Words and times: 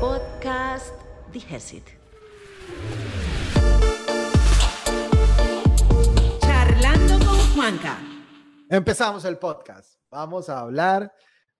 Podcast 0.00 0.94
Digesit. 1.30 1.84
Charlando 6.40 7.18
con 7.26 7.38
Juanca. 7.54 7.98
Empezamos 8.70 9.26
el 9.26 9.36
podcast. 9.36 10.00
Vamos 10.10 10.48
a 10.48 10.60
hablar 10.60 11.12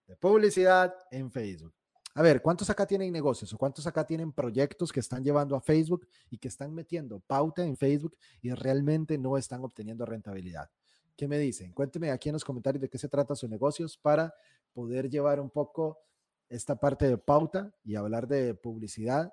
de 0.06 0.16
publicidad 0.16 0.94
en 1.10 1.30
Facebook. 1.30 1.74
A 2.14 2.22
ver, 2.22 2.40
¿cuántos 2.40 2.70
acá 2.70 2.86
tienen 2.86 3.12
negocios 3.12 3.52
o 3.52 3.58
cuántos 3.58 3.86
acá 3.86 4.06
tienen 4.06 4.32
proyectos 4.32 4.90
que 4.90 5.00
están 5.00 5.22
llevando 5.22 5.54
a 5.54 5.60
Facebook 5.60 6.08
y 6.30 6.38
que 6.38 6.48
están 6.48 6.72
metiendo 6.72 7.20
pauta 7.20 7.62
en 7.62 7.76
Facebook 7.76 8.16
y 8.40 8.50
realmente 8.52 9.18
no 9.18 9.36
están 9.36 9.62
obteniendo 9.62 10.06
rentabilidad? 10.06 10.70
¿Qué 11.14 11.28
me 11.28 11.38
dicen? 11.38 11.74
Cuénteme 11.74 12.10
aquí 12.10 12.30
en 12.30 12.32
los 12.32 12.44
comentarios 12.44 12.80
de 12.80 12.88
qué 12.88 12.96
se 12.96 13.10
trata 13.10 13.34
sus 13.34 13.50
negocios 13.50 13.98
para 13.98 14.32
poder 14.72 15.10
llevar 15.10 15.40
un 15.40 15.50
poco 15.50 15.98
esta 16.50 16.76
parte 16.76 17.08
de 17.08 17.16
pauta 17.16 17.72
y 17.84 17.94
hablar 17.94 18.26
de 18.26 18.54
publicidad 18.54 19.32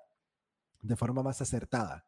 de 0.80 0.96
forma 0.96 1.22
más 1.22 1.42
acertada 1.42 2.06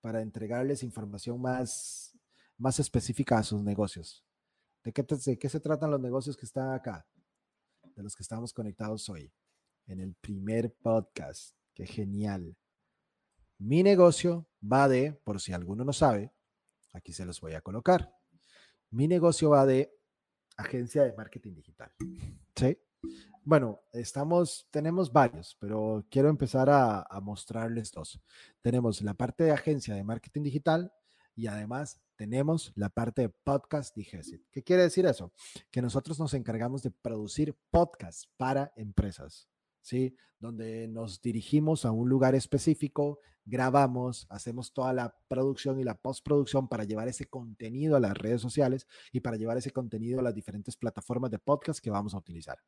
para 0.00 0.22
entregarles 0.22 0.82
información 0.82 1.40
más, 1.40 2.16
más 2.56 2.80
específica 2.80 3.38
a 3.38 3.42
sus 3.42 3.62
negocios. 3.62 4.24
¿De 4.82 4.92
qué, 4.92 5.02
¿De 5.02 5.38
qué 5.38 5.48
se 5.48 5.60
tratan 5.60 5.90
los 5.90 6.00
negocios 6.00 6.36
que 6.36 6.46
están 6.46 6.72
acá? 6.72 7.06
De 7.94 8.02
los 8.02 8.16
que 8.16 8.22
estamos 8.22 8.52
conectados 8.52 9.08
hoy 9.08 9.32
en 9.86 10.00
el 10.00 10.14
primer 10.14 10.72
podcast. 10.74 11.54
Qué 11.74 11.86
genial. 11.86 12.56
Mi 13.58 13.82
negocio 13.82 14.48
va 14.62 14.88
de, 14.88 15.12
por 15.24 15.40
si 15.40 15.52
alguno 15.52 15.84
no 15.84 15.92
sabe, 15.92 16.32
aquí 16.94 17.12
se 17.12 17.26
los 17.26 17.40
voy 17.40 17.52
a 17.52 17.60
colocar. 17.60 18.14
Mi 18.90 19.08
negocio 19.08 19.50
va 19.50 19.66
de 19.66 19.92
agencia 20.56 21.02
de 21.02 21.12
marketing 21.14 21.54
digital. 21.54 21.92
¿Sí? 22.54 22.78
Bueno, 23.48 23.80
estamos, 23.92 24.66
tenemos 24.72 25.12
varios, 25.12 25.56
pero 25.60 26.04
quiero 26.10 26.28
empezar 26.28 26.68
a, 26.68 27.02
a 27.08 27.20
mostrarles 27.20 27.92
dos. 27.92 28.20
Tenemos 28.60 29.02
la 29.02 29.14
parte 29.14 29.44
de 29.44 29.52
agencia 29.52 29.94
de 29.94 30.02
marketing 30.02 30.42
digital 30.42 30.92
y 31.36 31.46
además 31.46 32.02
tenemos 32.16 32.72
la 32.74 32.88
parte 32.88 33.22
de 33.22 33.28
podcast 33.28 33.94
Digesit. 33.94 34.42
¿Qué 34.50 34.64
quiere 34.64 34.82
decir 34.82 35.06
eso? 35.06 35.32
Que 35.70 35.80
nosotros 35.80 36.18
nos 36.18 36.34
encargamos 36.34 36.82
de 36.82 36.90
producir 36.90 37.56
podcasts 37.70 38.28
para 38.36 38.72
empresas. 38.74 39.48
¿sí? 39.80 40.16
Donde 40.40 40.88
nos 40.88 41.22
dirigimos 41.22 41.84
a 41.84 41.92
un 41.92 42.08
lugar 42.08 42.34
específico, 42.34 43.20
grabamos, 43.44 44.26
hacemos 44.28 44.72
toda 44.72 44.92
la 44.92 45.16
producción 45.28 45.78
y 45.78 45.84
la 45.84 45.94
postproducción 45.94 46.66
para 46.66 46.82
llevar 46.82 47.06
ese 47.06 47.26
contenido 47.26 47.94
a 47.94 48.00
las 48.00 48.18
redes 48.18 48.40
sociales 48.40 48.88
y 49.12 49.20
para 49.20 49.36
llevar 49.36 49.56
ese 49.56 49.70
contenido 49.70 50.18
a 50.18 50.24
las 50.24 50.34
diferentes 50.34 50.76
plataformas 50.76 51.30
de 51.30 51.38
podcast 51.38 51.78
que 51.78 51.90
vamos 51.90 52.12
a 52.12 52.18
utilizar. 52.18 52.58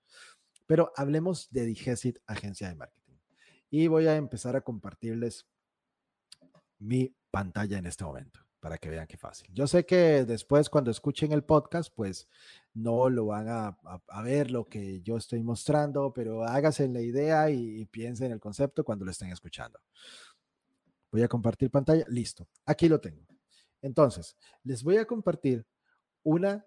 Pero 0.68 0.92
hablemos 0.96 1.48
de 1.50 1.64
Digesit 1.64 2.18
Agencia 2.26 2.68
de 2.68 2.74
Marketing. 2.74 3.14
Y 3.70 3.86
voy 3.86 4.06
a 4.06 4.16
empezar 4.16 4.54
a 4.54 4.60
compartirles 4.60 5.46
mi 6.78 7.16
pantalla 7.30 7.78
en 7.78 7.86
este 7.86 8.04
momento 8.04 8.40
para 8.60 8.76
que 8.76 8.90
vean 8.90 9.06
qué 9.06 9.16
fácil. 9.16 9.48
Yo 9.54 9.66
sé 9.66 9.86
que 9.86 10.26
después 10.26 10.68
cuando 10.68 10.90
escuchen 10.90 11.32
el 11.32 11.42
podcast, 11.42 11.90
pues 11.94 12.28
no 12.74 13.08
lo 13.08 13.24
van 13.24 13.48
a, 13.48 13.78
ver 14.22 14.50
lo 14.50 14.68
que 14.68 15.00
yo 15.00 15.16
estoy 15.16 15.42
mostrando, 15.42 16.12
pero 16.12 16.44
hágase 16.44 16.86
la 16.88 17.00
idea 17.00 17.48
y, 17.50 17.80
y 17.80 17.86
piensen 17.86 18.26
en 18.26 18.32
el 18.32 18.40
concepto 18.40 18.84
cuando 18.84 19.06
lo 19.06 19.10
estén 19.10 19.30
escuchando. 19.30 19.80
Voy 21.10 21.22
a 21.22 21.28
compartir 21.28 21.70
pantalla. 21.70 22.04
Listo. 22.08 22.46
Aquí 22.66 22.90
lo 22.90 23.00
tengo. 23.00 23.24
Entonces, 23.80 24.36
les 24.64 24.82
voy 24.82 24.98
a 24.98 25.06
compartir 25.06 25.64
una, 26.24 26.66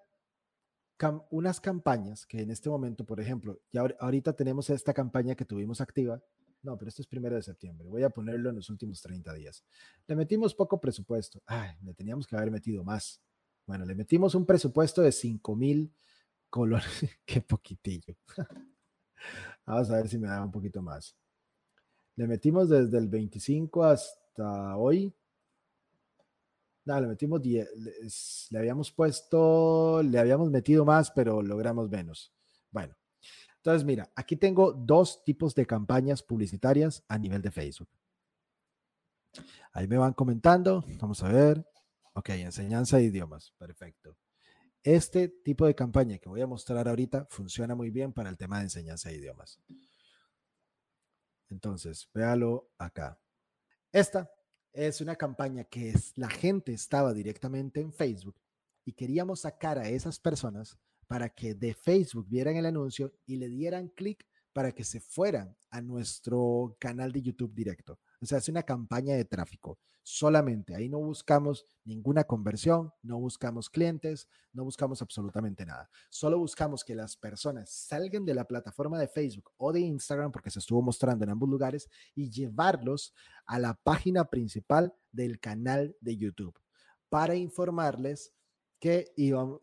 unas 1.30 1.60
campañas 1.60 2.26
que 2.26 2.42
en 2.42 2.52
este 2.52 2.70
momento, 2.70 3.06
por 3.06 3.20
ejemplo, 3.20 3.60
ya 3.72 3.82
ahorita 4.00 4.34
tenemos 4.34 4.70
esta 4.70 4.94
campaña 4.94 5.36
que 5.36 5.46
tuvimos 5.46 5.82
activa 5.82 6.22
no, 6.64 6.78
pero 6.78 6.90
esto 6.90 7.02
es 7.02 7.08
primero 7.08 7.36
de 7.36 7.42
septiembre. 7.42 7.88
Voy 7.90 8.04
a 8.04 8.10
ponerlo 8.10 8.50
en 8.50 8.56
los 8.56 8.70
últimos 8.70 9.02
30 9.02 9.34
días. 9.34 9.64
Le 10.06 10.16
metimos 10.16 10.54
poco 10.54 10.80
presupuesto. 10.80 11.42
Ay, 11.46 11.72
le 11.82 11.94
teníamos 11.94 12.28
que 12.28 12.36
haber 12.36 12.52
metido 12.52 12.84
más. 12.84 13.20
Bueno, 13.66 13.86
le 13.86 13.96
metimos 13.96 14.36
un 14.36 14.46
presupuesto 14.46 15.02
de 15.02 15.12
5 15.12 15.56
mil 15.56 15.92
colores. 16.50 16.86
Qué 17.26 17.42
poquitillo. 17.42 18.16
Vamos 19.66 19.90
a 19.90 19.98
ver 19.98 20.08
si 20.08 20.20
me 20.20 20.28
da 20.28 20.44
un 20.44 20.52
poquito 20.52 20.82
más. 20.82 21.16
Le 22.16 22.28
metimos 22.28 22.70
desde 22.70 22.98
el 22.98 23.08
25 23.08 23.84
hasta 23.84 24.78
hoy. 24.78 25.14
No, 26.86 27.00
le 27.00 27.08
metimos 27.08 27.42
10. 27.42 27.70
Le 28.50 28.60
habíamos 28.60 28.92
puesto, 28.92 30.02
le 30.04 30.20
habíamos 30.20 30.50
metido 30.50 30.84
más, 30.86 31.12
pero 31.12 31.42
logramos 31.42 31.90
menos. 31.90 32.34
Bueno, 32.72 32.96
entonces, 33.58 33.86
mira, 33.86 34.12
aquí 34.16 34.36
tengo 34.36 34.74
dos 34.74 35.24
tipos 35.24 35.54
de 35.54 35.68
campañas 35.68 36.24
publicitarias 36.24 37.04
a 37.08 37.20
nivel 37.20 37.44
de 37.44 37.52
Facebook. 37.52 37.90
Ahí 39.72 39.88
me 39.88 39.98
van 39.98 40.14
comentando. 40.14 40.84
Vamos 41.00 41.22
a 41.22 41.30
ver. 41.30 41.64
Ok, 42.14 42.30
enseñanza 42.30 42.98
de 42.98 43.04
idiomas. 43.04 43.54
Perfecto. 43.58 44.18
Este 44.84 45.28
tipo 45.28 45.68
de 45.68 45.76
campaña 45.76 46.18
que 46.18 46.28
voy 46.28 46.42
a 46.42 46.48
mostrar 46.48 46.88
ahorita 46.88 47.28
funciona 47.30 47.76
muy 47.76 47.92
bien 47.92 48.14
para 48.14 48.30
el 48.30 48.38
tema 48.38 48.58
de 48.58 48.64
enseñanza 48.64 49.10
de 49.10 49.18
idiomas. 49.18 49.60
Entonces, 51.50 52.10
véalo 52.14 52.72
acá. 52.80 53.20
Esta 53.92 54.32
es 54.74 55.02
una 55.02 55.16
campaña 55.16 55.64
que 55.64 55.90
es, 55.90 56.14
la 56.16 56.30
gente 56.30 56.74
estaba 56.74 57.14
directamente 57.14 57.82
en 57.82 57.92
Facebook 57.92 58.40
y 58.86 58.94
queríamos 58.94 59.42
sacar 59.42 59.78
a 59.78 59.90
esas 59.90 60.20
personas 60.20 60.78
para 61.08 61.30
que 61.30 61.54
de 61.54 61.74
Facebook 61.74 62.28
vieran 62.30 62.56
el 62.56 62.66
anuncio 62.66 63.14
y 63.26 63.36
le 63.36 63.50
dieran 63.50 63.90
clic 63.90 64.26
para 64.54 64.72
que 64.72 64.84
se 64.84 65.00
fueran 65.00 65.56
a 65.70 65.82
nuestro 65.82 66.76
canal 66.80 67.12
de 67.12 67.22
YouTube 67.22 67.54
directo. 67.54 68.00
O 68.22 68.26
sea, 68.26 68.38
es 68.38 68.50
una 68.50 68.64
campaña 68.64 69.16
de 69.16 69.26
tráfico 69.26 69.80
solamente. 70.04 70.76
Ahí 70.76 70.90
no 70.90 71.00
buscamos 71.00 71.66
ninguna 71.84 72.24
conversión, 72.24 72.94
no 73.02 73.20
buscamos 73.20 73.70
clientes, 73.70 74.28
no 74.54 74.64
buscamos 74.64 75.02
absolutamente 75.02 75.66
nada. 75.66 75.90
Solo 76.10 76.38
buscamos 76.38 76.84
que 76.84 76.96
las 76.96 77.16
personas 77.16 77.70
salgan 77.72 78.26
de 78.26 78.34
la 78.34 78.46
plataforma 78.46 79.00
de 79.00 79.08
Facebook 79.08 79.52
o 79.58 79.72
de 79.72 79.82
Instagram, 79.82 80.32
porque 80.32 80.52
se 80.52 80.60
estuvo 80.60 80.82
mostrando 80.82 81.24
en 81.24 81.32
ambos 81.32 81.50
lugares, 81.50 81.90
y 82.16 82.30
llevarlos 82.30 83.14
a 83.46 83.60
la 83.60 83.74
página 83.76 84.26
principal 84.26 84.94
del 85.12 85.40
canal 85.40 85.96
de 86.02 86.18
YouTube 86.18 86.60
para 87.10 87.36
informarles 87.36 88.34
que, 88.80 89.14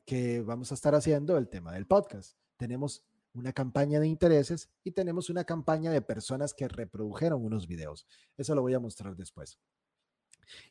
que 0.04 0.40
vamos 0.42 0.70
a 0.70 0.74
estar 0.74 0.94
haciendo 0.94 1.36
el 1.36 1.48
tema 1.48 1.72
del 1.72 1.86
podcast. 1.86 2.36
Tenemos 2.56 3.04
una 3.34 3.52
campaña 3.52 4.00
de 4.00 4.08
intereses 4.08 4.70
y 4.84 4.92
tenemos 4.92 5.30
una 5.30 5.44
campaña 5.44 5.90
de 5.90 6.02
personas 6.02 6.54
que 6.54 6.68
reprodujeron 6.68 7.44
unos 7.44 7.66
videos. 7.66 8.06
Eso 8.36 8.54
lo 8.54 8.62
voy 8.62 8.74
a 8.74 8.80
mostrar 8.80 9.16
después. 9.16 9.58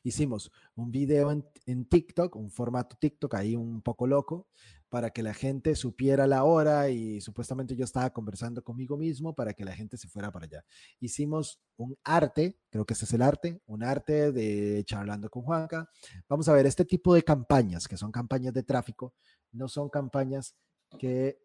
Hicimos 0.04 0.52
un 0.76 0.92
video 0.92 1.32
en, 1.32 1.86
TikTok, 1.86 2.36
un 2.36 2.50
formato 2.50 2.98
TikTok 3.00 3.36
ahí 3.36 3.56
un 3.56 3.82
poco 3.82 4.08
loco, 4.08 4.48
para 4.90 5.10
que 5.10 5.22
la 5.22 5.34
gente 5.34 5.76
supiera 5.76 6.28
la 6.28 6.46
hora 6.46 6.90
y 6.90 7.20
supuestamente 7.20 7.76
yo 7.76 7.84
estaba 7.84 8.10
conversando 8.10 8.64
conmigo 8.64 8.98
mismo 8.98 9.36
para 9.36 9.54
que 9.54 9.66
la 9.66 9.76
gente 9.76 9.98
se 9.98 10.08
fuera 10.08 10.32
para 10.32 10.46
allá. 10.46 10.66
Hicimos 11.00 11.60
un 11.76 11.98
arte, 12.04 12.58
creo 12.70 12.86
que 12.86 12.94
ese 12.94 13.06
es 13.06 13.14
el 13.14 13.22
arte, 13.22 13.62
un 13.66 13.84
arte 13.84 14.32
de 14.32 14.84
charlando 14.86 15.30
con 15.30 15.44
Juanca. 15.44 15.90
Vamos 16.30 16.48
a 16.48 16.54
ver, 16.54 16.66
este 16.66 16.86
tipo 16.86 17.14
de 17.14 17.24
campañas, 17.24 17.88
que 17.88 17.98
son 17.98 18.12
campañas 18.12 18.54
de 18.54 18.64
tráfico, 18.64 19.14
no 19.52 19.68
son 19.68 19.90
campañas 19.90 20.56
que, 20.98 21.38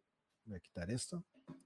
voy 0.45 0.57
a 0.57 0.61
quitar 0.61 0.91
esto, 0.91 1.25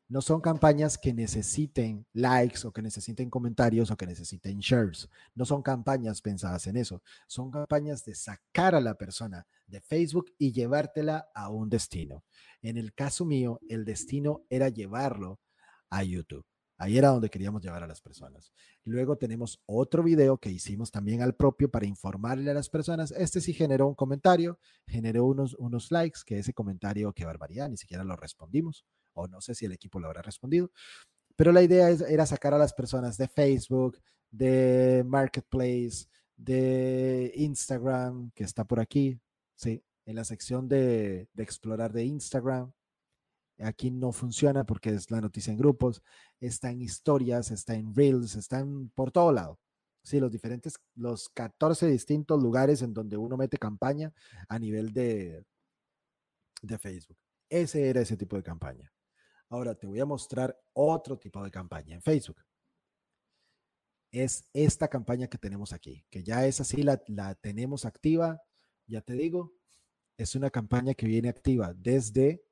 no 0.08 0.22
son 0.22 0.40
campañas 0.40 0.96
que 0.96 1.12
necesiten 1.12 2.06
likes 2.12 2.64
o 2.64 2.72
que 2.72 2.80
necesiten 2.80 3.28
comentarios 3.28 3.90
o 3.90 3.96
que 3.96 4.06
necesiten 4.06 4.58
shares. 4.58 5.08
No 5.34 5.44
son 5.44 5.62
campañas 5.62 6.22
pensadas 6.22 6.66
en 6.68 6.76
eso. 6.76 7.02
Son 7.26 7.50
campañas 7.50 8.04
de 8.04 8.14
sacar 8.14 8.76
a 8.76 8.80
la 8.80 8.94
persona 8.94 9.46
de 9.66 9.80
Facebook 9.80 10.32
y 10.38 10.52
llevártela 10.52 11.28
a 11.34 11.50
un 11.50 11.68
destino. 11.68 12.22
En 12.62 12.76
el 12.76 12.94
caso 12.94 13.24
mío, 13.24 13.58
el 13.68 13.84
destino 13.84 14.44
era 14.48 14.68
llevarlo 14.68 15.40
a 15.90 16.04
YouTube. 16.04 16.46
Ahí 16.78 16.98
era 16.98 17.08
donde 17.08 17.30
queríamos 17.30 17.62
llevar 17.62 17.82
a 17.82 17.86
las 17.86 18.00
personas. 18.00 18.52
Luego 18.84 19.16
tenemos 19.16 19.62
otro 19.66 20.02
video 20.02 20.36
que 20.38 20.50
hicimos 20.50 20.90
también 20.90 21.22
al 21.22 21.34
propio 21.34 21.70
para 21.70 21.86
informarle 21.86 22.50
a 22.50 22.54
las 22.54 22.68
personas. 22.68 23.12
Este 23.12 23.40
sí 23.40 23.54
generó 23.54 23.88
un 23.88 23.94
comentario, 23.94 24.58
generó 24.86 25.24
unos, 25.24 25.54
unos 25.54 25.90
likes, 25.90 26.20
que 26.24 26.38
ese 26.38 26.52
comentario, 26.52 27.12
qué 27.12 27.24
barbaridad, 27.24 27.70
ni 27.70 27.76
siquiera 27.76 28.04
lo 28.04 28.14
respondimos 28.16 28.84
o 29.16 29.26
no 29.26 29.40
sé 29.40 29.54
si 29.54 29.64
el 29.64 29.72
equipo 29.72 29.98
lo 29.98 30.06
habrá 30.06 30.22
respondido. 30.22 30.70
Pero 31.34 31.52
la 31.52 31.62
idea 31.62 31.88
era 31.90 32.26
sacar 32.26 32.54
a 32.54 32.58
las 32.58 32.72
personas 32.72 33.16
de 33.16 33.28
Facebook, 33.28 33.98
de 34.30 35.02
Marketplace, 35.06 36.06
de 36.36 37.32
Instagram, 37.34 38.30
que 38.34 38.44
está 38.44 38.64
por 38.64 38.80
aquí, 38.80 39.18
sí, 39.54 39.82
en 40.04 40.16
la 40.16 40.24
sección 40.24 40.68
de, 40.68 41.28
de 41.32 41.42
explorar 41.42 41.92
de 41.92 42.04
Instagram. 42.04 42.72
Aquí 43.58 43.90
no 43.90 44.12
funciona 44.12 44.64
porque 44.64 44.90
es 44.90 45.10
la 45.10 45.20
noticia 45.20 45.50
en 45.50 45.58
grupos, 45.58 46.02
está 46.40 46.70
en 46.70 46.82
historias, 46.82 47.50
está 47.50 47.74
en 47.74 47.94
reels, 47.94 48.36
está 48.36 48.64
por 48.94 49.10
todo 49.10 49.32
lado. 49.32 49.58
Sí, 50.02 50.20
los 50.20 50.30
diferentes, 50.30 50.74
los 50.94 51.28
14 51.30 51.88
distintos 51.88 52.40
lugares 52.40 52.82
en 52.82 52.94
donde 52.94 53.16
uno 53.16 53.36
mete 53.36 53.58
campaña 53.58 54.12
a 54.48 54.58
nivel 54.58 54.92
de, 54.92 55.44
de 56.62 56.78
Facebook. 56.78 57.18
Ese 57.48 57.88
era 57.88 58.00
ese 58.00 58.16
tipo 58.16 58.36
de 58.36 58.42
campaña. 58.42 58.92
Ahora 59.48 59.74
te 59.74 59.86
voy 59.86 60.00
a 60.00 60.06
mostrar 60.06 60.56
otro 60.72 61.18
tipo 61.18 61.42
de 61.42 61.50
campaña 61.50 61.94
en 61.94 62.02
Facebook. 62.02 62.40
es 64.12 64.48
esta 64.52 64.88
campaña 64.88 65.26
que 65.26 65.38
tenemos 65.38 65.72
aquí, 65.72 66.06
que 66.10 66.22
ya 66.22 66.46
es 66.46 66.60
así, 66.60 66.82
la, 66.82 67.02
la 67.08 67.34
tenemos 67.34 67.84
activa, 67.84 68.40
ya 68.86 69.00
te 69.02 69.12
digo, 69.14 69.52
es 70.16 70.34
una 70.34 70.50
campaña 70.50 70.94
que 70.94 71.06
viene 71.06 71.28
activa 71.28 71.74
desde, 71.74 72.45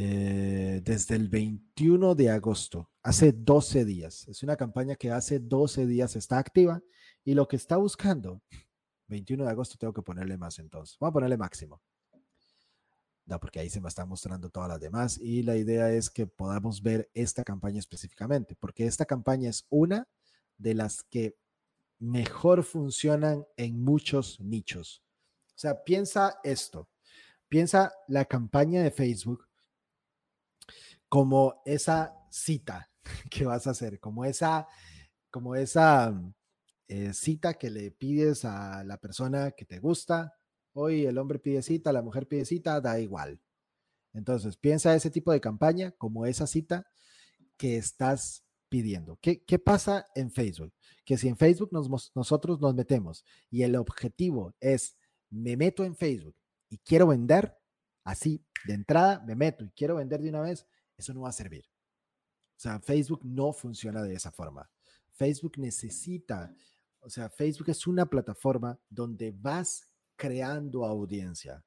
eh, 0.00 0.80
desde 0.84 1.16
el 1.16 1.28
21 1.28 2.14
de 2.14 2.30
agosto, 2.30 2.88
hace 3.02 3.32
12 3.32 3.84
días. 3.84 4.28
Es 4.28 4.44
una 4.44 4.54
campaña 4.54 4.94
que 4.94 5.10
hace 5.10 5.40
12 5.40 5.86
días 5.86 6.14
está 6.14 6.38
activa 6.38 6.80
y 7.24 7.34
lo 7.34 7.48
que 7.48 7.56
está 7.56 7.78
buscando, 7.78 8.40
21 9.08 9.44
de 9.44 9.50
agosto 9.50 9.76
tengo 9.76 9.92
que 9.92 10.02
ponerle 10.02 10.38
más 10.38 10.60
entonces, 10.60 10.96
vamos 11.00 11.10
a 11.10 11.14
ponerle 11.14 11.36
máximo. 11.36 11.82
No, 13.26 13.40
porque 13.40 13.58
ahí 13.58 13.68
se 13.70 13.80
me 13.80 13.88
están 13.88 14.08
mostrando 14.08 14.50
todas 14.50 14.68
las 14.68 14.78
demás 14.78 15.18
y 15.18 15.42
la 15.42 15.56
idea 15.56 15.90
es 15.90 16.10
que 16.10 16.28
podamos 16.28 16.80
ver 16.80 17.10
esta 17.12 17.42
campaña 17.42 17.80
específicamente, 17.80 18.54
porque 18.54 18.86
esta 18.86 19.04
campaña 19.04 19.50
es 19.50 19.66
una 19.68 20.06
de 20.58 20.74
las 20.74 21.02
que 21.02 21.36
mejor 21.98 22.62
funcionan 22.62 23.44
en 23.56 23.82
muchos 23.82 24.38
nichos. 24.38 25.02
O 25.56 25.58
sea, 25.58 25.82
piensa 25.82 26.38
esto, 26.44 26.88
piensa 27.48 27.92
la 28.06 28.26
campaña 28.26 28.80
de 28.80 28.92
Facebook 28.92 29.47
como 31.08 31.62
esa 31.64 32.14
cita 32.30 32.90
que 33.30 33.44
vas 33.44 33.66
a 33.66 33.70
hacer, 33.70 34.00
como 34.00 34.24
esa, 34.24 34.66
como 35.30 35.54
esa 35.54 36.14
eh, 36.88 37.12
cita 37.12 37.54
que 37.54 37.70
le 37.70 37.90
pides 37.90 38.44
a 38.44 38.84
la 38.84 38.98
persona 38.98 39.52
que 39.52 39.64
te 39.64 39.78
gusta 39.78 40.38
Hoy 40.80 41.06
el 41.06 41.18
hombre 41.18 41.40
pide 41.40 41.60
cita, 41.60 41.92
la 41.92 42.02
mujer 42.02 42.28
pide 42.28 42.44
cita, 42.44 42.80
da 42.80 43.00
igual. 43.00 43.40
Entonces, 44.12 44.56
piensa 44.56 44.94
ese 44.94 45.10
tipo 45.10 45.32
de 45.32 45.40
campaña 45.40 45.90
como 45.98 46.24
esa 46.24 46.46
cita 46.46 46.86
que 47.56 47.76
estás 47.76 48.44
pidiendo. 48.68 49.18
¿Qué, 49.20 49.58
pasa 49.58 50.06
en 50.14 50.30
Facebook? 50.30 50.72
Que 51.04 51.18
si 51.18 51.26
en 51.26 51.36
Facebook 51.36 51.70
nosotros 52.14 52.60
nos 52.60 52.76
metemos 52.76 53.24
y 53.50 53.64
el 53.64 53.74
objetivo 53.74 54.54
es, 54.60 54.96
me 55.30 55.56
meto 55.56 55.84
en 55.84 55.96
Facebook 55.96 56.36
y 56.70 56.78
quiero 56.78 57.08
vender, 57.08 57.56
así, 58.04 58.44
de 58.64 58.74
entrada, 58.74 59.24
me 59.26 59.34
meto 59.34 59.64
y 59.64 59.70
quiero 59.70 59.96
vender 59.96 60.22
de 60.22 60.28
una 60.28 60.42
vez, 60.42 60.64
eso 60.98 61.14
no 61.14 61.22
va 61.22 61.30
a 61.30 61.32
servir. 61.32 61.64
O 62.56 62.60
sea, 62.60 62.80
Facebook 62.80 63.20
no 63.24 63.52
funciona 63.52 64.02
de 64.02 64.14
esa 64.14 64.32
forma. 64.32 64.68
Facebook 65.12 65.58
necesita, 65.58 66.54
o 67.00 67.08
sea, 67.08 67.28
Facebook 67.28 67.70
es 67.70 67.86
una 67.86 68.04
plataforma 68.06 68.78
donde 68.90 69.30
vas 69.30 69.88
creando 70.16 70.84
audiencia, 70.84 71.64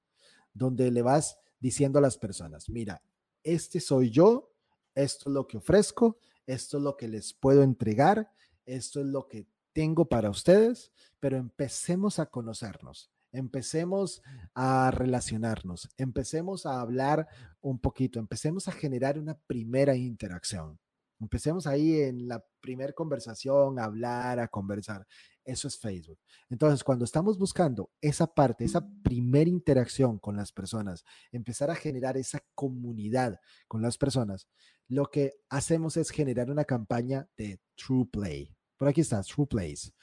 donde 0.54 0.92
le 0.92 1.02
vas 1.02 1.38
diciendo 1.60 2.00
a 2.00 2.02
las 2.02 2.18
personas, 2.18 2.70
mira, 2.70 3.02
este 3.44 3.80
soy 3.80 4.10
yo, 4.10 4.52
esto 4.94 5.30
es 5.30 5.34
lo 5.34 5.48
que 5.48 5.58
ofrezco, 5.58 6.18
esto 6.46 6.78
es 6.78 6.84
lo 6.84 6.98
que 6.98 7.08
les 7.08 7.34
puedo 7.34 7.64
entregar, 7.64 8.32
esto 8.66 9.00
es 9.00 9.06
lo 9.06 9.28
que 9.28 9.48
tengo 9.74 10.06
para 10.06 10.30
ustedes, 10.30 10.92
pero 11.20 11.38
empecemos 11.38 12.20
a 12.20 12.26
conocernos, 12.26 13.11
empecemos 13.32 14.22
a 14.54 14.92
relacionarnos, 14.92 15.90
empecemos 15.98 16.66
a 16.66 16.82
hablar 16.82 17.28
un 17.62 17.80
poquito, 17.80 18.20
empecemos 18.20 18.68
a 18.68 18.72
generar 18.72 19.18
una 19.18 19.38
primera 19.48 19.96
interacción. 19.96 20.80
Empecemos 21.20 21.68
ahí 21.68 22.02
en 22.02 22.28
la 22.28 22.44
primera 22.60 22.94
conversación, 22.94 23.78
a 23.78 23.84
hablar, 23.84 24.40
a 24.40 24.48
conversar. 24.48 25.06
Eso 25.46 25.68
es 25.68 25.78
Facebook. 25.78 26.20
Entonces, 26.50 26.84
cuando 26.84 27.06
estamos 27.06 27.38
buscando 27.38 27.92
esa 28.02 28.26
parte, 28.26 28.66
esa 28.66 28.88
primera 29.04 29.50
interacción 29.50 30.18
con 30.18 30.36
las 30.36 30.52
personas, 30.52 31.04
empezar 31.32 31.70
a 31.70 31.76
generar 31.76 32.18
esa 32.18 32.44
comunidad 32.56 33.40
con 33.68 33.84
las 33.84 34.00
personas, 34.00 34.48
lo 34.88 35.12
que 35.12 35.34
hacemos 35.50 35.96
es 35.96 36.10
generar 36.10 36.50
una 36.50 36.66
campaña 36.66 37.28
de 37.38 37.62
True 37.76 38.08
Play. 38.12 38.56
Por 38.78 38.88
aquí 38.88 39.02
está, 39.02 39.22
True 39.22 39.46
Plays. 39.46 39.94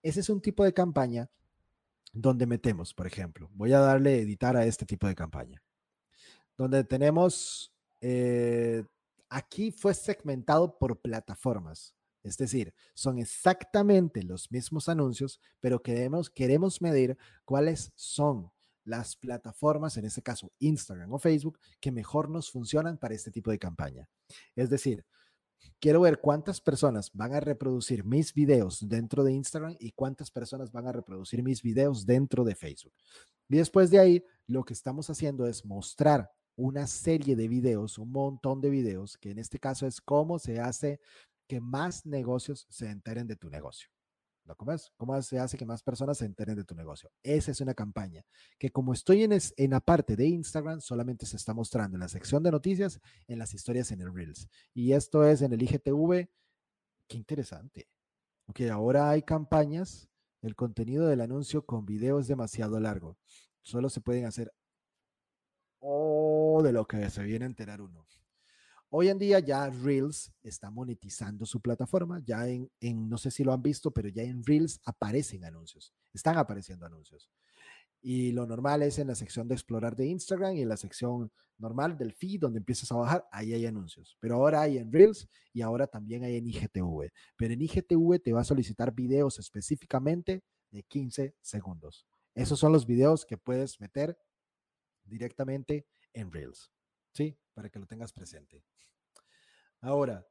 Ese 0.00 0.20
es 0.20 0.30
un 0.30 0.40
tipo 0.40 0.62
de 0.62 0.72
campaña 0.72 1.28
donde 2.20 2.46
metemos, 2.46 2.94
por 2.94 3.06
ejemplo, 3.06 3.50
voy 3.54 3.72
a 3.72 3.80
darle 3.80 4.20
editar 4.20 4.56
a 4.56 4.64
este 4.64 4.86
tipo 4.86 5.06
de 5.06 5.14
campaña, 5.14 5.62
donde 6.56 6.84
tenemos 6.84 7.72
eh, 8.00 8.84
Aquí 9.30 9.70
fue 9.72 9.92
segmentado 9.94 10.78
por 10.78 11.00
plataformas. 11.00 11.94
Es 12.22 12.36
decir, 12.38 12.74
son 12.94 13.18
exactamente 13.18 14.22
los 14.22 14.50
mismos 14.50 14.88
anuncios, 14.88 15.40
pero 15.60 15.82
queremos, 15.82 16.30
queremos 16.30 16.80
medir 16.80 17.16
cuáles 17.44 17.92
son 17.94 18.50
las 18.84 19.16
plataformas, 19.16 19.98
en 19.98 20.06
este 20.06 20.22
caso 20.22 20.50
Instagram 20.58 21.12
o 21.12 21.18
Facebook, 21.18 21.58
que 21.78 21.92
mejor 21.92 22.30
nos 22.30 22.50
funcionan 22.50 22.96
para 22.96 23.14
este 23.14 23.30
tipo 23.30 23.50
de 23.50 23.58
campaña. 23.58 24.08
Es 24.56 24.70
decir, 24.70 25.04
quiero 25.80 26.00
ver 26.00 26.20
cuántas 26.20 26.60
personas 26.60 27.10
van 27.12 27.34
a 27.34 27.40
reproducir 27.40 28.04
mis 28.04 28.32
videos 28.34 28.88
dentro 28.88 29.24
de 29.24 29.32
Instagram 29.32 29.76
y 29.78 29.92
cuántas 29.92 30.30
personas 30.30 30.72
van 30.72 30.86
a 30.86 30.92
reproducir 30.92 31.42
mis 31.42 31.62
videos 31.62 32.06
dentro 32.06 32.44
de 32.44 32.54
Facebook. 32.54 32.94
Y 33.48 33.56
después 33.56 33.90
de 33.90 33.98
ahí, 33.98 34.24
lo 34.46 34.64
que 34.64 34.74
estamos 34.74 35.08
haciendo 35.10 35.46
es 35.46 35.64
mostrar 35.64 36.30
una 36.56 36.86
serie 36.86 37.36
de 37.36 37.48
videos, 37.48 37.98
un 37.98 38.10
montón 38.10 38.60
de 38.60 38.70
videos, 38.70 39.16
que 39.16 39.30
en 39.30 39.38
este 39.38 39.58
caso 39.58 39.86
es 39.86 40.00
cómo 40.00 40.38
se 40.38 40.60
hace 40.60 41.00
que 41.46 41.60
más 41.60 42.04
negocios 42.04 42.66
se 42.68 42.90
enteren 42.90 43.26
de 43.26 43.36
tu 43.36 43.48
negocio. 43.48 43.88
¿Cómo 44.54 45.22
se 45.22 45.38
hace 45.38 45.56
que 45.56 45.66
más 45.66 45.82
personas 45.82 46.18
se 46.18 46.24
enteren 46.24 46.56
de 46.56 46.64
tu 46.64 46.74
negocio? 46.74 47.10
Esa 47.22 47.50
es 47.50 47.60
una 47.60 47.74
campaña 47.74 48.24
que 48.58 48.70
como 48.70 48.92
estoy 48.92 49.22
en, 49.24 49.32
en 49.32 49.70
la 49.70 49.80
parte 49.80 50.16
de 50.16 50.26
Instagram, 50.26 50.80
solamente 50.80 51.26
se 51.26 51.36
está 51.36 51.54
mostrando 51.54 51.96
en 51.96 52.00
la 52.00 52.08
sección 52.08 52.42
de 52.42 52.50
noticias, 52.50 53.00
en 53.26 53.38
las 53.38 53.54
historias 53.54 53.90
en 53.92 54.00
el 54.00 54.14
Reels. 54.14 54.48
Y 54.74 54.92
esto 54.92 55.24
es 55.24 55.42
en 55.42 55.52
el 55.52 55.62
IGTV. 55.62 56.28
Qué 57.06 57.16
interesante. 57.16 57.88
Ok, 58.46 58.62
ahora 58.72 59.10
hay 59.10 59.22
campañas. 59.22 60.08
El 60.40 60.54
contenido 60.54 61.06
del 61.06 61.20
anuncio 61.20 61.66
con 61.66 61.84
video 61.84 62.18
es 62.20 62.28
demasiado 62.28 62.78
largo. 62.78 63.18
Solo 63.62 63.90
se 63.90 64.00
pueden 64.00 64.24
hacer 64.24 64.52
o 65.80 66.60
de 66.62 66.72
lo 66.72 66.86
que 66.86 67.08
se 67.10 67.22
viene 67.22 67.44
a 67.44 67.48
enterar 67.48 67.80
uno. 67.80 68.06
Hoy 68.90 69.08
en 69.08 69.18
día 69.18 69.38
ya 69.40 69.68
Reels 69.68 70.32
está 70.42 70.70
monetizando 70.70 71.44
su 71.44 71.60
plataforma, 71.60 72.22
ya 72.24 72.48
en, 72.48 72.70
no 72.80 73.18
sé 73.18 73.30
si 73.30 73.44
lo 73.44 73.52
han 73.52 73.62
visto, 73.62 73.90
pero 73.90 74.08
ya 74.08 74.22
en 74.22 74.42
Reels 74.42 74.80
aparecen 74.82 75.44
anuncios, 75.44 75.92
están 76.14 76.38
apareciendo 76.38 76.86
anuncios. 76.86 77.30
Y 78.00 78.32
lo 78.32 78.46
normal 78.46 78.82
es 78.82 78.98
en 78.98 79.08
la 79.08 79.14
sección 79.14 79.46
de 79.46 79.54
explorar 79.54 79.94
de 79.94 80.06
Instagram 80.06 80.56
y 80.56 80.62
en 80.62 80.70
la 80.70 80.78
sección 80.78 81.30
normal 81.58 81.98
del 81.98 82.14
feed 82.14 82.40
donde 82.40 82.60
empiezas 82.60 82.90
a 82.90 82.96
bajar, 82.96 83.28
ahí 83.30 83.52
hay 83.52 83.66
anuncios. 83.66 84.16
Pero 84.20 84.36
ahora 84.36 84.62
hay 84.62 84.78
en 84.78 84.90
Reels 84.90 85.28
y 85.52 85.60
ahora 85.60 85.86
también 85.86 86.24
hay 86.24 86.36
en 86.36 86.46
IGTV. 86.46 87.10
Pero 87.36 87.52
en 87.52 87.60
IGTV 87.60 88.20
te 88.22 88.32
va 88.32 88.40
a 88.40 88.44
solicitar 88.44 88.94
videos 88.94 89.38
específicamente 89.38 90.42
de 90.70 90.82
15 90.84 91.34
segundos. 91.42 92.06
Esos 92.34 92.58
son 92.58 92.72
los 92.72 92.86
videos 92.86 93.26
que 93.26 93.36
puedes 93.36 93.80
meter 93.80 94.16
directamente 95.04 95.86
en 96.14 96.32
Reels. 96.32 96.70
¿Sí? 97.18 97.36
Para 97.52 97.68
que 97.68 97.80
lo 97.80 97.86
tengas 97.86 98.12
presente. 98.12 98.62
Ahora, 99.80 100.24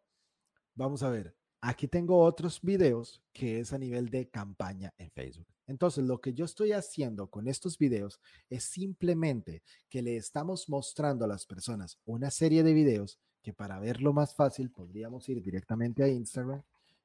vamos 0.74 1.04
a 1.04 1.10
ver. 1.10 1.36
Aquí 1.60 1.90
tengo 1.90 2.18
otros 2.20 2.62
videos 2.62 3.22
que 3.34 3.60
es 3.60 3.74
a 3.74 3.78
nivel 3.78 4.10
de 4.10 4.30
campaña 4.30 4.94
en 4.98 5.12
Facebook. 5.12 5.48
Entonces, 5.66 6.06
lo 6.06 6.22
que 6.22 6.34
yo 6.34 6.46
estoy 6.46 6.72
haciendo 6.72 7.30
con 7.30 7.50
estos 7.50 7.78
videos 7.78 8.22
es 8.50 8.64
simplemente 8.64 9.64
que 9.90 10.02
le 10.02 10.16
estamos 10.16 10.70
mostrando 10.70 11.26
a 11.26 11.28
las 11.28 11.46
personas 11.46 12.00
una 12.06 12.32
serie 12.32 12.64
de 12.64 12.74
videos 12.74 13.20
que 13.42 13.52
para 13.52 13.82
verlo 13.82 14.14
más 14.14 14.34
fácil 14.34 14.72
podríamos 14.72 15.28
ir 15.28 15.42
directamente 15.42 16.06
a 16.06 16.08
Instagram 16.08 16.64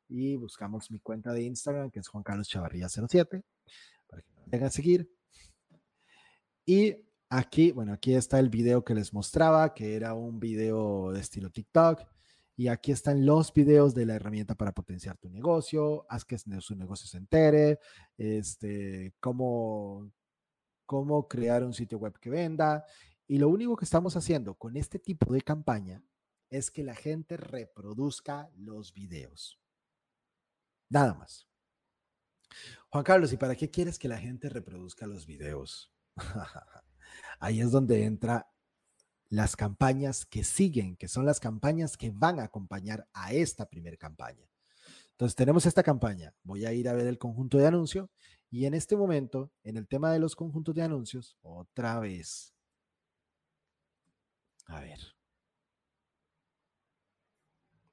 y 0.09 0.37
buscamos 0.37 0.93
mi 0.93 1.01
cuenta 1.01 1.33
de 1.33 1.43
Instagram 1.43 1.91
que 1.91 1.99
es 1.99 2.07
Juan 2.07 2.23
Carlos 2.23 2.49
Chavarría 2.49 2.89
07 2.89 3.43
para 4.07 4.23
que 4.23 4.31
me 4.31 4.43
vayan 4.47 4.63
a 4.65 4.71
seguir. 4.71 5.11
Y 6.65 6.95
Aquí, 7.35 7.73
bueno, 7.73 7.95
aquí 7.95 8.15
está 8.15 8.39
el 8.39 8.51
video 8.51 8.85
que 8.85 8.95
les 8.95 9.15
mostraba, 9.15 9.73
que 9.73 9.97
era 9.97 10.13
un 10.13 10.39
video 10.39 11.13
de 11.13 11.21
estilo 11.21 11.49
TikTok. 11.49 12.03
Y 12.57 12.69
aquí 12.69 12.93
están 12.93 13.25
los 13.25 13.55
videos 13.55 13.95
de 13.95 14.05
la 14.05 14.17
herramienta 14.17 14.55
para 14.55 14.73
potenciar 14.73 15.17
tu 15.17 15.31
negocio, 15.31 16.05
haz 16.11 16.27
que 16.27 16.37
su 16.37 16.77
negocio 16.77 17.09
se 17.09 17.17
entere, 17.17 17.79
este, 18.19 19.15
cómo, 19.19 20.13
cómo 20.85 21.27
crear 21.27 21.65
un 21.65 21.73
sitio 21.73 21.97
web 21.97 22.19
que 22.19 22.29
venda. 22.29 22.85
Y 23.27 23.39
lo 23.39 23.49
único 23.49 23.77
que 23.77 23.87
estamos 23.87 24.15
haciendo 24.15 24.55
con 24.57 24.77
este 24.77 24.99
tipo 24.99 25.33
de 25.33 25.41
campaña 25.41 26.03
es 26.51 26.71
que 26.71 26.85
la 26.85 26.95
gente 26.95 27.39
reproduzca 27.39 28.51
los 28.57 28.93
videos. 28.93 29.59
Nada 30.91 31.15
más. 31.15 31.49
Juan 32.91 33.05
Carlos, 33.05 33.33
¿y 33.33 33.39
para 33.39 33.55
qué 33.55 33.71
quieres 33.71 33.99
que 33.99 34.09
la 34.09 34.19
gente 34.19 34.51
reproduzca 34.51 35.07
los 35.07 35.25
videos? 35.25 35.91
Ahí 37.39 37.61
es 37.61 37.71
donde 37.71 38.05
entra 38.05 38.49
las 39.29 39.57
campañas 39.57 40.27
que 40.27 40.45
siguen, 40.45 40.97
que 40.97 41.09
son 41.09 41.25
las 41.25 41.41
campañas 41.41 41.97
que 41.97 42.11
van 42.11 42.39
a 42.39 42.45
acompañar 42.45 43.09
a 43.13 43.33
esta 43.33 43.67
primera 43.67 43.97
campaña. 43.97 44.47
Entonces 45.13 45.35
tenemos 45.35 45.65
esta 45.67 45.83
campaña. 45.83 46.35
Voy 46.43 46.67
a 46.67 46.73
ir 46.73 46.89
a 46.89 46.93
ver 46.93 47.07
el 47.07 47.19
conjunto 47.19 47.57
de 47.57 47.67
anuncios 47.67 48.11
y 48.51 48.67
en 48.67 48.75
este 48.75 48.97
momento, 48.97 49.51
en 49.63 49.79
el 49.79 49.89
tema 49.89 50.13
de 50.13 50.19
los 50.19 50.37
conjuntos 50.37 50.75
de 50.75 50.83
anuncios, 50.83 51.39
otra 51.41 51.99
vez. 52.01 52.53
A 54.67 54.81
ver. 54.81 54.99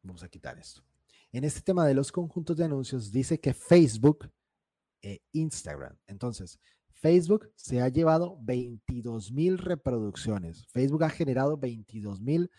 Vamos 0.03 0.23
a 0.23 0.27
quitar 0.27 0.57
esto. 0.59 0.83
en 1.31 1.43
este 1.43 1.61
tema 1.61 1.85
de 1.85 1.93
los 1.93 2.11
conjuntos 2.11 2.57
de 2.57 2.65
anuncios 2.65 3.11
dice 3.11 3.39
que 3.39 3.53
Facebook 3.53 4.29
e 5.01 5.21
Instagram. 5.31 5.97
Entonces, 6.07 6.59
Facebook 6.99 7.51
se 7.55 7.81
ha 7.81 7.89
llevado 7.89 8.37
22 8.41 9.31
mil 9.31 9.57
reproducciones. 9.57 10.65
Facebook 10.67 11.03
ha 11.03 11.09
generado 11.09 11.57
22 11.57 12.21
mil 12.21 12.51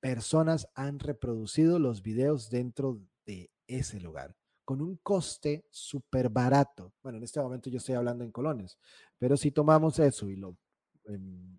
personas 0.00 0.68
han 0.74 0.98
reproducido 0.98 1.78
los 1.78 2.02
videos 2.02 2.50
dentro 2.50 3.00
de 3.24 3.50
ese 3.66 4.00
lugar 4.00 4.36
con 4.64 4.80
un 4.80 4.96
coste 4.96 5.66
súper 5.70 6.28
barato. 6.28 6.92
Bueno, 7.02 7.18
en 7.18 7.24
este 7.24 7.40
momento 7.40 7.70
yo 7.70 7.78
estoy 7.78 7.94
hablando 7.94 8.24
en 8.24 8.32
colones, 8.32 8.78
pero 9.18 9.36
si 9.36 9.50
tomamos 9.50 9.98
eso 9.98 10.28
y 10.28 10.36
lo, 10.36 10.56
em, 11.04 11.58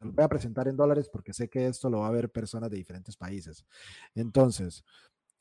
lo 0.00 0.12
voy 0.12 0.24
a 0.24 0.28
presentar 0.28 0.68
en 0.68 0.76
dólares 0.76 1.08
porque 1.08 1.32
sé 1.32 1.48
que 1.48 1.66
esto 1.66 1.88
lo 1.88 2.00
va 2.00 2.08
a 2.08 2.12
ver 2.12 2.30
personas 2.30 2.70
de 2.70 2.76
diferentes 2.76 3.16
países. 3.16 3.64
Entonces, 4.14 4.84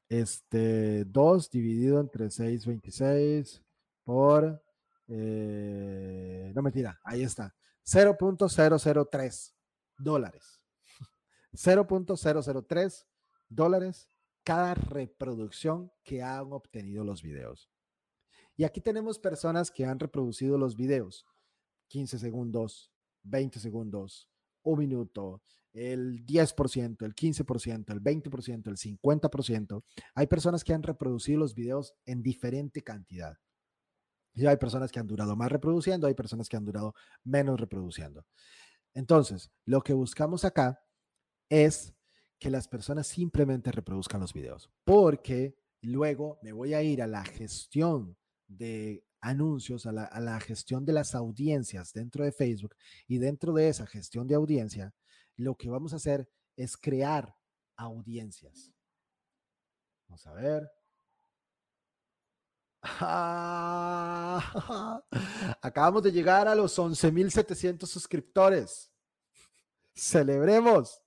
este 0.09 1.05
2 1.05 1.49
dividido 1.49 1.99
entre 1.99 2.29
626 2.29 3.63
por, 4.03 4.62
eh, 5.07 6.51
no 6.55 6.61
mentira, 6.61 6.99
ahí 7.03 7.23
está, 7.23 7.55
0.003 7.85 9.53
dólares. 9.97 10.61
0.003 11.53 13.05
dólares 13.49 14.07
cada 14.43 14.73
reproducción 14.73 15.91
que 16.03 16.21
han 16.21 16.51
obtenido 16.51 17.03
los 17.03 17.21
videos. 17.21 17.69
Y 18.55 18.65
aquí 18.65 18.81
tenemos 18.81 19.17
personas 19.19 19.71
que 19.71 19.85
han 19.85 19.99
reproducido 19.99 20.57
los 20.57 20.75
videos 20.75 21.25
15 21.87 22.19
segundos, 22.19 22.91
20 23.23 23.59
segundos, 23.59 24.29
un 24.63 24.79
minuto, 24.79 25.43
el 25.73 26.25
10%, 26.25 27.03
el 27.03 27.15
15%, 27.15 27.91
el 27.91 28.01
20%, 28.01 28.67
el 28.67 28.77
50%. 28.77 29.83
Hay 30.15 30.27
personas 30.27 30.63
que 30.63 30.73
han 30.73 30.83
reproducido 30.83 31.39
los 31.39 31.55
videos 31.55 31.93
en 32.05 32.21
diferente 32.21 32.83
cantidad. 32.83 33.37
Y 34.33 34.45
hay 34.45 34.57
personas 34.57 34.91
que 34.91 34.99
han 34.99 35.07
durado 35.07 35.35
más 35.35 35.51
reproduciendo, 35.51 36.07
hay 36.07 36.15
personas 36.15 36.49
que 36.49 36.57
han 36.57 36.65
durado 36.65 36.95
menos 37.23 37.59
reproduciendo. 37.59 38.25
Entonces, 38.93 39.51
lo 39.65 39.81
que 39.81 39.93
buscamos 39.93 40.45
acá 40.45 40.83
es 41.49 41.93
que 42.39 42.49
las 42.49 42.67
personas 42.67 43.07
simplemente 43.07 43.71
reproduzcan 43.71 44.21
los 44.21 44.33
videos, 44.33 44.69
porque 44.83 45.55
luego 45.81 46.39
me 46.41 46.51
voy 46.51 46.73
a 46.73 46.81
ir 46.81 47.01
a 47.01 47.07
la 47.07 47.23
gestión 47.23 48.17
de 48.47 49.05
anuncios, 49.21 49.85
a 49.85 49.91
la, 49.91 50.03
a 50.03 50.19
la, 50.19 50.39
gestión 50.39 50.83
de 50.83 50.93
las 50.93 51.15
audiencias 51.15 51.93
dentro 51.93 52.25
de 52.25 52.31
Facebook 52.31 52.75
y 53.07 53.19
dentro 53.19 53.53
de 53.53 53.69
esa 53.69 53.87
gestión 53.87 54.27
de 54.27 54.35
audiencia, 54.35 54.93
lo 55.37 55.55
que 55.55 55.69
vamos 55.69 55.93
a 55.93 55.95
hacer 55.95 56.29
es 56.57 56.75
crear 56.75 57.35
audiencias. 57.77 58.73
Vamos 60.07 60.27
a 60.27 60.33
ver. 60.33 60.82
acabamos 65.61 66.03
de 66.03 66.11
llegar 66.11 66.49
a 66.49 66.55
los 66.55 66.77
11.700 66.77 67.85
suscriptores. 67.85 68.91
Celebremos. 69.95 71.01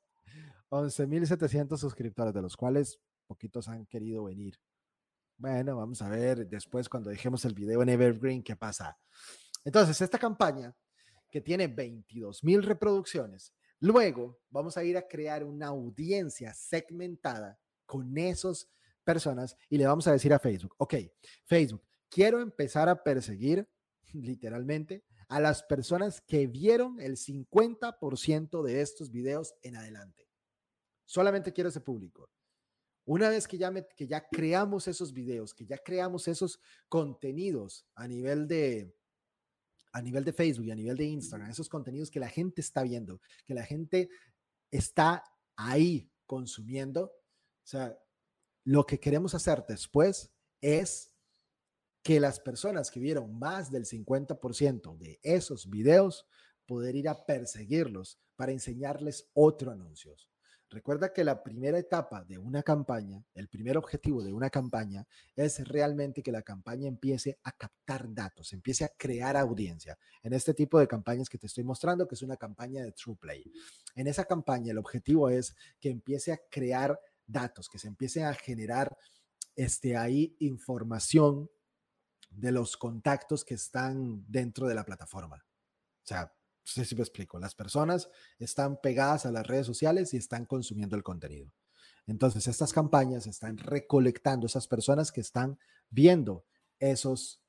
11.700 0.71 1.77
suscriptores, 1.77 2.33
de 2.33 2.43
los 2.43 2.57
cuales 2.57 2.99
poquitos 3.27 3.69
han 3.69 3.85
querido 3.87 4.25
venir. 4.25 4.59
Bueno, 5.37 5.77
vamos 5.77 6.01
a 6.01 6.09
ver 6.09 6.49
después 6.49 6.89
cuando 6.89 7.11
dejemos 7.11 7.45
el 7.45 7.53
video 7.53 7.83
en 7.83 7.91
Evergreen 7.91 8.43
qué 8.43 8.57
pasa. 8.57 8.99
Entonces, 9.65 10.01
esta 10.01 10.19
campaña 10.19 10.75
que 11.31 11.43
tiene 11.43 11.67
22 11.67 12.43
mil 12.43 12.63
reproducciones, 12.63 13.53
luego 13.81 14.41
vamos 14.49 14.79
a 14.79 14.85
ir 14.85 14.97
a 14.97 15.07
crear 15.07 15.45
una 15.45 15.67
audiencia 15.67 16.55
segmentada 16.55 17.59
con 17.85 18.17
esas 18.17 18.71
personas 19.07 19.57
y 19.71 19.79
le 19.79 19.87
vamos 19.87 20.07
a 20.09 20.13
decir 20.13 20.35
a 20.35 20.39
Facebook, 20.39 20.75
ok, 20.77 20.95
Facebook, 21.47 21.83
quiero 22.11 22.41
empezar 22.41 22.89
a 22.91 23.03
perseguir 23.03 23.67
literalmente 24.13 25.05
a 25.29 25.41
las 25.41 25.63
personas 25.63 26.21
que 26.21 26.47
vieron 26.47 27.01
el 27.01 27.17
50% 27.17 28.63
de 28.63 28.81
estos 28.81 29.11
videos 29.11 29.55
en 29.63 29.77
adelante. 29.77 30.29
Solamente 31.05 31.53
quiero 31.53 31.71
ese 31.71 31.81
público. 31.81 32.31
Una 33.05 33.29
vez 33.29 33.47
que 33.47 33.57
ya, 33.57 33.73
que 33.73 34.07
ya 34.09 34.27
creamos 34.29 34.89
esos 34.89 35.13
videos, 35.13 35.55
que 35.55 35.65
ya 35.65 35.79
creamos 35.79 36.27
esos 36.27 36.61
contenidos 36.89 37.87
a 37.95 38.09
nivel 38.09 38.49
de, 38.49 38.93
a 39.93 40.03
nivel 40.03 40.25
de 40.25 40.33
Facebook 40.33 40.67
y 40.67 40.73
a 40.73 40.77
nivel 40.77 40.97
de 40.97 41.05
Instagram, 41.05 41.51
esos 41.51 41.69
contenidos 41.69 42.11
que 42.11 42.19
la 42.19 42.29
gente 42.29 42.61
está 42.61 42.83
viendo, 42.83 43.21
que 43.45 43.55
la 43.55 43.65
gente 43.65 44.11
está 44.73 45.23
ahí 45.55 46.11
consumiendo, 46.27 47.05
o 47.05 47.67
sea, 47.69 47.97
lo 48.67 48.85
que 48.85 48.99
queremos 48.99 49.33
hacer 49.35 49.65
después 49.69 50.33
es 50.61 51.13
que 52.03 52.19
las 52.19 52.41
personas 52.41 52.91
que 52.91 52.99
vieron 52.99 53.39
más 53.39 53.71
del 53.71 53.85
50% 53.85 54.99
de 54.99 55.21
esos 55.23 55.71
videos, 55.71 56.27
poder 56.67 56.97
ir 56.97 57.09
a 57.09 57.25
perseguirlos 57.25 58.19
para 58.35 58.51
enseñarles 58.51 59.31
otros 59.35 59.73
anuncios. 59.73 60.29
Recuerda 60.69 61.13
que 61.13 61.23
la 61.23 61.45
primera 61.45 61.79
etapa 61.79 62.25
de 62.25 62.39
una 62.39 62.65
campaña, 62.65 63.25
el 63.35 63.47
primer 63.49 63.77
objetivo 63.79 64.25
de 64.25 64.33
una 64.33 64.51
campaña 64.51 65.07
es 65.37 65.67
realmente 65.69 66.25
que 66.25 66.33
la 66.33 66.43
campaña 66.43 66.89
empiece 66.89 67.39
a 67.45 67.53
captar 67.53 68.13
datos, 68.13 68.53
empiece 68.53 68.85
a 68.85 68.89
crear 68.89 69.37
audiencia. 69.37 69.97
En 70.25 70.33
este 70.33 70.55
tipo 70.55 70.81
de 70.81 70.89
campañas 70.89 71.29
que 71.29 71.39
te 71.39 71.47
estoy 71.47 71.63
mostrando, 71.63 72.09
que 72.09 72.17
es 72.17 72.23
una 72.23 72.37
campaña 72.37 72.83
de 72.83 72.91
True 72.91 73.15
Play. 73.15 73.45
En 73.95 74.09
esa 74.09 74.25
campaña 74.25 74.73
el 74.73 74.79
objetivo 74.79 75.29
es 75.31 75.55
que 75.79 75.89
empiece 75.89 76.33
a 76.33 76.41
crear 76.51 76.99
datos, 77.27 77.69
que 77.69 77.79
se 77.79 77.89
empiece 77.89 78.25
a 78.25 78.35
generar 78.35 78.97
este, 79.55 79.97
ahí 79.97 80.37
información 80.41 81.51
de 82.31 82.53
los 82.53 82.77
contactos 82.77 83.45
que 83.45 83.55
están 83.55 84.25
dentro 84.29 84.67
de 84.67 84.75
la 84.75 84.85
plataforma. 84.85 85.37
O 85.37 86.07
sea, 86.07 86.33
no 86.77 86.85
si 86.85 86.95
me 86.95 87.03
explico. 87.03 87.39
Las 87.39 87.55
personas 87.55 88.09
están 88.39 88.81
pegadas 88.81 89.27
a 89.27 89.31
las 89.31 89.47
redes 89.47 89.67
sociales 89.67 90.13
y 90.15 90.17
están 90.17 90.45
consumiendo 90.45 90.97
el 90.97 91.03
contenido. 91.03 91.53
Entonces, 92.07 92.47
estas 92.47 92.73
campañas 92.73 93.27
están 93.27 93.59
recolectando 93.59 94.47
esas 94.47 94.69
personas 94.69 95.11
que 95.11 95.21
están 95.21 95.59
viendo 95.91 96.45
esos, 96.79 97.41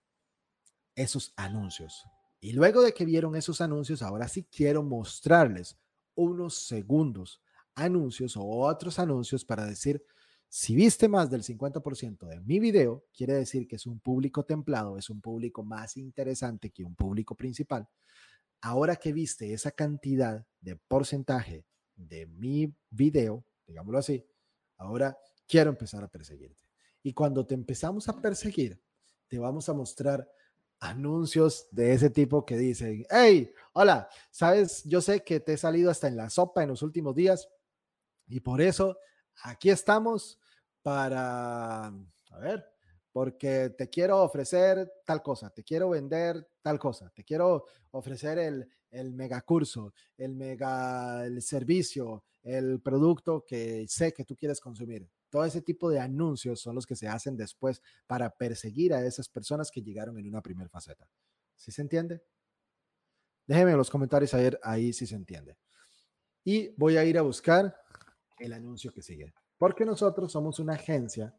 esos 0.95 1.33
anuncios. 1.35 2.05
Y 2.39 2.53
luego 2.53 2.81
de 2.81 2.93
que 2.93 3.05
vieron 3.05 3.35
esos 3.35 3.61
anuncios, 3.61 4.01
ahora 4.01 4.27
sí 4.27 4.43
quiero 4.43 4.83
mostrarles 4.83 5.77
unos 6.15 6.65
segundos 6.67 7.41
anuncios 7.77 8.35
o 8.37 8.45
otros 8.45 8.99
anuncios 8.99 9.45
para 9.45 9.65
decir, 9.65 10.03
si 10.49 10.75
viste 10.75 11.07
más 11.07 11.29
del 11.29 11.43
50% 11.43 12.25
de 12.27 12.39
mi 12.41 12.59
video, 12.59 13.05
quiere 13.13 13.33
decir 13.33 13.67
que 13.67 13.77
es 13.77 13.85
un 13.85 13.99
público 13.99 14.43
templado, 14.43 14.97
es 14.97 15.09
un 15.09 15.21
público 15.21 15.63
más 15.63 15.97
interesante 15.97 16.69
que 16.69 16.83
un 16.83 16.95
público 16.95 17.35
principal 17.35 17.87
ahora 18.61 18.95
que 18.95 19.13
viste 19.13 19.53
esa 19.53 19.71
cantidad 19.71 20.45
de 20.61 20.75
porcentaje 20.75 21.65
de 21.95 22.25
mi 22.27 22.73
video, 22.89 23.43
digámoslo 23.65 23.99
así, 23.99 24.25
ahora 24.77 25.17
quiero 25.47 25.69
empezar 25.69 26.03
a 26.03 26.07
perseguirte. 26.07 26.63
Y 27.03 27.13
cuando 27.13 27.45
te 27.45 27.53
empezamos 27.53 28.07
a 28.09 28.21
perseguir, 28.21 28.81
te 29.27 29.39
vamos 29.39 29.69
a 29.69 29.73
mostrar 29.73 30.29
anuncios 30.79 31.67
de 31.71 31.93
ese 31.93 32.09
tipo 32.09 32.45
que 32.45 32.57
dicen, 32.57 33.05
hey, 33.09 33.51
hola, 33.73 34.09
sabes, 34.29 34.83
yo 34.83 35.01
sé 35.01 35.23
que 35.23 35.39
te 35.39 35.53
he 35.53 35.57
salido 35.57 35.89
hasta 35.89 36.07
en 36.07 36.17
la 36.17 36.29
sopa 36.29 36.63
en 36.63 36.69
los 36.69 36.81
últimos 36.81 37.15
días 37.15 37.49
y 38.27 38.39
por 38.39 38.61
eso 38.61 38.97
aquí 39.43 39.69
estamos 39.69 40.39
para, 40.81 41.87
a 41.87 42.39
ver, 42.39 42.65
porque 43.11 43.71
te 43.71 43.89
quiero 43.89 44.21
ofrecer 44.21 44.91
tal 45.05 45.21
cosa, 45.21 45.49
te 45.49 45.63
quiero 45.63 45.89
vender 45.89 46.47
tal 46.61 46.79
cosa, 46.79 47.09
te 47.09 47.23
quiero 47.23 47.65
ofrecer 47.91 48.37
el, 48.39 48.69
el 48.91 49.13
mega 49.13 49.41
curso, 49.41 49.93
el 50.17 50.35
mega 50.35 51.25
el 51.25 51.41
servicio, 51.41 52.23
el 52.43 52.79
producto 52.81 53.43
que 53.45 53.85
sé 53.87 54.13
que 54.13 54.23
tú 54.23 54.35
quieres 54.35 54.59
consumir. 54.59 55.09
Todo 55.29 55.43
ese 55.43 55.61
tipo 55.61 55.89
de 55.89 55.99
anuncios 55.99 56.61
son 56.61 56.75
los 56.75 56.85
que 56.85 56.95
se 56.95 57.07
hacen 57.07 57.35
después 57.35 57.81
para 58.05 58.29
perseguir 58.29 58.93
a 58.93 59.05
esas 59.05 59.27
personas 59.27 59.69
que 59.71 59.81
llegaron 59.81 60.17
en 60.17 60.27
una 60.27 60.41
primera 60.41 60.69
faceta. 60.69 61.09
¿Sí 61.55 61.71
se 61.71 61.81
entiende? 61.81 62.23
Déjenme 63.45 63.71
en 63.71 63.77
los 63.77 63.89
comentarios 63.89 64.33
ahí, 64.33 64.51
ahí 64.63 64.93
si 64.93 65.05
se 65.05 65.15
entiende. 65.15 65.57
Y 66.43 66.69
voy 66.77 66.95
a 66.95 67.03
ir 67.03 67.17
a 67.17 67.23
buscar 67.23 67.75
el 68.39 68.53
anuncio 68.53 68.93
que 68.93 69.01
sigue. 69.01 69.33
Porque 69.57 69.85
nosotros 69.85 70.31
somos 70.31 70.59
una 70.59 70.73
agencia 70.73 71.35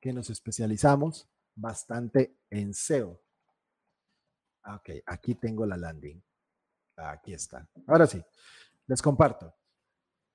que 0.00 0.12
nos 0.12 0.30
especializamos 0.30 1.28
bastante 1.54 2.36
en 2.50 2.74
SEO. 2.74 3.20
Ok, 4.64 4.90
aquí 5.06 5.34
tengo 5.34 5.66
la 5.66 5.76
landing. 5.76 6.22
Aquí 6.96 7.32
está. 7.34 7.68
Ahora 7.86 8.06
sí, 8.06 8.22
les 8.86 9.02
comparto. 9.02 9.54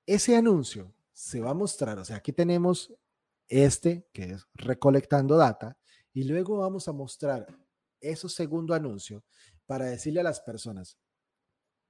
Ese 0.06 0.36
anuncio 0.36 0.94
se 1.12 1.40
va 1.40 1.50
a 1.50 1.54
mostrar, 1.54 1.98
o 1.98 2.04
sea, 2.04 2.16
aquí 2.16 2.32
tenemos 2.32 2.92
este 3.48 4.08
que 4.12 4.32
es 4.32 4.46
recolectando 4.54 5.36
data 5.36 5.76
y 6.12 6.24
luego 6.24 6.58
vamos 6.58 6.88
a 6.88 6.92
mostrar 6.92 7.46
ese 8.00 8.28
segundo 8.28 8.74
anuncio 8.74 9.24
para 9.66 9.86
decirle 9.86 10.20
a 10.20 10.24
las 10.24 10.40
personas 10.40 10.98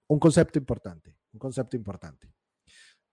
un 0.09 0.19
concepto 0.19 0.59
importante, 0.59 1.17
un 1.33 1.39
concepto 1.39 1.77
importante. 1.77 2.33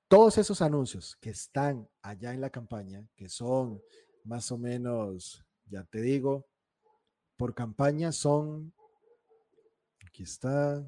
Todos 0.09 0.39
esos 0.39 0.63
anuncios 0.63 1.15
que 1.21 1.29
están 1.29 1.87
allá 2.01 2.33
en 2.33 2.41
la 2.41 2.49
campaña, 2.49 3.07
que 3.15 3.29
son 3.29 3.79
más 4.23 4.51
o 4.51 4.57
menos, 4.57 5.45
ya 5.67 5.83
te 5.83 6.01
digo, 6.01 6.47
por 7.37 7.53
campaña 7.53 8.11
son, 8.11 8.73
aquí 10.03 10.23
está, 10.23 10.83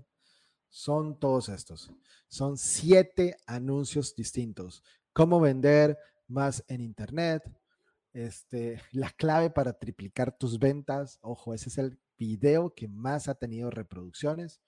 son 0.69 1.19
todos 1.19 1.49
estos. 1.49 1.91
Son 2.29 2.57
siete 2.57 3.37
anuncios 3.45 4.15
distintos. 4.15 4.83
Cómo 5.13 5.39
vender 5.39 5.99
más 6.27 6.63
en 6.67 6.81
Internet. 6.81 7.43
Este, 8.13 8.81
la 8.91 9.11
clave 9.11 9.51
para 9.51 9.73
triplicar 9.73 10.35
tus 10.35 10.57
ventas. 10.57 11.19
Ojo, 11.21 11.53
ese 11.53 11.69
es 11.69 11.77
el 11.77 11.99
video 12.17 12.73
que 12.73 12.87
más 12.87 13.27
ha 13.27 13.35
tenido 13.35 13.69
reproducciones. 13.69 14.61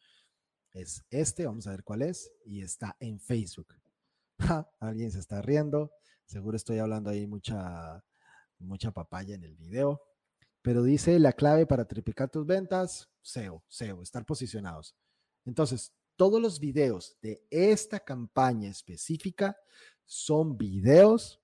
Es 0.73 1.03
este, 1.09 1.47
vamos 1.47 1.65
a 1.65 1.71
ver 1.71 1.83
cuál 1.83 2.03
es. 2.03 2.31
Y 2.45 2.61
está 2.61 2.95
en 2.99 3.19
Facebook. 3.19 3.73
alguien 4.79 5.11
se 5.11 5.19
está 5.19 5.41
riendo. 5.41 5.91
Seguro 6.25 6.55
estoy 6.55 6.79
hablando 6.79 7.09
ahí 7.09 7.27
mucha, 7.27 8.03
mucha 8.59 8.91
papaya 8.91 9.35
en 9.35 9.43
el 9.43 9.55
video. 9.55 10.01
Pero 10.61 10.83
dice 10.83 11.19
la 11.19 11.33
clave 11.33 11.65
para 11.65 11.85
triplicar 11.85 12.29
tus 12.29 12.45
ventas, 12.45 13.09
SEO, 13.21 13.63
SEO, 13.67 14.01
estar 14.01 14.25
posicionados. 14.25 14.95
Entonces, 15.45 15.93
todos 16.15 16.41
los 16.41 16.59
videos 16.59 17.17
de 17.21 17.45
esta 17.49 17.99
campaña 17.99 18.69
específica 18.69 19.57
son 20.05 20.57
videos 20.57 21.41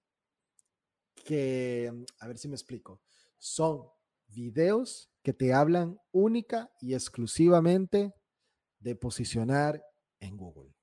que, 1.26 1.92
a 2.20 2.28
ver 2.28 2.38
si 2.38 2.48
me 2.48 2.56
explico, 2.56 3.02
son 3.38 3.90
videos 4.28 5.10
que 5.22 5.34
te 5.34 5.54
hablan 5.54 6.00
única 6.12 6.72
y 6.80 6.94
exclusivamente 6.94 8.14
de 8.80 8.96
posicionar 8.96 9.84
en 10.20 10.38
Google. 10.38 10.79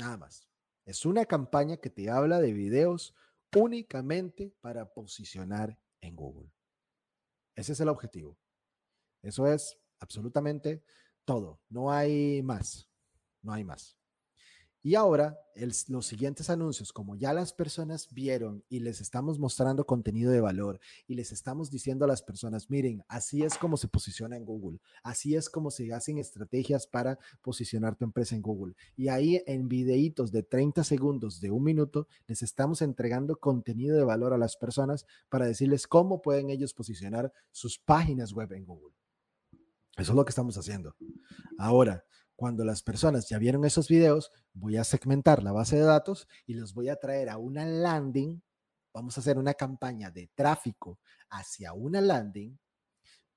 Nada 0.00 0.16
más. 0.16 0.48
Es 0.86 1.04
una 1.04 1.26
campaña 1.26 1.76
que 1.76 1.90
te 1.90 2.08
habla 2.08 2.40
de 2.40 2.54
videos 2.54 3.14
únicamente 3.54 4.54
para 4.62 4.92
posicionar 4.92 5.78
en 6.00 6.16
Google. 6.16 6.50
Ese 7.54 7.72
es 7.72 7.80
el 7.80 7.88
objetivo. 7.88 8.38
Eso 9.22 9.46
es 9.46 9.78
absolutamente 9.98 10.82
todo. 11.26 11.60
No 11.68 11.92
hay 11.92 12.42
más. 12.42 12.88
No 13.42 13.52
hay 13.52 13.62
más. 13.62 13.99
Y 14.82 14.94
ahora, 14.94 15.38
los 15.88 16.06
siguientes 16.06 16.48
anuncios, 16.48 16.90
como 16.90 17.14
ya 17.14 17.34
las 17.34 17.52
personas 17.52 18.08
vieron 18.12 18.64
y 18.70 18.80
les 18.80 19.02
estamos 19.02 19.38
mostrando 19.38 19.84
contenido 19.84 20.32
de 20.32 20.40
valor 20.40 20.80
y 21.06 21.16
les 21.16 21.32
estamos 21.32 21.70
diciendo 21.70 22.06
a 22.06 22.08
las 22.08 22.22
personas, 22.22 22.70
miren, 22.70 23.04
así 23.06 23.42
es 23.42 23.58
como 23.58 23.76
se 23.76 23.88
posiciona 23.88 24.38
en 24.38 24.46
Google, 24.46 24.80
así 25.02 25.36
es 25.36 25.50
como 25.50 25.70
se 25.70 25.92
hacen 25.92 26.16
estrategias 26.16 26.86
para 26.86 27.18
posicionar 27.42 27.94
tu 27.94 28.06
empresa 28.06 28.34
en 28.34 28.40
Google. 28.40 28.74
Y 28.96 29.08
ahí 29.08 29.42
en 29.46 29.68
videitos 29.68 30.32
de 30.32 30.42
30 30.44 30.82
segundos, 30.82 31.40
de 31.40 31.50
un 31.50 31.62
minuto, 31.62 32.08
les 32.26 32.42
estamos 32.42 32.80
entregando 32.80 33.36
contenido 33.36 33.98
de 33.98 34.04
valor 34.04 34.32
a 34.32 34.38
las 34.38 34.56
personas 34.56 35.04
para 35.28 35.44
decirles 35.44 35.86
cómo 35.86 36.22
pueden 36.22 36.48
ellos 36.48 36.72
posicionar 36.72 37.34
sus 37.50 37.78
páginas 37.78 38.32
web 38.32 38.50
en 38.54 38.64
Google. 38.64 38.94
Eso 39.98 40.12
es 40.12 40.16
lo 40.16 40.24
que 40.24 40.30
estamos 40.30 40.56
haciendo. 40.56 40.96
Ahora, 41.58 42.04
cuando 42.40 42.64
las 42.64 42.82
personas 42.82 43.28
ya 43.28 43.36
vieron 43.36 43.66
esos 43.66 43.86
videos, 43.86 44.32
voy 44.54 44.78
a 44.78 44.84
segmentar 44.84 45.42
la 45.42 45.52
base 45.52 45.76
de 45.76 45.82
datos 45.82 46.26
y 46.46 46.54
los 46.54 46.72
voy 46.72 46.88
a 46.88 46.96
traer 46.96 47.28
a 47.28 47.36
una 47.36 47.66
landing. 47.66 48.42
Vamos 48.94 49.18
a 49.18 49.20
hacer 49.20 49.36
una 49.36 49.52
campaña 49.52 50.10
de 50.10 50.30
tráfico 50.34 50.98
hacia 51.28 51.74
una 51.74 52.00
landing 52.00 52.58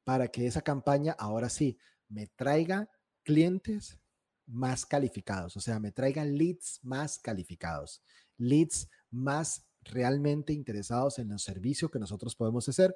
para 0.05 0.29
que 0.29 0.47
esa 0.47 0.61
campaña 0.61 1.17
ahora 1.19 1.49
sí 1.49 1.77
me 2.07 2.27
traiga 2.27 2.89
clientes 3.23 3.99
más 4.45 4.85
calificados, 4.85 5.57
o 5.57 5.59
sea, 5.59 5.81
me 5.81 5.91
traigan 5.91 6.37
leads 6.37 6.79
más 6.81 7.19
calificados, 7.19 8.01
leads 8.37 8.89
más 9.11 9.65
realmente 9.81 10.53
interesados 10.53 11.19
en 11.19 11.27
los 11.27 11.43
servicios 11.43 11.91
que 11.91 11.99
nosotros 11.99 12.37
podemos 12.37 12.69
hacer 12.69 12.95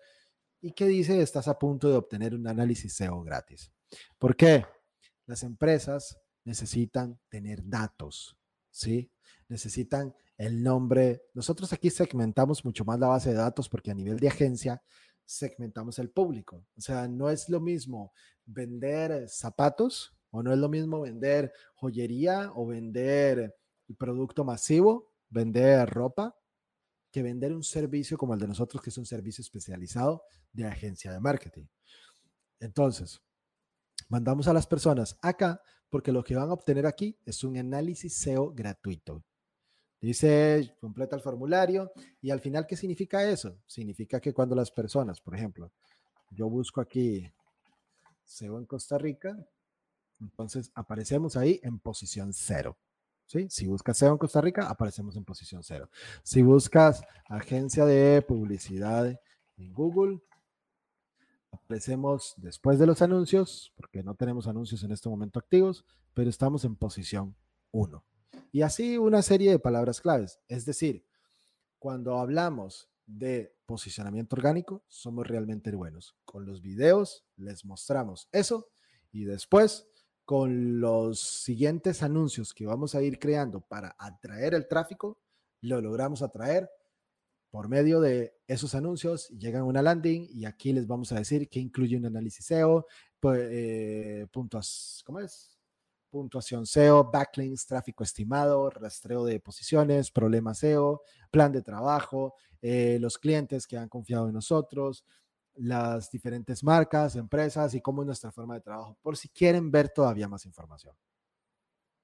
y 0.62 0.72
que 0.72 0.88
dice 0.88 1.22
estás 1.22 1.50
a 1.50 1.60
punto 1.60 1.90
de 1.90 1.98
obtener 1.98 2.34
un 2.34 2.48
análisis 2.48 2.94
SEO 2.96 3.22
gratis. 3.24 3.74
¿Por 4.18 4.38
qué? 4.38 4.64
Las 5.28 5.44
empresas 5.44 6.18
necesitan 6.44 7.20
tener 7.30 7.62
datos, 7.64 8.36
¿sí? 8.72 9.12
Necesitan 9.48 10.16
el 10.38 10.64
nombre. 10.64 11.24
Nosotros 11.34 11.72
aquí 11.74 11.90
segmentamos 11.90 12.66
mucho 12.66 12.86
más 12.86 13.00
la 13.00 13.08
base 13.08 13.30
de 13.30 13.36
datos 13.36 13.70
porque 13.70 13.92
a 13.92 13.94
nivel 13.94 14.18
de 14.18 14.30
agencia 14.30 14.82
segmentamos 15.26 16.00
el 16.00 16.10
público. 16.10 16.66
O 16.76 16.82
sea, 16.82 17.08
no 17.08 17.30
es 17.30 17.50
lo 17.50 17.60
mismo 17.60 18.14
vender 18.46 19.28
zapatos 19.30 20.16
o 20.32 20.42
no 20.42 20.54
es 20.54 20.58
lo 20.58 20.70
mismo 20.70 21.02
vender 21.02 21.52
joyería 21.76 22.52
o 22.56 22.66
vender 22.66 23.56
producto 23.98 24.44
masivo, 24.44 25.12
vender 25.30 25.90
ropa, 25.90 26.36
que 27.12 27.24
vender 27.24 27.54
un 27.54 27.64
servicio 27.64 28.18
como 28.18 28.34
el 28.34 28.40
de 28.40 28.48
nosotros, 28.48 28.82
que 28.82 28.90
es 28.90 28.98
un 28.98 29.06
servicio 29.06 29.42
especializado 29.42 30.24
de 30.52 30.66
agencia 30.66 31.12
de 31.12 31.20
marketing. 31.20 31.66
Entonces, 32.60 33.22
mandamos 34.08 34.48
a 34.48 34.54
las 34.54 34.68
personas 34.68 35.18
acá 35.22 35.62
porque 35.90 36.12
lo 36.12 36.24
que 36.24 36.36
van 36.36 36.50
a 36.50 36.54
obtener 36.54 36.86
aquí 36.86 37.18
es 37.26 37.44
un 37.44 37.58
análisis 37.58 38.14
SEO 38.14 38.52
gratuito. 38.54 39.24
Dice, 40.00 40.76
completa 40.80 41.16
el 41.16 41.22
formulario 41.22 41.92
y 42.22 42.30
al 42.30 42.40
final, 42.40 42.68
¿qué 42.68 42.78
significa 42.78 43.28
eso? 43.28 43.58
Significa 43.66 44.20
que 44.20 44.34
cuando 44.34 44.56
las 44.56 44.70
personas, 44.70 45.20
por 45.20 45.36
ejemplo, 45.36 45.72
yo 46.30 46.50
busco 46.50 46.82
aquí 46.82 47.32
SEO 48.24 48.60
en 48.60 48.66
Costa 48.66 48.98
Rica, 48.98 49.36
entonces 50.20 50.72
aparecemos 50.76 51.36
ahí 51.36 51.60
en 51.64 51.80
posición 51.80 52.34
cero. 52.34 52.78
¿Sí? 53.26 53.48
Si 53.50 53.68
buscas 53.68 53.98
SEO 53.98 54.14
en 54.14 54.18
Costa 54.18 54.40
Rica, 54.40 54.70
aparecemos 54.70 55.18
en 55.18 55.26
posición 55.26 55.62
cero. 55.64 55.90
Si 56.24 56.42
buscas 56.42 57.02
agencia 57.28 57.86
de 57.86 58.22
publicidad 58.22 59.20
en 59.58 59.74
Google, 59.74 60.22
Aparecemos 61.68 62.34
después 62.38 62.80
de 62.80 62.88
los 62.88 63.02
anuncios, 63.02 63.74
porque 63.76 64.02
no 64.02 64.16
tenemos 64.16 64.48
anuncios 64.48 64.84
en 64.84 64.94
este 64.94 65.10
momento 65.10 65.38
activos, 65.38 65.84
pero 66.14 66.30
estamos 66.30 66.64
en 66.64 66.78
posición 66.78 67.36
1. 67.72 68.06
Y 68.54 68.62
así 68.62 68.98
una 68.98 69.22
serie 69.22 69.52
de 69.52 69.60
palabras 69.60 70.00
claves. 70.00 70.40
Es 70.48 70.64
decir, 70.64 71.06
cuando 71.78 72.20
hablamos 72.20 72.90
de 73.06 73.54
posicionamiento 73.66 74.38
orgánico, 74.38 74.86
somos 74.88 75.28
realmente 75.28 75.76
buenos. 75.76 76.16
Con 76.24 76.46
los 76.46 76.62
videos 76.62 77.26
les 77.36 77.66
mostramos 77.66 78.30
eso 78.32 78.70
y 79.12 79.26
después 79.26 79.90
con 80.24 80.80
los 80.80 81.20
siguientes 81.20 82.02
anuncios 82.02 82.54
que 82.54 82.66
vamos 82.66 82.96
a 82.96 83.02
ir 83.02 83.20
creando 83.20 83.60
para 83.60 83.94
atraer 84.00 84.54
el 84.54 84.70
tráfico, 84.70 85.20
lo 85.60 85.82
logramos 85.82 86.22
atraer 86.22 86.70
por 87.50 87.70
medio 87.70 88.02
de 88.02 88.36
esos 88.48 88.76
anuncios 88.76 89.30
llegan 89.30 89.62
a 89.62 89.66
una 89.66 89.82
landing 89.82 90.28
y 90.30 90.46
aquí 90.46 90.74
les 90.74 90.88
vamos 90.88 91.12
a 91.12 91.16
decir 91.16 91.50
que 91.50 91.60
incluye 91.60 91.98
un 91.98 92.06
análisis 92.06 92.46
SEO, 92.46 92.86
eh, 93.34 94.28
¿cómo 95.06 95.20
es? 95.20 95.58
Puntuación 96.10 96.66
SEO, 96.66 97.10
backlinks, 97.12 97.66
tráfico 97.66 98.04
estimado, 98.04 98.70
rastreo 98.70 99.26
de 99.26 99.40
posiciones, 99.40 100.12
problemas 100.12 100.60
SEO, 100.60 101.02
plan 101.32 101.52
de 101.52 101.62
trabajo, 101.62 102.36
eh, 102.62 102.98
los 103.00 103.18
clientes 103.18 103.68
que 103.68 103.78
han 103.78 103.90
confiado 103.90 104.28
en 104.28 104.34
nosotros, 104.34 105.06
las 105.56 106.12
diferentes 106.12 106.64
marcas, 106.64 107.16
empresas 107.16 107.74
y 107.74 107.82
cómo 107.82 108.02
es 108.02 108.06
nuestra 108.06 108.32
forma 108.32 108.56
de 108.56 108.62
trabajo, 108.62 108.98
por 109.02 109.18
si 109.18 109.30
quieren 109.30 109.72
ver 109.72 109.90
todavía 109.90 110.28
más 110.28 110.46
información. 110.46 110.96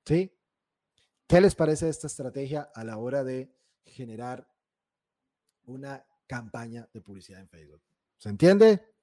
¿Sí? 0.05 0.33
¿Qué 1.27 1.39
les 1.39 1.55
parece 1.55 1.87
esta 1.87 2.07
estrategia 2.07 2.69
a 2.73 2.83
la 2.83 2.97
hora 2.97 3.23
de 3.23 3.55
generar 3.85 4.52
una 5.65 6.05
campaña 6.27 6.87
de 6.93 7.01
publicidad 7.01 7.41
en 7.41 7.49
Facebook. 7.49 7.81
¿Se 8.17 8.29
entiende? 8.29 8.93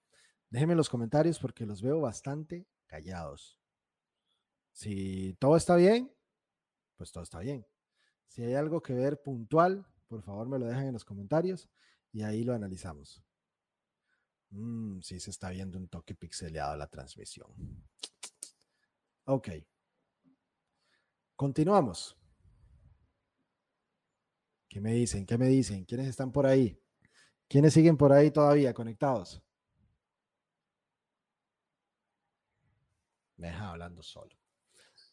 Déjenme 0.48 0.72
en 0.72 0.78
los 0.78 0.88
comentarios 0.88 1.38
porque 1.38 1.66
los 1.66 1.82
veo 1.82 2.00
bastante 2.00 2.66
callados. 2.86 3.58
Si 4.72 5.34
todo 5.38 5.56
está 5.56 5.76
bien, 5.76 6.12
pues 6.96 7.12
todo 7.12 7.22
está 7.22 7.38
bien. 7.40 7.66
Si 8.26 8.42
hay 8.42 8.54
algo 8.54 8.82
que 8.82 8.94
ver 8.94 9.20
puntual, 9.22 9.86
por 10.08 10.22
favor 10.22 10.48
me 10.48 10.58
lo 10.58 10.66
dejan 10.66 10.86
en 10.86 10.92
los 10.92 11.04
comentarios 11.04 11.68
y 12.12 12.22
ahí 12.22 12.44
lo 12.44 12.54
analizamos. 12.54 13.22
Mm, 14.50 15.00
sí, 15.00 15.20
se 15.20 15.30
está 15.30 15.50
viendo 15.50 15.78
un 15.78 15.88
toque 15.88 16.14
pixeleado 16.14 16.76
la 16.76 16.88
transmisión. 16.88 17.52
Ok. 19.24 19.48
Continuamos. 21.36 22.19
¿Qué 24.70 24.80
me 24.80 24.92
dicen? 24.92 25.26
¿Qué 25.26 25.37
me 25.37 25.48
dicen? 25.48 25.85
¿Quiénes 25.85 26.06
están 26.06 26.30
por 26.30 26.46
ahí? 26.46 26.80
¿Quiénes 27.48 27.74
siguen 27.74 27.96
por 27.96 28.12
ahí 28.12 28.30
todavía 28.30 28.72
conectados? 28.72 29.42
Me 33.37 33.48
deja 33.48 33.70
hablando 33.70 34.00
solo. 34.00 34.30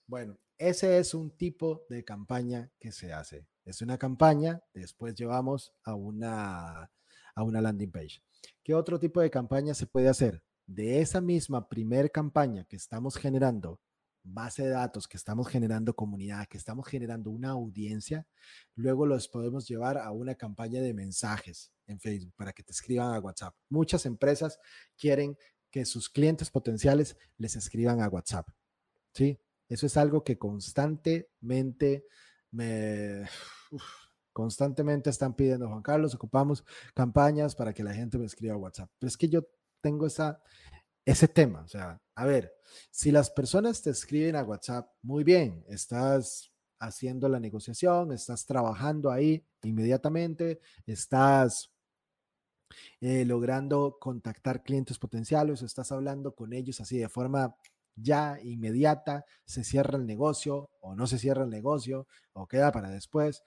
Bueno, 0.05 0.37
ese 0.59 0.99
es 0.99 1.15
un 1.15 1.35
tipo 1.35 1.85
de 1.89 2.05
campaña 2.05 2.71
que 2.79 2.91
se 2.91 3.11
hace. 3.11 3.47
Es 3.65 3.81
una 3.81 3.97
campaña, 3.97 4.61
después 4.75 5.15
llevamos 5.15 5.73
a 5.83 5.95
una, 5.95 6.91
a 7.33 7.43
una 7.43 7.59
landing 7.59 7.91
page. 7.91 8.21
¿Qué 8.63 8.75
otro 8.75 8.99
tipo 8.99 9.21
de 9.21 9.31
campaña 9.31 9.73
se 9.73 9.87
puede 9.87 10.07
hacer? 10.07 10.43
De 10.67 11.01
esa 11.01 11.19
misma 11.19 11.67
primer 11.67 12.11
campaña 12.11 12.63
que 12.65 12.75
estamos 12.75 13.17
generando 13.17 13.81
base 14.33 14.63
de 14.63 14.69
datos, 14.69 15.07
que 15.07 15.17
estamos 15.17 15.47
generando 15.47 15.95
comunidad, 15.95 16.47
que 16.47 16.57
estamos 16.57 16.87
generando 16.87 17.31
una 17.31 17.49
audiencia, 17.49 18.27
luego 18.75 19.05
los 19.05 19.27
podemos 19.27 19.67
llevar 19.67 19.97
a 19.97 20.11
una 20.11 20.35
campaña 20.35 20.81
de 20.81 20.93
mensajes. 20.93 21.71
en 21.87 21.99
Facebook, 21.99 22.33
para 22.35 22.51
que 22.51 22.63
te 22.63 22.73
escriban 22.73 23.13
a 23.13 23.19
WhatsApp. 23.19 23.55
Muchas 23.69 24.05
empresas 24.05 24.59
quieren 24.97 25.37
que 25.71 25.85
sus 25.85 26.09
clientes 26.09 26.49
potenciales 26.49 27.17
les 27.37 27.55
escriban 27.55 28.01
a 28.01 28.09
WhatsApp. 28.09 28.49
¿Sí? 29.13 29.39
Eso 29.69 29.85
es 29.85 29.97
algo 29.97 30.23
que 30.23 30.37
constantemente 30.37 32.05
me... 32.51 33.23
constantemente 34.33 35.09
están 35.09 35.35
pidiendo, 35.35 35.67
Juan 35.67 35.81
Carlos, 35.81 36.13
ocupamos 36.13 36.63
campañas 36.93 37.55
para 37.55 37.73
que 37.73 37.83
la 37.83 37.93
gente 37.93 38.19
me 38.19 38.25
escriba 38.25 38.53
a 38.53 38.57
WhatsApp. 38.57 38.91
Pero 38.99 39.07
es 39.07 39.17
que 39.17 39.29
yo 39.29 39.47
tengo 39.81 40.05
esa, 40.05 40.41
ese 41.07 41.29
tema. 41.29 41.61
O 41.61 41.67
sea, 41.69 42.01
a 42.15 42.25
ver, 42.25 42.53
si 42.91 43.11
las 43.11 43.31
personas 43.31 43.81
te 43.81 43.91
escriben 43.91 44.35
a 44.35 44.43
WhatsApp, 44.43 44.91
muy 45.01 45.23
bien, 45.23 45.63
estás 45.69 46.51
haciendo 46.79 47.29
la 47.29 47.39
negociación, 47.39 48.11
estás 48.11 48.45
trabajando 48.45 49.09
ahí 49.09 49.47
inmediatamente, 49.63 50.59
estás 50.85 51.71
eh, 52.99 53.23
logrando 53.23 53.97
contactar 54.01 54.63
clientes 54.63 54.99
potenciales, 54.99 55.61
estás 55.61 55.93
hablando 55.93 56.35
con 56.35 56.51
ellos 56.51 56.81
así 56.81 56.97
de 56.97 57.07
forma 57.07 57.55
ya 57.95 58.37
inmediata, 58.43 59.25
se 59.45 59.63
cierra 59.63 59.97
el 59.97 60.05
negocio 60.05 60.69
o 60.81 60.93
no 60.93 61.07
se 61.07 61.17
cierra 61.17 61.45
el 61.45 61.49
negocio 61.49 62.05
o 62.33 62.47
queda 62.47 62.69
para 62.73 62.89
después, 62.89 63.43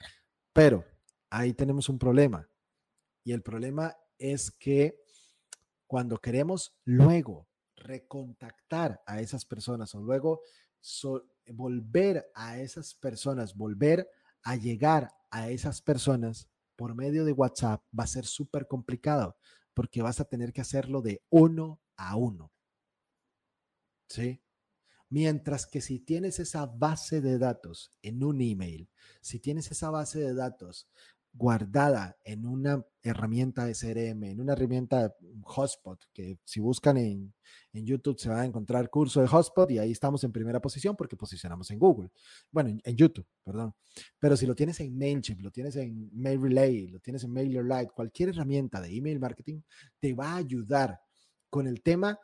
pero 0.54 0.86
ahí 1.28 1.52
tenemos 1.52 1.90
un 1.90 1.98
problema 1.98 2.48
y 3.22 3.32
el 3.32 3.42
problema 3.42 3.94
es 4.18 4.50
que 4.50 4.98
cuando 5.86 6.18
queremos 6.18 6.74
luego 6.84 7.49
recontactar 7.80 9.02
a 9.06 9.20
esas 9.20 9.44
personas 9.44 9.94
o 9.94 10.00
luego 10.00 10.42
volver 11.46 12.30
a 12.34 12.58
esas 12.60 12.94
personas, 12.94 13.56
volver 13.56 14.08
a 14.42 14.56
llegar 14.56 15.14
a 15.30 15.50
esas 15.50 15.82
personas 15.82 16.48
por 16.76 16.94
medio 16.94 17.24
de 17.24 17.32
WhatsApp 17.32 17.82
va 17.98 18.04
a 18.04 18.08
ser 18.08 18.24
súper 18.24 18.66
complicado 18.66 19.36
porque 19.74 20.02
vas 20.02 20.20
a 20.20 20.24
tener 20.24 20.52
que 20.52 20.60
hacerlo 20.60 21.02
de 21.02 21.22
uno 21.28 21.80
a 21.96 22.16
uno. 22.16 22.52
¿Sí? 24.08 24.42
Mientras 25.08 25.66
que 25.66 25.80
si 25.80 26.00
tienes 26.00 26.38
esa 26.38 26.66
base 26.66 27.20
de 27.20 27.38
datos 27.38 27.90
en 28.02 28.22
un 28.22 28.40
email, 28.40 28.88
si 29.20 29.40
tienes 29.40 29.70
esa 29.70 29.90
base 29.90 30.20
de 30.20 30.34
datos 30.34 30.88
guardada 31.32 32.16
en 32.24 32.46
una 32.46 32.84
herramienta 33.02 33.64
de 33.64 33.74
CRM, 33.74 34.24
en 34.24 34.40
una 34.40 34.52
herramienta 34.52 35.14
Hotspot, 35.42 36.04
que 36.12 36.38
si 36.44 36.60
buscan 36.60 36.96
en, 36.96 37.34
YouTube 37.72 38.18
se 38.18 38.28
va 38.28 38.40
a 38.40 38.44
encontrar 38.44 38.90
curso 38.90 39.20
de 39.20 39.28
Hotspot 39.28 39.70
y 39.70 39.78
ahí 39.78 39.92
estamos 39.92 40.22
en 40.24 40.32
primera 40.32 40.60
posición 40.60 40.96
porque 40.96 41.16
posicionamos 41.16 41.70
en 41.70 41.78
Google. 41.78 42.10
Bueno, 42.50 42.78
en, 42.82 42.96
YouTube, 42.96 43.26
perdón. 43.44 43.74
Pero 44.18 44.36
si 44.36 44.44
lo 44.46 44.54
tienes 44.54 44.80
en 44.80 44.96
MailChimp, 44.98 45.40
lo 45.40 45.50
tienes 45.50 45.76
en 45.76 46.10
Mail 46.12 46.42
Relay, 46.42 46.88
lo 46.88 47.00
tienes 47.00 47.24
en 47.24 47.32
MailerLite, 47.32 47.92
cualquier 47.94 48.30
herramienta 48.30 48.80
de 48.80 48.94
email 48.94 49.20
marketing 49.20 49.62
te 50.00 50.12
va 50.12 50.32
a 50.32 50.36
ayudar 50.36 51.00
con 51.48 51.66
el 51.66 51.82
tema 51.82 52.18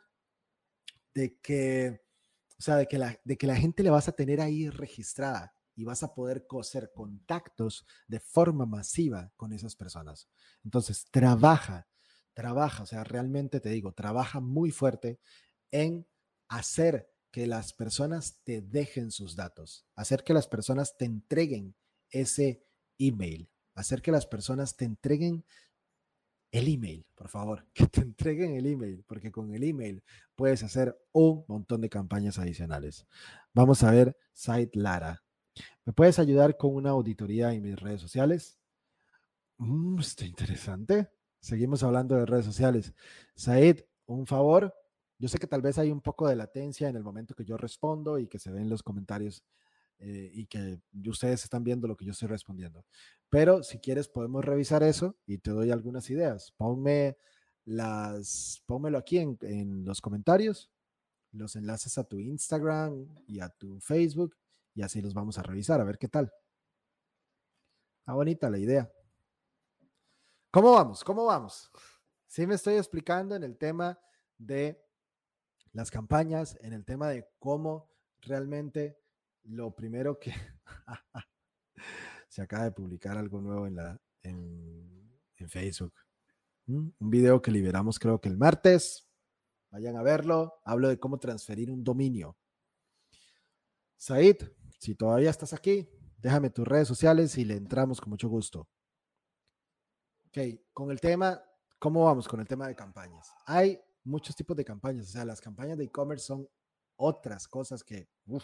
de 1.13 1.37
que, 1.41 2.01
o 2.59 2.61
sea, 2.61 2.75
de 2.75 2.87
que 2.87 2.97
la, 2.97 3.19
de 3.23 3.37
que 3.37 3.47
la 3.47 3.55
gente 3.55 3.83
le 3.83 3.89
vas 3.89 4.07
a 4.07 4.11
tener 4.11 4.41
ahí 4.41 4.69
registrada 4.69 5.56
y 5.77 5.85
vas 5.85 6.01
a 6.01 6.13
poder 6.13 6.47
coser 6.47 6.91
contactos 6.93 7.85
de 8.07 8.19
forma 8.19 8.65
masiva 8.65 9.31
con 9.37 9.53
esas 9.53 9.75
personas. 9.75 10.27
Entonces, 10.63 11.05
trabaja, 11.11 11.87
trabaja, 12.33 12.83
o 12.83 12.85
sea, 12.87 13.03
realmente 13.03 13.59
te 13.59 13.69
digo, 13.69 13.93
trabaja 13.93 14.39
muy 14.39 14.71
fuerte 14.71 15.19
en 15.71 16.07
hacer 16.49 17.09
que 17.31 17.45
las 17.45 17.73
personas 17.73 18.39
te 18.43 18.61
dejen 18.61 19.11
sus 19.11 19.35
datos, 19.35 19.85
hacer 19.95 20.23
que 20.23 20.33
las 20.33 20.47
personas 20.47 20.97
te 20.97 21.05
entreguen 21.05 21.75
ese 22.09 22.65
email, 22.97 23.51
hacer 23.75 24.01
que 24.01 24.11
las 24.11 24.25
personas 24.25 24.75
te 24.75 24.85
entreguen 24.85 25.45
el 26.51 26.67
email, 26.67 27.05
por 27.13 27.29
favor, 27.29 27.67
que 27.73 27.85
te 27.85 28.01
entreguen 28.01 28.55
el 28.55 28.65
email, 28.65 29.03
porque 29.07 29.31
con 29.31 29.53
el 29.53 29.63
email 29.63 30.03
puedes 30.35 30.63
hacer 30.63 30.97
un 31.11 31.45
montón 31.47 31.81
de 31.81 31.89
campañas 31.89 32.39
adicionales. 32.39 33.05
Vamos 33.53 33.83
a 33.83 33.91
ver 33.91 34.17
Site 34.33 34.71
Lara. 34.73 35.26
¿Me 35.85 35.93
puedes 35.93 36.19
ayudar 36.19 36.57
con 36.57 36.75
una 36.75 36.91
auditoría 36.91 37.53
en 37.53 37.63
mis 37.63 37.79
redes 37.79 38.01
sociales? 38.01 38.57
Mm, 39.57 39.99
está 39.99 40.25
interesante. 40.25 41.09
Seguimos 41.39 41.83
hablando 41.83 42.15
de 42.15 42.25
redes 42.25 42.45
sociales. 42.45 42.93
Said, 43.35 43.81
un 44.05 44.25
favor. 44.25 44.73
Yo 45.19 45.27
sé 45.27 45.39
que 45.39 45.47
tal 45.47 45.61
vez 45.61 45.77
hay 45.77 45.91
un 45.91 46.01
poco 46.01 46.27
de 46.27 46.35
latencia 46.35 46.89
en 46.89 46.95
el 46.95 47.03
momento 47.03 47.35
que 47.35 47.45
yo 47.45 47.57
respondo 47.57 48.19
y 48.19 48.27
que 48.27 48.39
se 48.39 48.51
ven 48.51 48.69
los 48.69 48.83
comentarios 48.83 49.43
eh, 49.99 50.29
y 50.33 50.45
que 50.45 50.79
ustedes 51.07 51.43
están 51.43 51.63
viendo 51.63 51.87
lo 51.87 51.97
que 51.97 52.05
yo 52.05 52.11
estoy 52.11 52.27
respondiendo. 52.27 52.85
Pero 53.29 53.63
si 53.63 53.79
quieres 53.79 54.07
podemos 54.07 54.45
revisar 54.45 54.83
eso 54.83 55.15
y 55.25 55.39
te 55.39 55.51
doy 55.51 55.71
algunas 55.71 56.09
ideas. 56.09 56.53
Ponme 56.55 57.17
las, 57.65 58.61
pónmelo 58.67 58.97
aquí 58.97 59.17
en, 59.17 59.37
en 59.41 59.85
los 59.85 60.01
comentarios, 60.01 60.69
los 61.31 61.55
enlaces 61.55 61.97
a 61.97 62.03
tu 62.03 62.19
Instagram 62.19 63.07
y 63.25 63.39
a 63.39 63.49
tu 63.49 63.79
Facebook 63.79 64.35
y 64.77 64.83
así 64.83 65.01
los 65.01 65.15
vamos 65.15 65.39
a 65.39 65.43
revisar, 65.43 65.81
a 65.81 65.83
ver 65.83 65.97
qué 65.97 66.07
tal. 66.07 66.31
Está 67.97 68.13
bonita 68.13 68.47
la 68.47 68.59
idea. 68.59 68.93
¿Cómo 70.51 70.73
vamos? 70.73 71.03
¿Cómo 71.03 71.25
vamos? 71.25 71.71
Sí 72.27 72.45
me 72.45 72.53
estoy 72.53 72.75
explicando 72.75 73.35
en 73.35 73.43
el 73.43 73.57
tema 73.57 73.99
de 74.37 74.79
las 75.71 75.89
campañas, 75.89 76.59
en 76.61 76.73
el 76.73 76.85
tema 76.85 77.09
de 77.09 77.27
cómo 77.39 77.91
realmente 78.21 78.99
lo 79.45 79.73
primero 79.73 80.19
que 80.19 80.31
se 82.29 82.43
acaba 82.43 82.65
de 82.65 82.71
publicar 82.71 83.17
algo 83.17 83.41
nuevo 83.41 83.65
en, 83.65 83.77
la, 83.77 83.99
en, 84.21 85.11
en 85.37 85.49
Facebook. 85.49 85.95
Un 86.67 86.93
video 86.99 87.41
que 87.41 87.49
liberamos 87.49 87.97
creo 87.97 88.21
que 88.21 88.29
el 88.29 88.37
martes. 88.37 89.09
Vayan 89.71 89.95
a 89.95 90.03
verlo. 90.03 90.61
Hablo 90.65 90.87
de 90.87 90.99
cómo 90.99 91.17
transferir 91.17 91.71
un 91.71 91.83
dominio. 91.83 92.37
Said, 93.97 94.37
si 94.77 94.95
todavía 94.95 95.29
estás 95.29 95.53
aquí, 95.53 95.89
déjame 96.17 96.49
tus 96.49 96.67
redes 96.67 96.87
sociales 96.87 97.37
y 97.37 97.45
le 97.45 97.55
entramos 97.55 97.99
con 98.01 98.09
mucho 98.09 98.29
gusto. 98.29 98.67
Ok, 100.27 100.37
con 100.73 100.91
el 100.91 100.99
tema, 100.99 101.41
¿cómo 101.79 102.05
vamos 102.05 102.27
con 102.27 102.39
el 102.39 102.47
tema 102.47 102.67
de 102.67 102.75
campañas? 102.75 103.31
Hay 103.45 103.79
muchos 104.03 104.35
tipos 104.35 104.55
de 104.55 104.65
campañas, 104.65 105.09
o 105.09 105.11
sea, 105.11 105.25
las 105.25 105.41
campañas 105.41 105.77
de 105.77 105.85
e-commerce 105.85 106.25
son 106.25 106.47
otras 106.95 107.47
cosas 107.47 107.83
que 107.83 108.09
son 108.25 108.41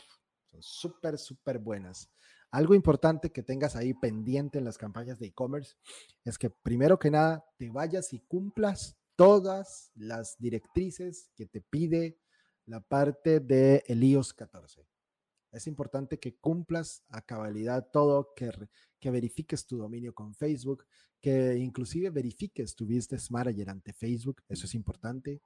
súper, 0.62 1.18
súper 1.18 1.60
buenas. 1.60 2.10
Algo 2.52 2.76
importante 2.76 3.32
que 3.32 3.42
tengas 3.42 3.76
ahí 3.76 3.94
pendiente 3.94 4.60
en 4.60 4.66
las 4.66 4.78
campañas 4.78 5.20
de 5.20 5.28
e-commerce 5.28 5.76
es 6.24 6.38
que 6.38 6.50
primero 6.50 7.00
que 7.00 7.10
nada 7.10 7.44
te 7.58 7.70
vayas 7.70 8.14
y 8.14 8.20
cumplas 8.20 8.96
todas 9.16 9.92
las 9.96 10.38
directrices 10.38 11.32
que 11.36 11.48
te 11.48 11.62
pide 11.62 12.20
la 12.66 12.80
parte 12.80 13.40
de 13.40 13.84
el 13.88 14.04
iOS 14.04 14.34
14. 14.34 14.93
Es 15.54 15.68
importante 15.68 16.20
que 16.20 16.36
cumplas 16.36 17.04
a 17.10 17.22
cabalidad 17.22 17.88
todo, 17.92 18.34
que, 18.36 18.52
que 19.00 19.12
verifiques 19.12 19.68
tu 19.68 19.78
dominio 19.78 20.14
con 20.14 20.34
Facebook, 20.34 20.86
que 21.22 21.56
inclusive 21.58 22.10
verifiques 22.10 22.76
tu 22.76 22.86
Business 22.86 23.32
Manager 23.32 23.70
ante 23.70 23.94
Facebook, 23.94 24.42
eso 24.50 24.66
es 24.66 24.74
importante, 24.74 25.42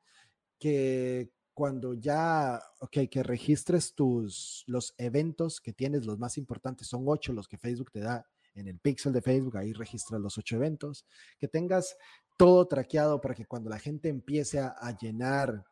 que 0.57 1.31
cuando 1.53 1.93
ya, 1.93 2.61
ok, 2.79 3.09
que 3.11 3.21
registres 3.21 3.93
tus, 3.95 4.63
los 4.67 4.93
eventos 4.97 5.59
que 5.59 5.73
tienes, 5.73 6.05
los 6.05 6.19
más 6.19 6.37
importantes, 6.37 6.87
son 6.87 7.03
ocho 7.07 7.33
los 7.33 7.47
que 7.47 7.57
Facebook 7.57 7.91
te 7.91 7.99
da 7.99 8.25
en 8.55 8.67
el 8.67 8.79
pixel 8.79 9.11
de 9.11 9.21
Facebook, 9.21 9.57
ahí 9.57 9.73
registras 9.73 10.21
los 10.21 10.37
ocho 10.37 10.55
eventos, 10.55 11.05
que 11.37 11.47
tengas 11.47 11.97
todo 12.37 12.65
traqueado 12.67 13.19
para 13.19 13.35
que 13.35 13.45
cuando 13.45 13.69
la 13.69 13.79
gente 13.79 14.07
empiece 14.07 14.59
a, 14.59 14.69
a 14.79 14.97
llenar, 14.97 15.65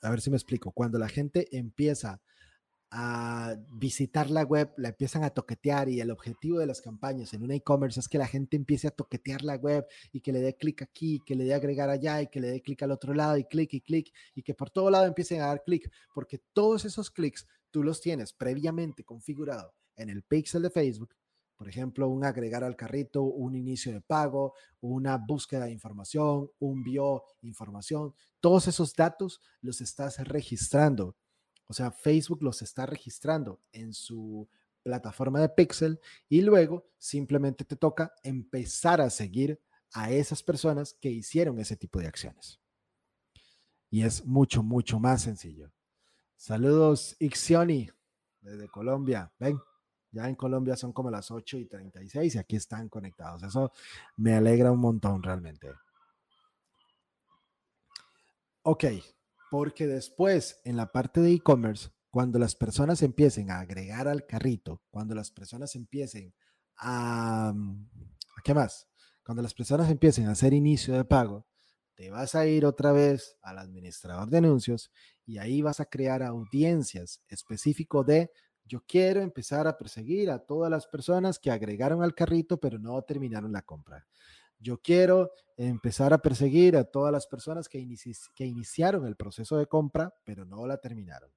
a 0.00 0.10
ver 0.10 0.20
si 0.20 0.30
me 0.30 0.36
explico, 0.36 0.72
cuando 0.72 0.98
la 0.98 1.08
gente 1.08 1.48
empieza 1.56 2.22
a 2.94 3.56
visitar 3.70 4.30
la 4.30 4.42
web, 4.42 4.70
la 4.76 4.90
empiezan 4.90 5.24
a 5.24 5.30
toquetear 5.30 5.88
y 5.88 6.02
el 6.02 6.10
objetivo 6.10 6.58
de 6.58 6.66
las 6.66 6.82
campañas 6.82 7.32
en 7.32 7.42
un 7.42 7.50
e-commerce 7.50 7.98
es 7.98 8.06
que 8.06 8.18
la 8.18 8.26
gente 8.26 8.54
empiece 8.54 8.86
a 8.86 8.90
toquetear 8.90 9.42
la 9.44 9.56
web 9.56 9.86
y 10.12 10.20
que 10.20 10.30
le 10.30 10.40
dé 10.40 10.54
clic 10.54 10.82
aquí, 10.82 11.22
que 11.24 11.34
le 11.34 11.44
dé 11.44 11.54
agregar 11.54 11.88
allá 11.88 12.20
y 12.20 12.26
que 12.26 12.38
le 12.38 12.50
dé 12.50 12.60
clic 12.60 12.82
al 12.82 12.90
otro 12.90 13.14
lado 13.14 13.38
y 13.38 13.44
clic 13.44 13.72
y 13.72 13.80
clic 13.80 14.12
y 14.34 14.42
que 14.42 14.52
por 14.52 14.68
todo 14.68 14.90
lado 14.90 15.06
empiecen 15.06 15.40
a 15.40 15.46
dar 15.46 15.62
clic, 15.64 15.90
porque 16.14 16.42
todos 16.52 16.84
esos 16.84 17.10
clics 17.10 17.48
tú 17.70 17.82
los 17.82 18.02
tienes 18.02 18.34
previamente 18.34 19.04
configurado 19.04 19.72
en 19.96 20.10
el 20.10 20.22
pixel 20.22 20.60
de 20.60 20.70
Facebook. 20.70 21.14
Por 21.56 21.70
ejemplo, 21.70 22.08
un 22.08 22.26
agregar 22.26 22.62
al 22.62 22.76
carrito, 22.76 23.22
un 23.22 23.56
inicio 23.56 23.90
de 23.90 24.02
pago, 24.02 24.52
una 24.82 25.16
búsqueda 25.16 25.64
de 25.64 25.72
información, 25.72 26.50
un 26.58 26.84
bio 26.84 27.24
información. 27.40 28.14
Todos 28.38 28.68
esos 28.68 28.94
datos 28.94 29.40
los 29.62 29.80
estás 29.80 30.18
registrando 30.28 31.16
o 31.72 31.74
sea, 31.74 31.90
Facebook 31.90 32.42
los 32.42 32.60
está 32.60 32.84
registrando 32.84 33.58
en 33.72 33.94
su 33.94 34.46
plataforma 34.82 35.40
de 35.40 35.48
Pixel 35.48 35.98
y 36.28 36.42
luego 36.42 36.86
simplemente 36.98 37.64
te 37.64 37.76
toca 37.76 38.12
empezar 38.22 39.00
a 39.00 39.08
seguir 39.08 39.58
a 39.94 40.10
esas 40.10 40.42
personas 40.42 40.92
que 41.00 41.08
hicieron 41.08 41.58
ese 41.58 41.74
tipo 41.74 41.98
de 41.98 42.08
acciones. 42.08 42.60
Y 43.88 44.02
es 44.02 44.26
mucho, 44.26 44.62
mucho 44.62 45.00
más 45.00 45.22
sencillo. 45.22 45.72
Saludos, 46.36 47.16
Ixioni, 47.18 47.88
desde 48.42 48.68
Colombia. 48.68 49.32
Ven, 49.38 49.58
Ya 50.10 50.28
en 50.28 50.34
Colombia 50.34 50.76
son 50.76 50.92
como 50.92 51.10
las 51.10 51.30
8 51.30 51.56
y 51.56 51.64
36 51.64 52.34
y 52.34 52.38
aquí 52.38 52.56
están 52.56 52.90
conectados. 52.90 53.44
Eso 53.44 53.72
me 54.18 54.34
alegra 54.34 54.70
un 54.70 54.80
montón 54.80 55.22
realmente. 55.22 55.72
Ok, 58.60 58.84
porque 59.52 59.86
después 59.86 60.62
en 60.64 60.78
la 60.78 60.92
parte 60.92 61.20
de 61.20 61.30
e-commerce, 61.30 61.90
cuando 62.08 62.38
las 62.38 62.56
personas 62.56 63.02
empiecen 63.02 63.50
a 63.50 63.60
agregar 63.60 64.08
al 64.08 64.24
carrito, 64.24 64.80
cuando 64.88 65.14
las 65.14 65.30
personas 65.30 65.76
empiecen 65.76 66.32
a... 66.78 67.50
¿a 67.50 68.42
¿Qué 68.42 68.54
más? 68.54 68.88
Cuando 69.22 69.42
las 69.42 69.52
personas 69.52 69.90
empiecen 69.90 70.26
a 70.26 70.30
hacer 70.30 70.54
inicio 70.54 70.94
de 70.94 71.04
pago, 71.04 71.46
te 71.94 72.08
vas 72.08 72.34
a 72.34 72.46
ir 72.46 72.64
otra 72.64 72.92
vez 72.92 73.36
al 73.42 73.58
administrador 73.58 74.30
de 74.30 74.38
anuncios 74.38 74.90
y 75.26 75.36
ahí 75.36 75.60
vas 75.60 75.80
a 75.80 75.84
crear 75.84 76.22
audiencias 76.22 77.22
específico 77.28 78.04
de 78.04 78.30
yo 78.64 78.82
quiero 78.86 79.20
empezar 79.20 79.66
a 79.66 79.76
perseguir 79.76 80.30
a 80.30 80.38
todas 80.38 80.70
las 80.70 80.86
personas 80.86 81.38
que 81.38 81.50
agregaron 81.50 82.02
al 82.02 82.14
carrito 82.14 82.58
pero 82.58 82.78
no 82.78 83.02
terminaron 83.02 83.52
la 83.52 83.60
compra. 83.60 84.06
Yo 84.62 84.80
quiero 84.80 85.32
empezar 85.56 86.12
a 86.12 86.18
perseguir 86.18 86.76
a 86.76 86.84
todas 86.84 87.12
las 87.12 87.26
personas 87.26 87.68
que, 87.68 87.78
iniciaron 88.38 89.06
el 89.06 89.16
proceso 89.16 89.58
de 89.58 89.66
compra 89.66 90.14
pero 90.24 90.44
no 90.44 90.66
la 90.66 90.78
terminaron. 90.78 91.30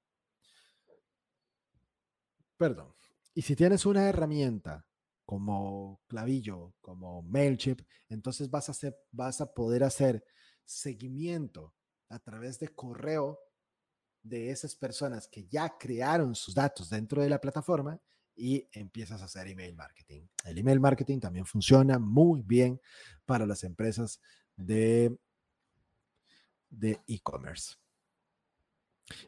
Perdón. 2.55 2.93
Y 3.33 3.41
si 3.41 3.55
tienes 3.55 3.85
una 3.85 4.07
herramienta 4.07 4.85
como 5.25 6.01
Clavillo, 6.07 6.75
como 6.81 7.23
Mailchimp, 7.23 7.81
entonces 8.09 8.49
vas 8.49 8.69
a, 8.69 8.73
hacer, 8.73 8.95
vas 9.11 9.41
a 9.41 9.53
poder 9.53 9.83
hacer 9.83 10.23
seguimiento 10.63 11.73
a 12.09 12.19
través 12.19 12.59
de 12.59 12.69
correo 12.69 13.39
de 14.21 14.51
esas 14.51 14.75
personas 14.75 15.27
que 15.27 15.47
ya 15.47 15.77
crearon 15.77 16.35
sus 16.35 16.53
datos 16.53 16.89
dentro 16.89 17.23
de 17.23 17.29
la 17.29 17.41
plataforma 17.41 17.99
y 18.35 18.67
empiezas 18.71 19.21
a 19.21 19.25
hacer 19.25 19.47
email 19.47 19.75
marketing. 19.75 20.27
El 20.43 20.57
email 20.57 20.79
marketing 20.79 21.19
también 21.19 21.45
funciona 21.45 21.99
muy 21.99 22.41
bien 22.41 22.79
para 23.25 23.45
las 23.45 23.63
empresas 23.63 24.21
de 24.55 25.17
de 26.69 26.99
e-commerce. 27.07 27.75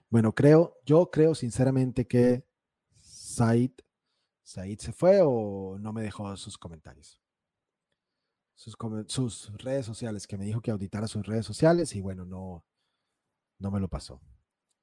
Bueno, 0.09 0.33
creo, 0.33 0.77
yo 0.85 1.09
creo 1.09 1.33
sinceramente 1.33 2.05
que 2.05 2.43
Said, 2.99 3.71
Said 4.43 4.79
se 4.79 4.91
fue 4.91 5.19
o 5.23 5.77
no 5.79 5.93
me 5.93 6.01
dejó 6.01 6.35
sus 6.35 6.57
comentarios 6.57 7.21
sus, 8.57 9.51
redes 9.57 9.85
sociales, 9.85 10.27
que 10.27 10.37
me 10.37 10.45
dijo 10.45 10.61
que 10.61 10.71
auditara 10.71 11.07
sus 11.07 11.25
redes 11.25 11.45
sociales 11.45 11.95
y 11.95 12.01
bueno, 12.01 12.25
no, 12.25 12.65
no 13.59 13.71
me 13.71 13.79
lo 13.79 13.87
pasó. 13.87 14.19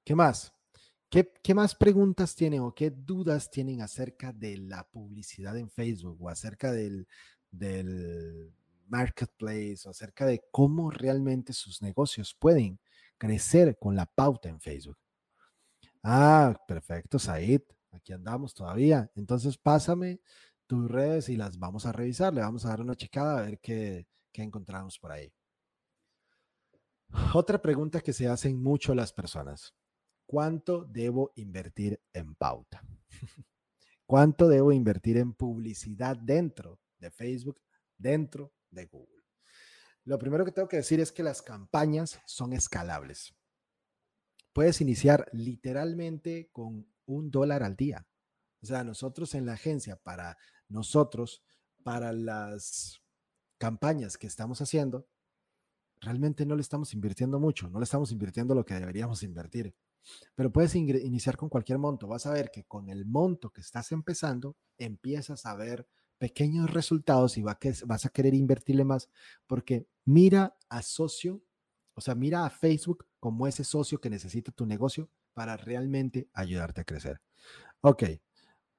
¿Qué 0.04 0.14
más? 0.14 0.53
¿Qué, 1.14 1.30
¿Qué, 1.44 1.54
más 1.54 1.76
preguntas 1.76 2.34
tienen 2.34 2.58
o 2.62 2.74
qué 2.74 2.90
dudas 2.90 3.48
tienen 3.48 3.82
acerca 3.82 4.32
de 4.32 4.56
la 4.56 4.82
publicidad 4.82 5.56
en 5.56 5.70
Facebook 5.70 6.20
o 6.20 6.28
acerca 6.28 6.72
del, 6.72 7.06
del 7.52 8.52
marketplace 8.88 9.82
o 9.84 9.90
acerca 9.90 10.26
de 10.26 10.42
cómo 10.50 10.90
realmente 10.90 11.52
sus 11.52 11.82
negocios 11.82 12.34
pueden 12.34 12.80
crecer 13.16 13.78
con 13.78 13.94
la 13.94 14.06
pauta 14.06 14.48
en 14.48 14.60
Facebook? 14.60 14.98
Ah, 16.02 16.60
perfecto, 16.66 17.20
Said. 17.20 17.62
Aquí 17.92 18.12
andamos 18.12 18.52
todavía. 18.52 19.08
Entonces, 19.14 19.56
pásame 19.56 20.18
tus 20.66 20.90
redes 20.90 21.28
y 21.28 21.36
las 21.36 21.60
vamos 21.60 21.86
a 21.86 21.92
revisar. 21.92 22.34
Le 22.34 22.40
vamos 22.40 22.64
a 22.64 22.70
dar 22.70 22.80
una 22.80 22.96
checada 22.96 23.38
a 23.38 23.42
ver 23.42 23.60
qué, 23.60 24.08
qué 24.32 24.42
encontramos 24.42 24.98
por 24.98 25.12
ahí. 25.12 25.32
Otra 27.34 27.62
pregunta 27.62 28.00
que 28.00 28.12
se 28.12 28.26
hacen 28.26 28.60
mucho 28.60 28.96
las 28.96 29.12
personas. 29.12 29.76
¿Cuánto 30.26 30.84
debo 30.84 31.32
invertir 31.36 32.00
en 32.12 32.34
pauta? 32.34 32.82
¿Cuánto 34.06 34.48
debo 34.48 34.72
invertir 34.72 35.16
en 35.16 35.32
publicidad 35.32 36.16
dentro 36.16 36.80
de 36.98 37.10
Facebook, 37.10 37.60
dentro 37.96 38.52
de 38.70 38.86
Google? 38.86 39.24
Lo 40.04 40.18
primero 40.18 40.44
que 40.44 40.52
tengo 40.52 40.68
que 40.68 40.76
decir 40.76 41.00
es 41.00 41.12
que 41.12 41.22
las 41.22 41.40
campañas 41.40 42.20
son 42.26 42.52
escalables. 42.52 43.34
Puedes 44.52 44.80
iniciar 44.80 45.28
literalmente 45.32 46.50
con 46.52 46.86
un 47.06 47.30
dólar 47.30 47.62
al 47.62 47.76
día. 47.76 48.06
O 48.62 48.66
sea, 48.66 48.84
nosotros 48.84 49.34
en 49.34 49.46
la 49.46 49.54
agencia, 49.54 49.96
para 49.96 50.36
nosotros, 50.68 51.42
para 51.82 52.12
las 52.12 53.02
campañas 53.58 54.16
que 54.16 54.26
estamos 54.26 54.60
haciendo, 54.60 55.08
realmente 56.00 56.44
no 56.44 56.54
le 56.54 56.62
estamos 56.62 56.92
invirtiendo 56.92 57.40
mucho, 57.40 57.68
no 57.68 57.78
le 57.78 57.84
estamos 57.84 58.12
invirtiendo 58.12 58.54
lo 58.54 58.64
que 58.64 58.74
deberíamos 58.74 59.22
invertir. 59.22 59.74
Pero 60.34 60.52
puedes 60.52 60.74
iniciar 60.74 61.36
con 61.36 61.48
cualquier 61.48 61.78
monto. 61.78 62.06
Vas 62.06 62.26
a 62.26 62.32
ver 62.32 62.50
que 62.50 62.64
con 62.64 62.88
el 62.88 63.06
monto 63.06 63.50
que 63.50 63.60
estás 63.60 63.92
empezando, 63.92 64.56
empiezas 64.78 65.46
a 65.46 65.54
ver 65.54 65.86
pequeños 66.18 66.70
resultados 66.72 67.36
y 67.38 67.42
vas 67.42 68.06
a 68.06 68.08
querer 68.10 68.34
invertirle 68.34 68.84
más 68.84 69.10
porque 69.46 69.88
mira 70.04 70.56
a 70.68 70.82
socio, 70.82 71.42
o 71.94 72.00
sea, 72.00 72.14
mira 72.14 72.46
a 72.46 72.50
Facebook 72.50 73.06
como 73.18 73.46
ese 73.46 73.64
socio 73.64 74.00
que 74.00 74.10
necesita 74.10 74.52
tu 74.52 74.64
negocio 74.66 75.10
para 75.32 75.56
realmente 75.56 76.28
ayudarte 76.32 76.80
a 76.82 76.84
crecer. 76.84 77.20
Ok, 77.80 78.04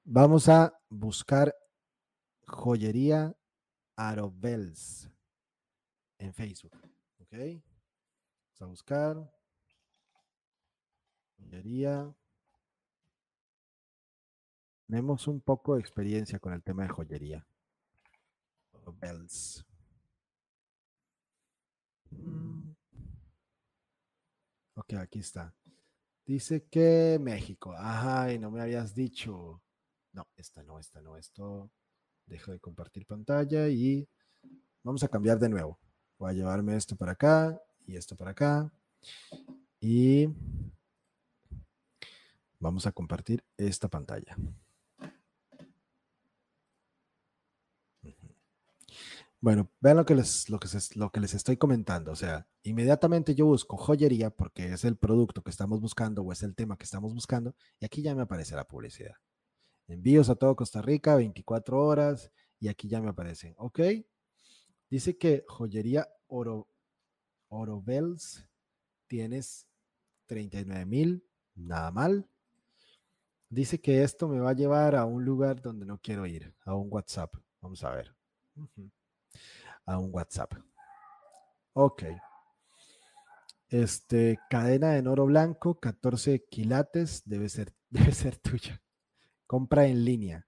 Vamos 0.08 0.50
a 0.50 0.80
buscar 0.88 1.56
joyería 2.46 3.36
Arobels 3.96 5.10
en 6.20 6.32
Facebook. 6.32 6.78
¿Ok? 7.18 7.32
Vamos 7.32 8.62
a 8.62 8.66
buscar 8.66 9.35
joyería. 11.38 12.14
Tenemos 14.88 15.28
un 15.28 15.42
poco 15.42 15.76
de 15.76 15.82
experiencia 15.82 16.40
con 16.40 16.54
el 16.54 16.64
tema 16.64 16.84
de 16.84 16.90
joyería. 16.90 17.48
Arobels. 18.74 19.66
Mm. 22.12 22.76
Ok, 24.76 24.94
aquí 24.94 25.20
está. 25.20 25.54
Dice 26.26 26.66
que 26.66 27.18
México. 27.22 27.74
Ay, 27.78 28.40
no 28.40 28.52
me 28.52 28.62
habías 28.62 28.94
dicho. 28.94 29.62
No, 30.12 30.28
esta 30.36 30.64
no, 30.64 30.80
esta 30.80 31.02
no, 31.02 31.18
esto. 31.18 31.72
Dejo 32.26 32.52
de 32.52 32.60
compartir 32.60 33.06
pantalla 33.06 33.68
y 33.70 34.08
vamos 34.84 35.04
a 35.04 35.08
cambiar 35.08 35.40
de 35.40 35.50
nuevo. 35.50 35.80
Voy 36.18 36.32
a 36.32 36.34
llevarme 36.34 36.76
esto 36.76 36.96
para 36.96 37.14
acá 37.14 37.62
y 37.86 37.96
esto 37.96 38.16
para 38.16 38.32
acá. 38.32 38.72
Y 39.80 40.28
vamos 42.60 42.88
a 42.88 42.92
compartir 42.92 43.44
esta 43.58 43.88
pantalla. 43.90 44.36
Bueno, 49.42 49.70
vean 49.80 49.98
lo 49.98 50.06
que, 50.06 50.16
les, 50.16 50.50
lo, 50.50 50.60
que 50.60 50.68
lo 50.96 51.12
que 51.12 51.20
les 51.20 51.36
estoy 51.36 51.58
comentando. 51.58 52.12
O 52.12 52.16
sea, 52.16 52.48
inmediatamente 52.64 53.36
yo 53.36 53.46
busco 53.46 53.78
joyería 53.78 54.32
porque 54.32 54.74
es 54.74 54.84
el 54.86 54.98
producto 54.98 55.44
que 55.44 55.52
estamos 55.52 55.82
buscando 55.82 56.24
o 56.24 56.32
es 56.32 56.42
el 56.42 56.56
tema 56.56 56.78
que 56.78 56.86
estamos 56.86 57.14
buscando 57.14 57.56
y 57.80 57.86
aquí 57.86 58.02
ya 58.02 58.16
me 58.16 58.24
aparece 58.24 58.56
la 58.56 58.68
publicidad. 58.68 59.16
Envíos 59.88 60.30
a 60.30 60.36
todo 60.36 60.56
Costa 60.56 60.82
Rica, 60.82 61.16
24 61.16 61.80
horas. 61.80 62.32
Y 62.60 62.70
aquí 62.70 62.88
ya 62.88 63.02
me 63.02 63.10
aparecen. 63.10 63.54
Ok. 63.58 63.80
Dice 64.90 65.18
que 65.18 65.44
joyería 65.48 66.08
Oro, 66.28 66.68
Oro 67.50 67.82
Bells 67.82 68.48
tienes 69.08 69.68
39 70.26 70.86
mil. 70.86 71.24
Nada 71.54 71.92
mal. 71.92 72.28
Dice 73.56 73.80
que 73.80 74.04
esto 74.04 74.28
me 74.28 74.42
va 74.42 74.50
a 74.50 74.54
llevar 74.54 74.98
a 74.98 75.06
un 75.06 75.24
lugar 75.24 75.62
donde 75.62 75.86
no 75.86 75.98
quiero 75.98 76.26
ir, 76.26 76.54
a 76.66 76.76
un 76.76 76.92
WhatsApp. 76.92 77.34
Vamos 77.62 77.82
a 77.86 77.92
ver. 77.92 78.14
A 79.86 79.98
un 79.98 80.14
WhatsApp. 80.14 80.56
Ok. 81.72 82.04
Este, 83.70 84.38
cadena 84.50 84.98
en 84.98 85.08
oro 85.08 85.26
blanco, 85.26 85.80
14 85.80 86.44
quilates, 86.50 87.24
debe 87.24 87.48
ser, 87.48 87.74
debe 87.90 88.12
ser 88.12 88.36
tuya. 88.36 88.84
Compra 89.48 89.88
en 89.88 90.04
línea. 90.04 90.46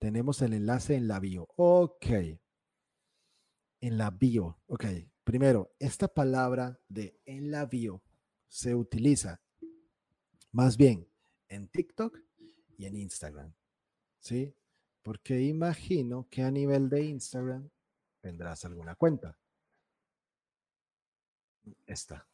Tenemos 0.00 0.42
el 0.42 0.54
enlace 0.54 0.96
en 0.96 1.06
la 1.06 1.20
bio. 1.20 1.46
Ok. 1.54 2.06
En 3.80 3.98
la 3.98 4.10
bio. 4.10 4.58
Ok. 4.66 4.84
Primero, 5.22 5.76
esta 5.78 6.08
palabra 6.08 6.76
de 6.88 7.20
en 7.24 7.52
la 7.52 7.66
bio 7.66 8.02
se 8.48 8.74
utiliza 8.74 9.40
más 10.50 10.76
bien 10.76 11.09
en 11.50 11.68
TikTok 11.68 12.18
y 12.78 12.86
en 12.86 12.96
Instagram. 12.96 13.52
¿Sí? 14.18 14.54
Porque 15.02 15.42
imagino 15.42 16.26
que 16.30 16.42
a 16.42 16.50
nivel 16.50 16.88
de 16.88 17.04
Instagram 17.04 17.68
tendrás 18.20 18.64
alguna 18.64 18.94
cuenta. 18.94 19.38
Esta. 21.86 22.26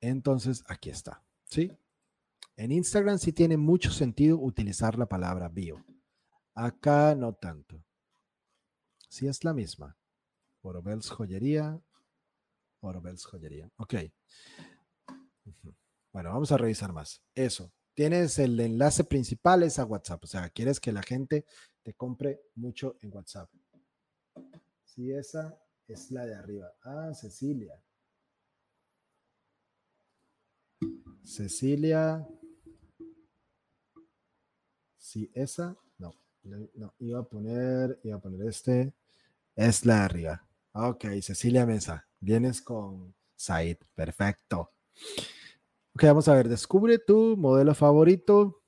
Entonces, 0.00 0.62
aquí 0.68 0.90
está. 0.90 1.24
¿Sí? 1.44 1.72
En 2.56 2.72
Instagram 2.72 3.18
sí 3.18 3.32
tiene 3.32 3.56
mucho 3.56 3.90
sentido 3.90 4.38
utilizar 4.38 4.98
la 4.98 5.06
palabra 5.06 5.48
bio. 5.48 5.84
Acá 6.54 7.14
no 7.14 7.34
tanto. 7.34 7.82
Sí 9.08 9.26
es 9.28 9.44
la 9.44 9.54
misma. 9.54 9.96
Orobels 10.62 11.10
Joyería. 11.10 11.80
Orobels 12.80 13.24
Joyería. 13.24 13.70
Ok. 13.76 13.94
Bueno, 16.16 16.32
vamos 16.32 16.50
a 16.50 16.56
revisar 16.56 16.94
más. 16.94 17.22
Eso. 17.34 17.70
tienes 17.92 18.38
el 18.38 18.58
enlace 18.58 19.04
principal 19.04 19.62
es 19.64 19.78
a 19.78 19.84
WhatsApp, 19.84 20.24
o 20.24 20.26
sea, 20.26 20.48
quieres 20.48 20.80
que 20.80 20.90
la 20.90 21.02
gente 21.02 21.44
te 21.82 21.92
compre 21.92 22.40
mucho 22.54 22.96
en 23.02 23.14
WhatsApp. 23.14 23.50
Sí, 24.86 25.12
esa 25.12 25.60
es 25.86 26.10
la 26.10 26.24
de 26.24 26.34
arriba. 26.34 26.72
Ah, 26.82 27.12
Cecilia. 27.12 27.78
Cecilia. 31.22 32.26
Sí, 34.96 35.30
esa. 35.34 35.76
No, 35.98 36.14
no, 36.44 36.94
iba 36.98 37.20
a 37.20 37.24
poner, 37.24 38.00
iba 38.04 38.16
a 38.16 38.20
poner 38.20 38.48
este. 38.48 38.94
Es 39.54 39.84
la 39.84 39.96
de 39.96 40.00
arriba. 40.00 40.48
Ok, 40.72 41.04
Cecilia 41.20 41.66
Mesa. 41.66 42.08
Vienes 42.20 42.62
con 42.62 43.14
Said. 43.34 43.76
Perfecto. 43.94 44.72
Ok, 45.96 46.04
vamos 46.04 46.28
a 46.28 46.34
ver. 46.34 46.46
Descubre 46.46 46.98
tu 46.98 47.38
modelo 47.38 47.74
favorito. 47.74 48.62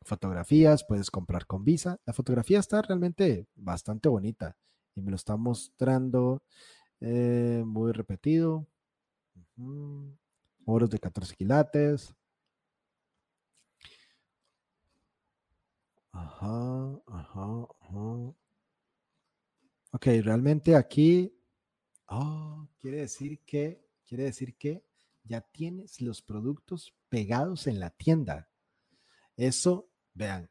Fotografías, 0.00 0.86
puedes 0.88 1.10
comprar 1.10 1.44
con 1.44 1.66
Visa. 1.66 2.00
La 2.06 2.14
fotografía 2.14 2.58
está 2.58 2.80
realmente 2.80 3.46
bastante 3.56 4.08
bonita 4.08 4.56
y 4.94 5.02
me 5.02 5.10
lo 5.10 5.16
está 5.16 5.36
mostrando 5.36 6.42
eh, 7.02 7.62
muy 7.66 7.92
repetido. 7.92 8.66
Oros 10.64 10.88
de 10.88 10.98
14 10.98 11.36
quilates. 11.36 12.14
Ajá, 16.12 17.02
ajá, 17.06 17.68
ajá. 17.80 18.34
Ok, 19.92 20.06
realmente 20.22 20.74
aquí, 20.74 21.38
oh, 22.06 22.66
quiere 22.78 23.00
decir 23.00 23.40
que, 23.40 23.86
quiere 24.06 24.24
decir 24.24 24.56
que 24.56 24.88
ya 25.30 25.40
tienes 25.42 26.00
los 26.00 26.22
productos 26.22 26.92
pegados 27.08 27.68
en 27.68 27.78
la 27.78 27.90
tienda. 27.90 28.50
Eso, 29.36 29.88
vean, 30.12 30.50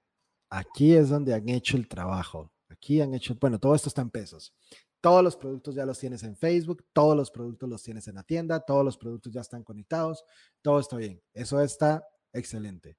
aquí 0.50 0.94
es 0.94 1.10
donde 1.10 1.34
han 1.34 1.50
hecho 1.50 1.76
el 1.76 1.90
trabajo. 1.90 2.54
Aquí 2.70 3.02
han 3.02 3.14
hecho, 3.14 3.36
bueno, 3.36 3.60
todo 3.60 3.76
esto 3.76 3.90
está 3.90 4.02
en 4.02 4.10
pesos. 4.10 4.56
Todos 5.02 5.22
los 5.22 5.36
productos 5.36 5.76
ya 5.76 5.86
los 5.86 6.00
tienes 6.00 6.24
en 6.24 6.38
Facebook, 6.38 6.86
todos 6.94 7.18
los 7.18 7.30
productos 7.30 7.68
los 7.68 7.84
tienes 7.84 8.08
en 8.08 8.16
la 8.16 8.24
tienda, 8.24 8.62
todos 8.62 8.86
los 8.86 8.98
productos 8.98 9.34
ya 9.34 9.42
están 9.42 9.66
conectados, 9.66 10.24
todo 10.62 10.80
está 10.80 10.96
bien. 10.96 11.22
Eso 11.34 11.60
está 11.60 12.08
excelente. 12.32 12.98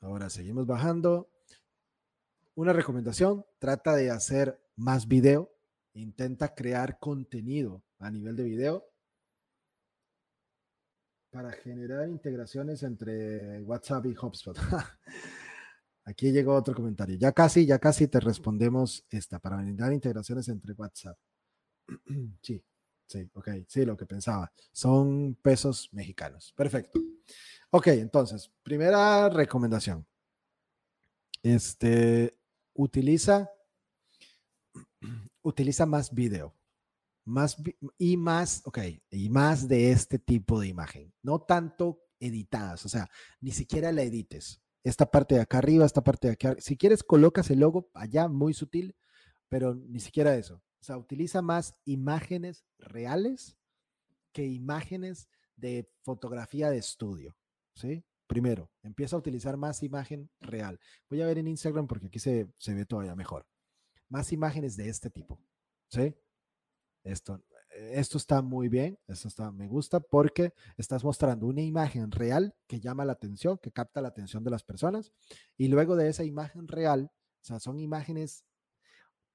Ahora 0.00 0.30
seguimos 0.30 0.66
bajando. 0.66 1.32
Una 2.54 2.72
recomendación, 2.72 3.44
trata 3.58 3.96
de 3.96 4.12
hacer 4.12 4.62
más 4.76 5.08
video, 5.08 5.52
intenta 5.94 6.54
crear 6.54 7.00
contenido 7.00 7.82
a 7.98 8.08
nivel 8.12 8.36
de 8.36 8.44
video 8.44 8.93
para 11.34 11.50
generar 11.50 12.08
integraciones 12.08 12.84
entre 12.84 13.60
WhatsApp 13.62 14.06
y 14.06 14.14
HubSpot. 14.14 14.56
Aquí 16.04 16.30
llegó 16.30 16.54
otro 16.54 16.76
comentario. 16.76 17.16
Ya 17.16 17.32
casi, 17.32 17.66
ya 17.66 17.80
casi 17.80 18.06
te 18.06 18.20
respondemos 18.20 19.04
esta, 19.10 19.40
para 19.40 19.58
generar 19.58 19.92
integraciones 19.92 20.48
entre 20.48 20.74
WhatsApp. 20.74 21.18
sí, 22.40 22.62
sí, 23.06 23.28
ok, 23.34 23.48
sí, 23.66 23.84
lo 23.84 23.96
que 23.96 24.06
pensaba. 24.06 24.52
Son 24.70 25.36
pesos 25.42 25.88
mexicanos. 25.90 26.54
Perfecto. 26.56 27.00
Ok, 27.70 27.88
entonces, 27.88 28.52
primera 28.62 29.28
recomendación. 29.28 30.06
Este, 31.42 32.38
utiliza 32.74 33.50
utiliza 35.42 35.84
más 35.84 36.14
video. 36.14 36.54
Más 37.24 37.56
y 37.98 38.16
más, 38.16 38.62
ok, 38.64 38.78
y 39.10 39.30
más 39.30 39.66
de 39.68 39.90
este 39.90 40.18
tipo 40.18 40.60
de 40.60 40.68
imagen. 40.68 41.12
No 41.22 41.40
tanto 41.40 42.02
editadas, 42.20 42.84
o 42.84 42.88
sea, 42.88 43.08
ni 43.40 43.52
siquiera 43.52 43.92
la 43.92 44.02
edites. 44.02 44.62
Esta 44.82 45.10
parte 45.10 45.36
de 45.36 45.40
acá 45.40 45.58
arriba, 45.58 45.86
esta 45.86 46.04
parte 46.04 46.28
de 46.28 46.34
acá. 46.34 46.56
Si 46.58 46.76
quieres, 46.76 47.02
colocas 47.02 47.50
el 47.50 47.60
logo 47.60 47.90
allá 47.94 48.28
muy 48.28 48.52
sutil, 48.52 48.94
pero 49.48 49.74
ni 49.74 50.00
siquiera 50.00 50.36
eso. 50.36 50.56
O 50.80 50.84
sea, 50.84 50.98
utiliza 50.98 51.40
más 51.40 51.74
imágenes 51.86 52.66
reales 52.78 53.56
que 54.32 54.46
imágenes 54.46 55.28
de 55.56 55.90
fotografía 56.02 56.70
de 56.70 56.78
estudio. 56.78 57.36
¿Sí? 57.74 58.04
Primero, 58.26 58.70
empieza 58.82 59.16
a 59.16 59.18
utilizar 59.18 59.56
más 59.56 59.82
imagen 59.82 60.30
real. 60.40 60.78
Voy 61.08 61.22
a 61.22 61.26
ver 61.26 61.38
en 61.38 61.48
Instagram 61.48 61.86
porque 61.86 62.06
aquí 62.06 62.18
se, 62.18 62.52
se 62.58 62.74
ve 62.74 62.84
todavía 62.84 63.14
mejor 63.14 63.46
más 64.08 64.32
imágenes 64.32 64.76
de 64.76 64.88
este 64.88 65.10
tipo. 65.10 65.40
¿Sí? 65.88 66.14
Esto, 67.04 67.42
esto 67.70 68.16
está 68.18 68.40
muy 68.40 68.68
bien, 68.68 68.98
esto 69.06 69.28
está, 69.28 69.52
me 69.52 69.68
gusta 69.68 70.00
porque 70.00 70.54
estás 70.78 71.04
mostrando 71.04 71.46
una 71.46 71.60
imagen 71.60 72.10
real 72.10 72.54
que 72.66 72.80
llama 72.80 73.04
la 73.04 73.12
atención, 73.12 73.58
que 73.58 73.72
capta 73.72 74.00
la 74.00 74.08
atención 74.08 74.42
de 74.42 74.50
las 74.50 74.64
personas 74.64 75.12
y 75.56 75.68
luego 75.68 75.96
de 75.96 76.08
esa 76.08 76.24
imagen 76.24 76.66
real, 76.66 77.10
o 77.12 77.44
sea, 77.44 77.60
son 77.60 77.78
imágenes 77.78 78.44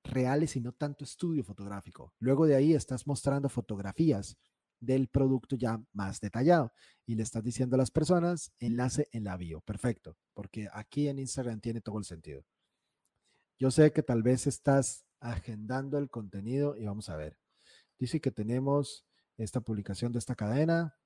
reales 0.03 0.55
y 0.55 0.61
no 0.61 0.71
tanto 0.71 1.03
estudio 1.03 1.43
fotográfico. 1.43 2.13
Luego 2.19 2.47
de 2.47 2.55
ahí 2.55 2.73
estás 2.73 3.05
mostrando 3.05 3.49
fotografías 3.49 4.37
del 4.79 5.09
producto 5.09 5.55
ya 5.55 5.81
más 5.93 6.19
detallado 6.21 6.71
y 7.05 7.15
le 7.15 7.23
estás 7.23 7.43
diciendo 7.43 7.75
a 7.75 7.77
las 7.77 7.91
personas 7.91 8.51
enlace 8.59 9.07
en 9.11 9.25
la 9.25 9.37
bio. 9.37 9.61
Perfecto, 9.61 10.17
porque 10.33 10.69
aquí 10.73 11.07
en 11.07 11.19
Instagram 11.19 11.59
tiene 11.59 11.81
todo 11.81 11.97
el 11.99 12.05
sentido. 12.05 12.43
Yo 13.59 13.71
sé 13.71 13.91
que 13.91 14.03
tal 14.03 14.23
vez 14.23 14.47
estás 14.47 15.05
agendando 15.19 15.97
el 15.97 16.09
contenido 16.09 16.77
y 16.77 16.85
vamos 16.85 17.09
a 17.09 17.17
ver. 17.17 17.37
Dice 17.99 18.21
que 18.21 18.31
tenemos 18.31 19.05
esta 19.37 19.59
publicación 19.59 20.11
de 20.13 20.19
esta 20.19 20.33
cadena 20.33 20.97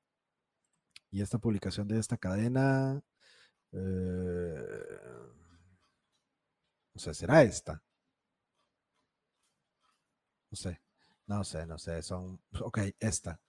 y 1.09 1.21
esta 1.21 1.39
publicación 1.39 1.87
de 1.87 1.99
esta 1.99 2.17
cadena. 2.17 3.03
Eh, 3.71 4.63
o 6.93 6.99
sea, 6.99 7.13
será 7.13 7.41
esta. 7.41 7.83
No 10.51 10.55
sé, 10.55 10.81
no 11.25 11.43
sé, 11.43 11.65
no 11.65 11.77
sé. 11.79 12.01
Son, 12.03 12.39
ok, 12.61 12.79
esta. 12.99 13.41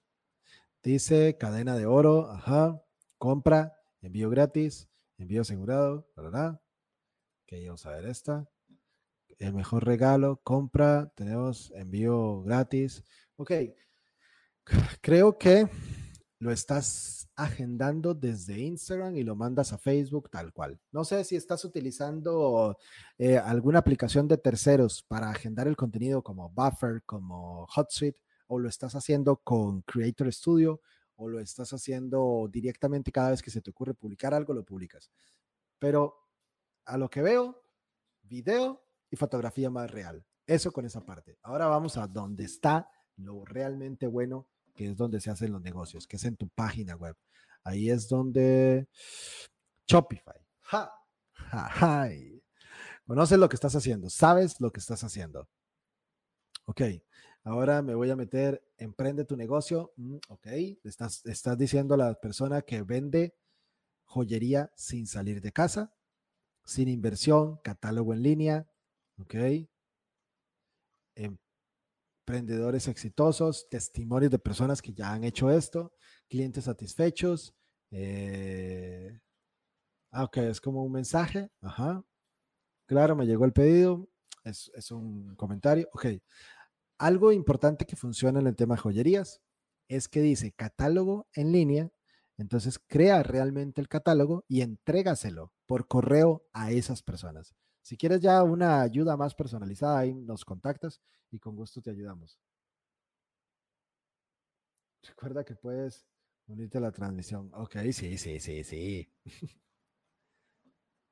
Dice 0.82 1.36
cadena 1.38 1.76
de 1.76 1.86
oro, 1.86 2.30
ajá, 2.30 2.82
compra, 3.18 3.76
envío 4.00 4.30
gratis, 4.30 4.88
envío 5.18 5.42
asegurado, 5.42 6.10
¿verdad? 6.16 6.62
Ok, 7.42 7.52
vamos 7.66 7.84
a 7.84 7.90
ver 7.90 8.06
esta 8.06 8.48
el 9.38 9.52
mejor 9.52 9.84
regalo, 9.84 10.40
compra, 10.42 11.12
tenemos 11.14 11.70
envío 11.72 12.42
gratis. 12.42 13.04
Ok, 13.36 13.52
creo 15.00 15.36
que 15.38 15.68
lo 16.38 16.50
estás 16.52 17.28
agendando 17.36 18.14
desde 18.14 18.58
Instagram 18.58 19.16
y 19.16 19.24
lo 19.24 19.34
mandas 19.34 19.72
a 19.72 19.78
Facebook 19.78 20.30
tal 20.30 20.52
cual. 20.52 20.78
No 20.92 21.04
sé 21.04 21.24
si 21.24 21.36
estás 21.36 21.64
utilizando 21.64 22.78
eh, 23.18 23.38
alguna 23.38 23.80
aplicación 23.80 24.28
de 24.28 24.38
terceros 24.38 25.02
para 25.02 25.30
agendar 25.30 25.66
el 25.66 25.76
contenido 25.76 26.22
como 26.22 26.50
Buffer, 26.50 27.02
como 27.04 27.66
HotSuite, 27.74 28.20
o 28.46 28.58
lo 28.58 28.68
estás 28.68 28.94
haciendo 28.94 29.36
con 29.36 29.82
Creator 29.82 30.32
Studio, 30.32 30.80
o 31.16 31.28
lo 31.28 31.40
estás 31.40 31.72
haciendo 31.72 32.48
directamente 32.52 33.10
cada 33.10 33.30
vez 33.30 33.42
que 33.42 33.50
se 33.50 33.60
te 33.60 33.70
ocurre 33.70 33.94
publicar 33.94 34.34
algo, 34.34 34.54
lo 34.54 34.64
publicas. 34.64 35.10
Pero 35.78 36.28
a 36.84 36.98
lo 36.98 37.08
que 37.08 37.22
veo, 37.22 37.64
video 38.22 38.84
fotografía 39.16 39.70
más 39.70 39.90
real. 39.90 40.24
Eso 40.46 40.72
con 40.72 40.84
esa 40.84 41.04
parte. 41.04 41.38
Ahora 41.42 41.66
vamos 41.66 41.96
a 41.96 42.06
donde 42.06 42.44
está 42.44 42.88
lo 43.16 43.44
realmente 43.44 44.06
bueno, 44.06 44.46
que 44.74 44.90
es 44.90 44.96
donde 44.96 45.20
se 45.20 45.30
hacen 45.30 45.52
los 45.52 45.62
negocios, 45.62 46.06
que 46.06 46.16
es 46.16 46.24
en 46.24 46.36
tu 46.36 46.48
página 46.48 46.96
web. 46.96 47.16
Ahí 47.62 47.90
es 47.90 48.08
donde 48.08 48.88
Shopify. 49.86 50.40
Ja, 50.62 50.92
ja, 51.34 52.08
Conoces 53.06 53.38
lo 53.38 53.48
que 53.48 53.56
estás 53.56 53.76
haciendo, 53.76 54.08
sabes 54.08 54.60
lo 54.60 54.72
que 54.72 54.80
estás 54.80 55.04
haciendo. 55.04 55.48
Ok, 56.66 56.80
ahora 57.42 57.82
me 57.82 57.94
voy 57.94 58.10
a 58.10 58.16
meter, 58.16 58.66
emprende 58.78 59.24
tu 59.24 59.36
negocio. 59.36 59.92
Mm, 59.96 60.16
ok, 60.28 60.46
estás, 60.84 61.24
estás 61.26 61.58
diciendo 61.58 61.94
a 61.94 61.98
la 61.98 62.14
persona 62.14 62.62
que 62.62 62.82
vende 62.82 63.34
joyería 64.04 64.72
sin 64.76 65.06
salir 65.06 65.40
de 65.40 65.52
casa, 65.52 65.94
sin 66.64 66.88
inversión, 66.88 67.58
catálogo 67.62 68.14
en 68.14 68.22
línea, 68.22 68.66
¿ok? 69.18 69.34
Emprendedores 72.26 72.88
exitosos, 72.88 73.68
testimonios 73.68 74.32
de 74.32 74.38
personas 74.38 74.80
que 74.80 74.94
ya 74.94 75.12
han 75.12 75.24
hecho 75.24 75.50
esto, 75.50 75.92
clientes 76.26 76.64
satisfechos. 76.64 77.54
Eh, 77.90 79.20
ah, 80.10 80.24
ok, 80.24 80.38
es 80.38 80.58
como 80.58 80.82
un 80.84 80.92
mensaje. 80.92 81.50
Ajá. 81.60 82.02
Claro, 82.86 83.14
me 83.14 83.26
llegó 83.26 83.44
el 83.44 83.52
pedido. 83.52 84.08
Es, 84.42 84.70
es 84.74 84.90
un 84.90 85.36
comentario. 85.36 85.86
Ok. 85.92 86.06
Algo 86.98 87.30
importante 87.30 87.84
que 87.84 87.94
funciona 87.96 88.40
en 88.40 88.46
el 88.46 88.56
tema 88.56 88.76
de 88.76 88.80
joyerías 88.80 89.42
es 89.88 90.08
que 90.08 90.22
dice 90.22 90.52
catálogo 90.52 91.28
en 91.34 91.52
línea. 91.52 91.90
Entonces 92.38 92.78
crea 92.78 93.22
realmente 93.22 93.82
el 93.82 93.88
catálogo 93.88 94.44
y 94.48 94.62
entrégaselo 94.62 95.52
por 95.66 95.88
correo 95.88 96.46
a 96.54 96.72
esas 96.72 97.02
personas. 97.02 97.54
Si 97.84 97.96
quieres 97.96 98.20
ya 98.20 98.42
una 98.42 98.80
ayuda 98.80 99.16
más 99.16 99.32
personalizada, 99.32 100.00
ahí 100.00 100.12
nos 100.12 100.44
contactas 100.44 101.00
y 101.30 101.38
con 101.38 101.54
gusto 101.54 101.80
te 101.80 101.90
ayudamos. 101.90 102.36
Recuerda 105.02 105.44
que 105.44 105.54
puedes 105.54 106.06
Unirte 106.46 106.76
a 106.76 106.80
la 106.82 106.92
transmisión. 106.92 107.50
Ok, 107.54 107.76
sí, 107.92 108.18
sí, 108.18 108.38
sí, 108.38 108.64
sí. 108.64 109.08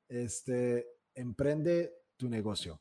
Este, 0.09 0.85
emprende 1.15 1.91
tu 2.17 2.29
negocio. 2.29 2.79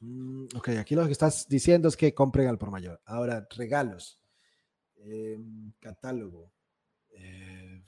Mm, 0.00 0.48
ok, 0.54 0.68
aquí 0.70 0.94
lo 0.94 1.06
que 1.06 1.12
estás 1.12 1.48
diciendo 1.48 1.88
es 1.88 1.96
que 1.96 2.12
compren 2.12 2.48
al 2.48 2.58
por 2.58 2.70
mayor. 2.70 3.00
Ahora, 3.06 3.46
regalos. 3.56 4.20
Em, 4.96 5.72
catálogo. 5.80 6.52
Eh, 7.08 7.82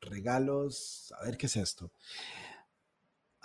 regalos. 0.00 1.12
A 1.20 1.26
ver 1.26 1.36
qué 1.36 1.46
es 1.46 1.56
esto. 1.56 1.92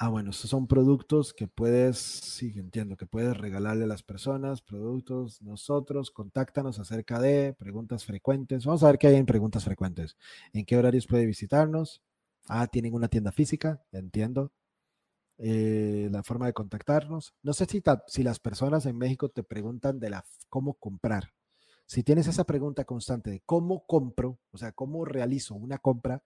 Ah, 0.05 0.09
bueno, 0.09 0.31
estos 0.31 0.49
son 0.49 0.67
productos 0.67 1.33
que 1.33 1.47
puedes, 1.47 1.97
sí, 1.97 2.51
entiendo, 2.57 2.97
que 2.97 3.05
puedes 3.05 3.37
regalarle 3.37 3.85
a 3.85 3.87
las 3.87 4.03
personas, 4.03 4.61
productos, 4.61 5.41
nosotros, 5.41 6.11
contáctanos 6.11 6.77
acerca 6.77 7.21
de 7.21 7.53
preguntas 7.53 8.03
frecuentes. 8.03 8.65
Vamos 8.65 8.83
a 8.83 8.87
ver 8.87 8.97
qué 8.97 9.07
hay 9.07 9.15
en 9.15 9.25
preguntas 9.25 9.63
frecuentes. 9.63 10.17
¿En 10.51 10.65
qué 10.65 10.75
horarios 10.75 11.07
puede 11.07 11.25
visitarnos? 11.25 12.01
Ah, 12.49 12.67
tienen 12.67 12.93
una 12.95 13.07
tienda 13.07 13.31
física, 13.31 13.81
entiendo. 13.93 14.51
Eh, 15.37 16.09
la 16.11 16.21
forma 16.21 16.47
de 16.47 16.53
contactarnos. 16.53 17.33
No 17.41 17.53
sé 17.53 17.65
si, 17.65 17.81
si 18.07 18.23
las 18.23 18.41
personas 18.41 18.85
en 18.85 18.97
México 18.97 19.29
te 19.29 19.43
preguntan 19.43 20.01
de 20.01 20.09
la 20.09 20.25
cómo 20.49 20.73
comprar. 20.73 21.31
Si 21.85 22.03
tienes 22.03 22.27
esa 22.27 22.43
pregunta 22.43 22.83
constante 22.83 23.29
de 23.29 23.41
cómo 23.45 23.85
compro, 23.85 24.37
o 24.51 24.57
sea, 24.57 24.73
cómo 24.73 25.05
realizo 25.05 25.55
una 25.55 25.77
compra, 25.77 26.23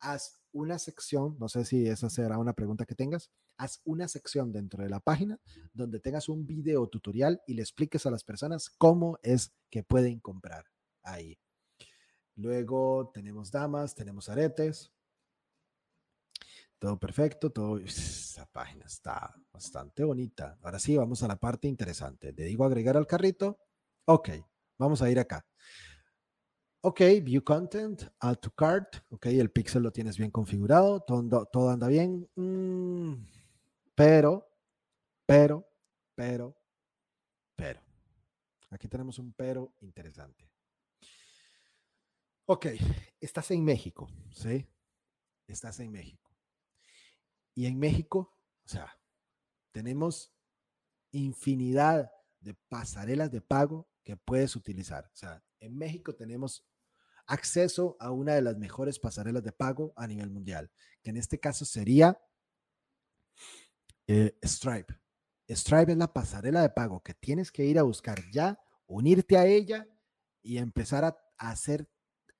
haz 0.00 0.39
una 0.52 0.78
sección, 0.78 1.36
no 1.38 1.48
sé 1.48 1.64
si 1.64 1.86
esa 1.86 2.10
será 2.10 2.38
una 2.38 2.52
pregunta 2.52 2.86
que 2.86 2.94
tengas, 2.94 3.30
haz 3.56 3.80
una 3.84 4.08
sección 4.08 4.52
dentro 4.52 4.82
de 4.82 4.90
la 4.90 5.00
página 5.00 5.38
donde 5.72 6.00
tengas 6.00 6.28
un 6.28 6.46
video 6.46 6.88
tutorial 6.88 7.42
y 7.46 7.54
le 7.54 7.62
expliques 7.62 8.06
a 8.06 8.10
las 8.10 8.24
personas 8.24 8.70
cómo 8.70 9.18
es 9.22 9.52
que 9.70 9.82
pueden 9.82 10.20
comprar 10.20 10.64
ahí. 11.02 11.38
Luego 12.36 13.10
tenemos 13.12 13.50
damas, 13.50 13.94
tenemos 13.94 14.28
aretes. 14.28 14.92
Todo 16.78 16.98
perfecto, 16.98 17.50
todo. 17.50 17.78
Esa 17.78 18.46
página 18.46 18.86
está 18.86 19.34
bastante 19.52 20.02
bonita. 20.04 20.58
Ahora 20.62 20.78
sí, 20.78 20.96
vamos 20.96 21.22
a 21.22 21.28
la 21.28 21.36
parte 21.36 21.68
interesante. 21.68 22.32
Le 22.32 22.44
digo 22.44 22.64
agregar 22.64 22.96
al 22.96 23.06
carrito. 23.06 23.58
Ok, 24.06 24.30
vamos 24.78 25.02
a 25.02 25.10
ir 25.10 25.18
acá. 25.18 25.44
Ok, 26.82 27.00
view 27.22 27.44
content, 27.44 28.04
add 28.20 28.38
to 28.38 28.50
cart. 28.50 28.96
Ok, 29.10 29.26
el 29.26 29.50
pixel 29.50 29.82
lo 29.82 29.92
tienes 29.92 30.16
bien 30.16 30.30
configurado, 30.30 31.00
todo, 31.00 31.44
todo 31.46 31.68
anda 31.68 31.88
bien. 31.88 32.26
Mm, 32.36 33.16
pero, 33.94 34.48
pero, 35.26 35.68
pero, 36.14 36.56
pero. 37.54 37.82
Aquí 38.70 38.88
tenemos 38.88 39.18
un 39.18 39.34
pero 39.34 39.74
interesante. 39.82 40.50
Ok, 42.46 42.66
estás 43.20 43.50
en 43.50 43.62
México, 43.62 44.08
¿sí? 44.32 44.66
Estás 45.46 45.80
en 45.80 45.92
México. 45.92 46.30
Y 47.54 47.66
en 47.66 47.78
México, 47.78 48.34
o 48.64 48.68
sea, 48.68 48.98
tenemos 49.70 50.32
infinidad 51.12 52.10
de 52.40 52.54
pasarelas 52.54 53.30
de 53.30 53.42
pago 53.42 53.86
que 54.02 54.16
puedes 54.16 54.56
utilizar. 54.56 55.04
O 55.04 55.16
sea, 55.16 55.44
en 55.60 55.76
México 55.76 56.14
tenemos 56.14 56.66
acceso 57.30 57.96
a 58.00 58.10
una 58.10 58.34
de 58.34 58.42
las 58.42 58.58
mejores 58.58 58.98
pasarelas 58.98 59.42
de 59.42 59.52
pago 59.52 59.92
a 59.96 60.06
nivel 60.06 60.30
mundial, 60.30 60.70
que 61.02 61.10
en 61.10 61.16
este 61.16 61.38
caso 61.38 61.64
sería 61.64 62.20
eh, 64.06 64.36
Stripe. 64.42 64.94
Stripe 65.48 65.92
es 65.92 65.98
la 65.98 66.12
pasarela 66.12 66.62
de 66.62 66.70
pago 66.70 67.02
que 67.02 67.14
tienes 67.14 67.50
que 67.50 67.64
ir 67.64 67.78
a 67.78 67.84
buscar 67.84 68.18
ya, 68.32 68.60
unirte 68.86 69.36
a 69.36 69.46
ella 69.46 69.88
y 70.42 70.58
empezar 70.58 71.04
a, 71.04 71.16
hacer 71.38 71.88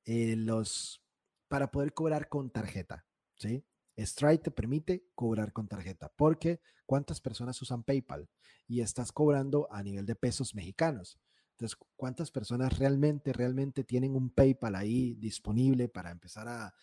eh, 0.04 0.34
los 0.36 1.02
para 1.48 1.70
poder 1.70 1.94
cobrar 1.94 2.28
con 2.28 2.50
tarjeta. 2.50 3.06
Stripe 3.96 4.42
te 4.42 4.50
permite 4.50 5.06
cobrar 5.14 5.52
con 5.52 5.68
tarjeta 5.68 6.12
porque 6.16 6.60
¿cuántas 6.84 7.20
personas 7.20 7.60
usan 7.62 7.82
PayPal? 7.82 8.28
Y 8.66 8.80
estás 8.82 9.10
cobrando 9.12 9.68
a 9.70 9.82
nivel 9.82 10.04
de 10.04 10.16
pesos 10.16 10.54
mexicanos. 10.54 11.18
¿Cuántas 11.96 12.30
personas 12.30 12.78
realmente, 12.78 13.32
realmente 13.32 13.84
tienen 13.84 14.16
un 14.16 14.30
PayPal 14.30 14.74
ahí 14.74 15.14
disponible 15.14 15.88
para 15.88 16.10
empezar 16.10 16.48
a, 16.48 16.74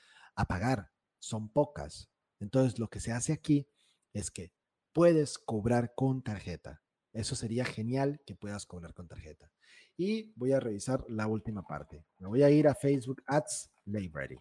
pagar? 0.47 0.91
Son 1.19 1.49
pocas. 1.49 2.09
Entonces, 2.39 2.79
lo 2.79 2.89
que 2.89 2.99
se 2.99 3.11
hace 3.11 3.33
aquí 3.33 3.67
es 4.13 4.29
que 4.29 4.51
puedes 4.93 5.37
cobrar 5.37 5.93
con 5.95 6.21
tarjeta. 6.21 6.81
Eso 7.13 7.35
sería 7.35 7.65
genial 7.65 8.21
que 8.25 8.35
puedas 8.35 8.65
cobrar 8.65 8.93
con 8.93 9.07
tarjeta. 9.07 9.51
Y 9.97 10.31
voy 10.35 10.51
a 10.51 10.59
revisar 10.59 11.03
la 11.09 11.27
última 11.27 11.63
parte. 11.63 12.05
Me 12.19 12.27
voy 12.27 12.43
a 12.43 12.49
ir 12.51 12.67
a 12.67 12.75
Facebook 12.75 13.23
Ads 13.25 13.71
Library. 13.85 14.37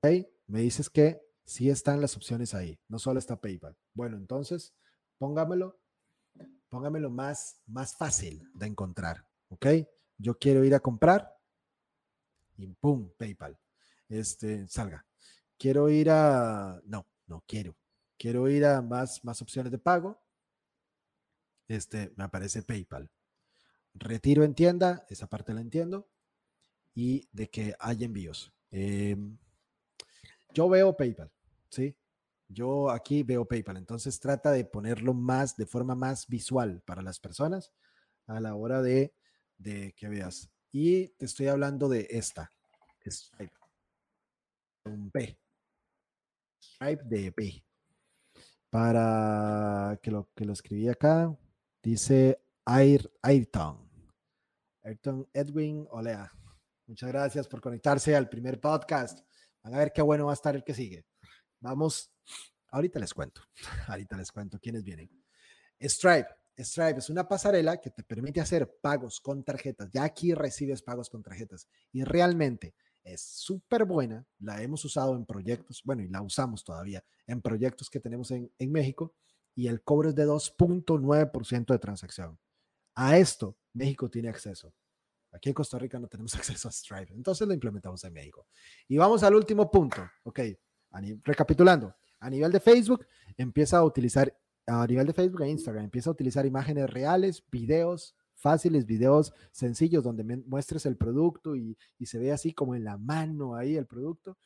Ok, 0.00 0.28
me 0.46 0.60
dices 0.60 0.90
que 0.90 1.20
sí 1.44 1.70
están 1.70 2.00
las 2.00 2.16
opciones 2.16 2.54
ahí, 2.54 2.78
no 2.88 2.98
solo 2.98 3.18
está 3.18 3.40
PayPal. 3.40 3.76
Bueno, 3.94 4.16
entonces 4.16 4.74
póngamelo, 5.24 5.80
póngamelo 6.68 7.08
más, 7.08 7.58
más 7.66 7.96
fácil 7.96 8.46
de 8.52 8.66
encontrar, 8.66 9.26
¿ok? 9.48 9.66
Yo 10.18 10.38
quiero 10.38 10.64
ir 10.64 10.74
a 10.74 10.80
comprar 10.80 11.34
y 12.58 12.66
pum, 12.74 13.10
PayPal. 13.16 13.58
Este, 14.06 14.68
salga. 14.68 15.06
Quiero 15.56 15.88
ir 15.88 16.10
a, 16.10 16.78
no, 16.84 17.06
no 17.26 17.42
quiero. 17.46 17.74
Quiero 18.18 18.50
ir 18.50 18.66
a 18.66 18.82
más, 18.82 19.24
más 19.24 19.40
opciones 19.40 19.72
de 19.72 19.78
pago. 19.78 20.22
Este, 21.68 22.12
me 22.16 22.24
aparece 22.24 22.62
PayPal. 22.62 23.10
Retiro 23.94 24.44
en 24.44 24.54
tienda, 24.54 25.06
esa 25.08 25.26
parte 25.26 25.54
la 25.54 25.62
entiendo. 25.62 26.06
Y 26.94 27.30
de 27.32 27.48
que 27.48 27.74
hay 27.78 28.04
envíos. 28.04 28.52
Em, 28.70 29.38
yo 30.52 30.68
veo 30.68 30.94
PayPal, 30.94 31.32
¿sí? 31.70 31.96
Yo 32.54 32.88
aquí 32.90 33.24
veo 33.24 33.44
PayPal, 33.44 33.76
entonces 33.76 34.20
trata 34.20 34.52
de 34.52 34.64
ponerlo 34.64 35.12
más, 35.12 35.56
de 35.56 35.66
forma 35.66 35.96
más 35.96 36.28
visual 36.28 36.80
para 36.86 37.02
las 37.02 37.18
personas 37.18 37.72
a 38.26 38.38
la 38.38 38.54
hora 38.54 38.80
de, 38.80 39.12
que 39.96 40.08
veas. 40.08 40.50
Y 40.70 41.08
te 41.16 41.26
estoy 41.26 41.48
hablando 41.48 41.88
de 41.88 42.06
esta, 42.10 42.48
Stripe, 43.04 43.54
un 44.84 45.10
P, 45.10 45.38
Stripe 46.62 47.02
de 47.04 47.32
P. 47.32 47.64
Para 48.70 49.98
que 50.02 50.10
lo, 50.10 50.30
que 50.34 50.44
lo 50.44 50.52
escribí 50.52 50.88
acá, 50.88 51.36
dice 51.82 52.40
Air, 52.66 53.12
Ayrton. 53.22 53.88
Ayrton 54.82 55.28
Edwin 55.32 55.86
Olea. 55.90 56.32
Muchas 56.86 57.08
gracias 57.10 57.48
por 57.48 57.60
conectarse 57.60 58.14
al 58.14 58.28
primer 58.28 58.60
podcast. 58.60 59.20
Van 59.62 59.74
a 59.74 59.78
ver 59.78 59.92
qué 59.92 60.02
bueno 60.02 60.26
va 60.26 60.32
a 60.32 60.34
estar 60.34 60.54
el 60.54 60.62
que 60.62 60.74
sigue. 60.74 61.06
Vamos, 61.64 62.12
ahorita 62.72 62.98
les 62.98 63.14
cuento, 63.14 63.40
ahorita 63.88 64.18
les 64.18 64.30
cuento 64.30 64.58
quiénes 64.60 64.84
vienen. 64.84 65.08
Stripe. 65.80 66.28
Stripe 66.58 66.98
es 66.98 67.08
una 67.08 67.26
pasarela 67.26 67.80
que 67.80 67.88
te 67.88 68.02
permite 68.02 68.42
hacer 68.42 68.78
pagos 68.82 69.18
con 69.18 69.42
tarjetas. 69.42 69.90
Ya 69.90 70.04
aquí 70.04 70.34
recibes 70.34 70.82
pagos 70.82 71.08
con 71.08 71.22
tarjetas 71.22 71.66
y 71.90 72.04
realmente 72.04 72.74
es 73.02 73.22
súper 73.22 73.86
buena. 73.86 74.26
La 74.40 74.62
hemos 74.62 74.84
usado 74.84 75.16
en 75.16 75.24
proyectos, 75.24 75.80
bueno, 75.84 76.02
y 76.02 76.08
la 76.08 76.20
usamos 76.20 76.64
todavía 76.64 77.02
en 77.26 77.40
proyectos 77.40 77.88
que 77.88 77.98
tenemos 77.98 78.30
en, 78.30 78.52
en 78.58 78.70
México 78.70 79.14
y 79.54 79.66
el 79.68 79.82
cobro 79.82 80.10
es 80.10 80.14
de 80.14 80.26
2.9% 80.26 81.72
de 81.72 81.78
transacción. 81.78 82.38
A 82.94 83.16
esto 83.16 83.56
México 83.72 84.10
tiene 84.10 84.28
acceso. 84.28 84.74
Aquí 85.32 85.48
en 85.48 85.54
Costa 85.54 85.78
Rica 85.78 85.98
no 85.98 86.08
tenemos 86.08 86.34
acceso 86.36 86.68
a 86.68 86.72
Stripe, 86.72 87.14
entonces 87.14 87.48
lo 87.48 87.54
implementamos 87.54 88.04
en 88.04 88.12
México. 88.12 88.46
Y 88.86 88.98
vamos 88.98 89.22
al 89.22 89.34
último 89.34 89.70
punto, 89.70 90.02
ok 90.24 90.40
recapitulando, 91.24 91.94
a 92.20 92.30
nivel 92.30 92.52
de 92.52 92.60
Facebook, 92.60 93.06
empieza 93.36 93.78
a 93.78 93.84
utilizar, 93.84 94.34
a 94.66 94.86
nivel 94.86 95.06
de 95.06 95.12
Facebook 95.12 95.42
e 95.42 95.48
Instagram, 95.48 95.84
empieza 95.84 96.10
a 96.10 96.12
utilizar 96.12 96.46
imágenes 96.46 96.90
reales, 96.90 97.42
videos 97.50 98.14
fáciles, 98.34 98.84
videos 98.84 99.32
sencillos 99.52 100.04
donde 100.04 100.22
muestres 100.46 100.86
el 100.86 100.96
producto 100.96 101.56
y, 101.56 101.76
se 102.04 102.18
ve 102.18 102.32
así 102.32 102.52
como 102.52 102.74
en 102.74 102.84
la 102.84 102.98
mano 102.98 103.56
ahí 103.56 103.76
el 103.76 103.86
producto. 103.86 104.36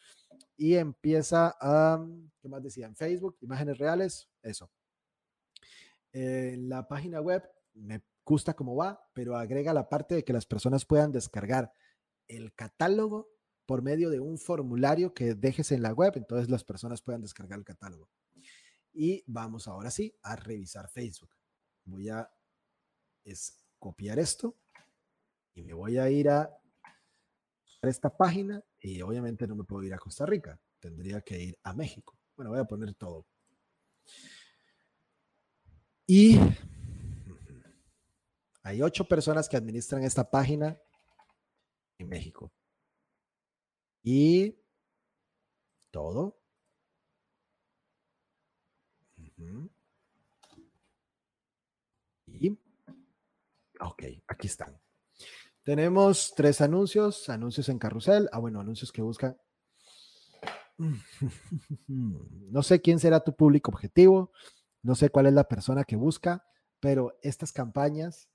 Y 0.57 0.75
empieza 0.75 1.57
a, 1.61 2.07
¿qué 2.41 2.49
más 2.49 2.63
decía? 2.63 2.87
En 2.87 2.97
Facebook, 2.97 3.37
imágenes 3.41 3.79
reales, 3.79 4.29
eso. 4.43 4.71
En 6.13 6.69
la 6.69 6.87
página 6.87 7.21
web, 7.21 7.43
me 7.75 8.03
gusta 8.25 8.55
cómo 8.55 8.77
va, 8.77 9.01
pero 9.15 9.37
agrega 9.37 9.73
la 9.73 9.89
parte 9.89 10.15
de 10.15 10.25
que 10.25 10.33
las 10.33 10.47
personas 10.47 10.85
puedan 10.85 11.13
descargar 11.13 11.73
el 12.29 12.55
catálogo 12.55 13.29
por 13.69 13.83
medio 13.83 14.09
de 14.09 14.19
un 14.19 14.39
formulario 14.39 15.13
que 15.13 15.35
dejes 15.35 15.73
en 15.73 15.83
la 15.83 15.93
web, 15.93 16.15
entonces 16.17 16.49
las 16.49 16.65
personas 16.65 17.03
puedan 17.03 17.21
descargar 17.21 17.59
el 17.59 17.67
catálogo. 17.67 18.09
Y 18.95 19.23
vamos 19.27 19.69
ahora 19.69 19.91
sí 19.91 20.11
a 20.23 20.37
revisar 20.37 20.89
Facebook. 20.89 21.29
Voy 21.85 22.09
a 22.09 22.27
copiar 23.79 24.19
esto 24.19 24.57
y 25.53 25.61
me 25.61 25.75
voy 25.75 25.99
a 25.99 26.09
ir 26.09 26.31
a 26.31 26.51
esta 27.83 28.09
página 28.09 28.65
y 28.81 29.03
obviamente 29.03 29.47
no 29.47 29.55
me 29.55 29.65
puedo 29.65 29.83
ir 29.83 29.93
a 29.93 29.99
Costa 29.99 30.25
Rica, 30.25 30.59
tendría 30.81 31.21
que 31.21 31.39
ir 31.39 31.59
a 31.63 31.75
México. 31.75 32.19
Bueno, 32.37 32.53
voy 32.53 32.61
a 32.61 32.65
poner 32.65 32.95
todo. 32.95 33.27
Y 36.07 36.39
Hay 38.63 38.81
ocho 38.81 39.05
personas 39.05 39.47
que 39.47 39.59
administran 39.59 40.05
esta 40.05 40.31
página 40.31 40.81
en 41.99 42.09
México. 42.09 42.51
Y 44.11 44.57
todo. 45.91 46.41
Y, 52.27 52.59
ok, 53.79 54.03
aquí 54.27 54.47
están. 54.47 54.81
Tenemos 55.63 56.33
tres 56.35 56.63
anuncios, 56.63 57.29
anuncios 57.29 57.69
en 57.69 57.79
carrusel. 57.79 58.31
Ah, 58.33 58.39
bueno, 58.39 58.61
anuncios 58.61 58.93
que 58.93 59.03
buscan. 59.03 59.39
No 61.89 62.63
sé 62.63 62.81
quién 62.81 62.99
será 63.01 63.21
tu 63.21 63.37
público 63.37 63.71
objetivo, 63.71 64.33
no 64.83 64.95
sé 64.95 65.11
cuál 65.11 65.27
es 65.27 65.35
la 65.35 65.45
persona 65.45 65.85
que 65.85 65.97
busca, 65.97 66.47
pero 66.81 67.19
estas 67.21 67.53
campañas, 67.53 68.31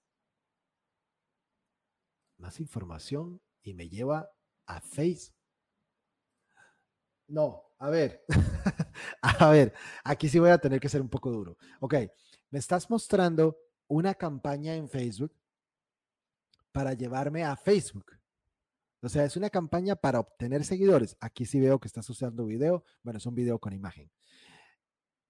más 2.37 2.59
información 2.59 3.41
y 3.63 3.73
me 3.73 3.89
lleva 3.89 4.29
a 4.67 4.79
Face. 4.79 5.33
No, 7.33 7.63
a 7.79 7.89
ver, 7.89 8.23
a 9.23 9.49
ver, 9.49 9.73
aquí 10.03 10.29
sí 10.29 10.37
voy 10.37 10.51
a 10.51 10.59
tener 10.59 10.79
que 10.79 10.87
ser 10.87 11.01
un 11.01 11.09
poco 11.09 11.31
duro. 11.31 11.57
Ok, 11.79 11.95
me 12.51 12.59
estás 12.59 12.91
mostrando 12.91 13.57
una 13.87 14.13
campaña 14.13 14.75
en 14.75 14.87
Facebook 14.87 15.33
para 16.71 16.93
llevarme 16.93 17.43
a 17.43 17.55
Facebook. 17.55 18.05
O 19.01 19.09
sea, 19.09 19.25
es 19.25 19.35
una 19.35 19.49
campaña 19.49 19.95
para 19.95 20.19
obtener 20.19 20.63
seguidores. 20.63 21.17
Aquí 21.19 21.47
sí 21.47 21.59
veo 21.59 21.79
que 21.79 21.87
estás 21.87 22.07
usando 22.07 22.45
video. 22.45 22.83
Bueno, 23.01 23.17
es 23.17 23.25
un 23.25 23.33
video 23.33 23.57
con 23.57 23.73
imagen. 23.73 24.11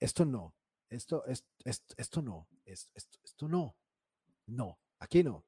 Esto 0.02 0.26
no. 0.26 0.54
Esto, 0.90 1.26
es, 1.26 1.46
esto, 1.64 2.22
no. 2.22 2.50
Esto, 2.66 3.18
esto 3.24 3.48
no. 3.48 3.78
No. 4.46 4.78
Aquí 5.00 5.24
no. 5.24 5.46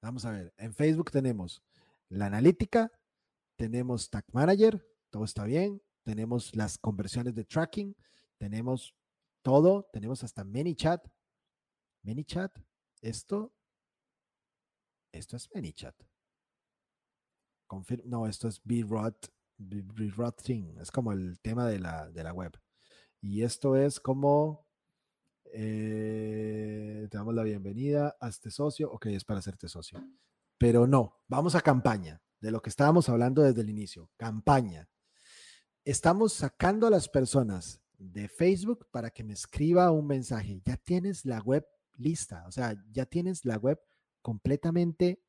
Vamos 0.00 0.24
a 0.24 0.32
ver. 0.32 0.52
En 0.56 0.74
Facebook 0.74 1.12
tenemos 1.12 1.62
la 2.08 2.26
analítica, 2.26 2.90
tenemos 3.54 4.10
Tag 4.10 4.24
Manager, 4.32 4.84
todo 5.10 5.24
está 5.24 5.44
bien. 5.44 5.80
Tenemos 6.04 6.54
las 6.56 6.78
conversiones 6.78 7.34
de 7.34 7.44
tracking, 7.44 7.96
tenemos 8.38 8.94
todo, 9.42 9.88
tenemos 9.92 10.24
hasta 10.24 10.44
ManyChat. 10.44 11.06
ManyChat, 12.02 12.58
esto, 13.00 13.54
esto 15.12 15.36
es 15.36 15.48
ManyChat 15.54 15.94
no, 18.04 18.26
esto 18.26 18.48
es 18.48 18.60
Thing, 20.44 20.76
es 20.80 20.90
como 20.90 21.12
el 21.12 21.40
tema 21.40 21.68
de 21.68 21.78
la, 21.78 22.10
de 22.10 22.24
la 22.24 22.32
web. 22.32 22.52
Y 23.20 23.42
esto 23.42 23.76
es 23.76 24.00
como, 24.00 24.66
eh, 25.52 27.06
te 27.10 27.16
damos 27.16 27.34
la 27.34 27.44
bienvenida 27.44 28.16
este 28.28 28.50
socio, 28.50 28.90
ok, 28.90 29.06
es 29.06 29.24
para 29.24 29.38
hacerte 29.38 29.68
socio. 29.68 30.02
Pero 30.58 30.86
no, 30.86 31.22
vamos 31.28 31.54
a 31.54 31.60
campaña, 31.60 32.20
de 32.40 32.50
lo 32.50 32.60
que 32.60 32.70
estábamos 32.70 33.08
hablando 33.08 33.42
desde 33.42 33.60
el 33.60 33.70
inicio, 33.70 34.10
campaña. 34.16 34.88
Estamos 35.84 36.32
sacando 36.32 36.86
a 36.86 36.90
las 36.90 37.08
personas 37.08 37.80
de 37.98 38.28
Facebook 38.28 38.86
para 38.92 39.10
que 39.10 39.24
me 39.24 39.32
escriba 39.32 39.90
un 39.90 40.06
mensaje. 40.06 40.62
Ya 40.64 40.76
tienes 40.76 41.24
la 41.24 41.40
web 41.40 41.66
lista, 41.96 42.44
o 42.46 42.52
sea, 42.52 42.76
ya 42.92 43.04
tienes 43.04 43.44
la 43.44 43.56
web 43.56 43.80
completamente 44.20 45.24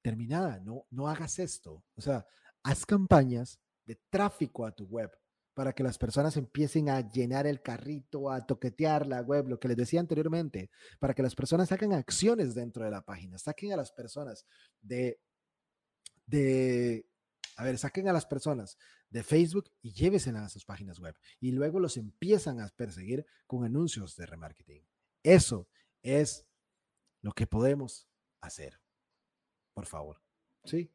terminada. 0.00 0.58
No, 0.60 0.86
no 0.90 1.06
hagas 1.06 1.38
esto. 1.38 1.84
O 1.96 2.00
sea, 2.00 2.26
haz 2.62 2.86
campañas 2.86 3.60
de 3.84 4.00
tráfico 4.08 4.64
a 4.64 4.72
tu 4.72 4.86
web 4.86 5.10
para 5.52 5.74
que 5.74 5.82
las 5.82 5.98
personas 5.98 6.38
empiecen 6.38 6.88
a 6.88 7.10
llenar 7.10 7.46
el 7.46 7.60
carrito, 7.60 8.30
a 8.30 8.46
toquetear 8.46 9.06
la 9.06 9.20
web, 9.20 9.48
lo 9.48 9.60
que 9.60 9.68
les 9.68 9.76
decía 9.76 10.00
anteriormente, 10.00 10.70
para 10.98 11.12
que 11.12 11.22
las 11.22 11.34
personas 11.34 11.70
hagan 11.72 11.92
acciones 11.92 12.54
dentro 12.54 12.84
de 12.86 12.90
la 12.90 13.02
página, 13.02 13.36
saquen 13.36 13.74
a 13.74 13.76
las 13.76 13.92
personas 13.92 14.46
de, 14.80 15.20
de, 16.24 17.04
a 17.56 17.64
ver, 17.64 17.76
saquen 17.76 18.08
a 18.08 18.14
las 18.14 18.24
personas 18.24 18.78
de 19.10 19.22
Facebook 19.22 19.70
y 19.82 19.92
lléveselas 19.92 20.44
a 20.44 20.48
sus 20.48 20.64
páginas 20.64 20.98
web 20.98 21.14
y 21.40 21.52
luego 21.52 21.80
los 21.80 21.96
empiezan 21.96 22.60
a 22.60 22.68
perseguir 22.68 23.26
con 23.46 23.64
anuncios 23.64 24.16
de 24.16 24.26
remarketing. 24.26 24.86
Eso 25.22 25.68
es 26.02 26.46
lo 27.20 27.32
que 27.32 27.46
podemos 27.46 28.08
hacer 28.40 28.80
por 29.74 29.86
favor. 29.86 30.20
Sí. 30.64 30.90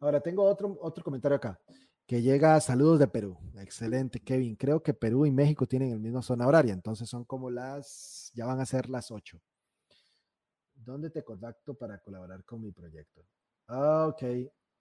Ahora 0.00 0.20
tengo 0.20 0.44
otro, 0.44 0.78
otro 0.80 1.04
comentario 1.04 1.36
acá 1.36 1.60
que 2.06 2.20
llega 2.20 2.60
saludos 2.60 2.98
de 2.98 3.08
Perú. 3.08 3.38
Excelente, 3.58 4.20
Kevin. 4.20 4.56
Creo 4.56 4.82
que 4.82 4.94
Perú 4.94 5.26
y 5.26 5.30
México 5.30 5.66
tienen 5.66 5.90
el 5.90 6.00
mismo 6.00 6.22
zona 6.22 6.46
horaria, 6.46 6.72
entonces 6.72 7.08
son 7.08 7.24
como 7.24 7.50
las, 7.50 8.30
ya 8.34 8.46
van 8.46 8.60
a 8.60 8.66
ser 8.66 8.90
las 8.90 9.10
8. 9.10 9.40
¿Dónde 10.74 11.10
te 11.10 11.22
contacto 11.22 11.74
para 11.74 11.98
colaborar 11.98 12.44
con 12.44 12.60
mi 12.60 12.72
proyecto? 12.72 13.26
Ah, 13.68 14.06
ok, 14.08 14.22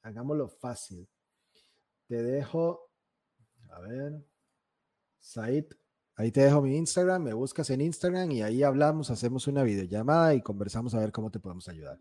hagámoslo 0.02 0.50
fácil. 0.50 1.08
Te 2.08 2.22
dejo, 2.22 2.90
a 3.70 3.80
ver, 3.82 4.26
Said, 5.20 5.66
ahí 6.16 6.32
te 6.32 6.42
dejo 6.42 6.62
mi 6.62 6.76
Instagram, 6.76 7.24
me 7.24 7.34
buscas 7.34 7.70
en 7.70 7.82
Instagram 7.82 8.32
y 8.32 8.42
ahí 8.42 8.62
hablamos, 8.64 9.10
hacemos 9.10 9.48
una 9.48 9.64
videollamada 9.64 10.36
y 10.36 10.42
conversamos 10.42 10.94
a 10.94 11.00
ver 11.00 11.12
cómo 11.12 11.32
te 11.32 11.40
podemos 11.40 11.68
ayudar. 11.70 12.00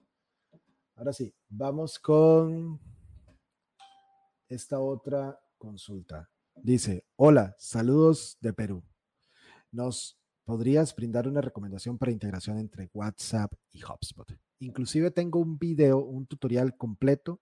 Ahora 0.96 1.12
sí, 1.12 1.32
vamos 1.48 1.98
con 1.98 2.80
esta 4.48 4.80
otra 4.80 5.40
consulta. 5.57 6.28
Dice, 6.57 7.07
hola, 7.16 7.55
saludos 7.59 8.36
de 8.40 8.53
Perú. 8.53 8.82
¿Nos 9.70 10.18
podrías 10.44 10.94
brindar 10.94 11.26
una 11.26 11.40
recomendación 11.40 11.96
para 11.96 12.12
integración 12.12 12.59
entre 12.59 12.90
WhatsApp 12.92 13.53
y 13.70 13.82
HubSpot? 13.82 14.28
Inclusive 14.59 15.11
tengo 15.11 15.38
un 15.38 15.59
video, 15.59 15.98
un 15.98 16.26
tutorial 16.26 16.76
completo 16.76 17.40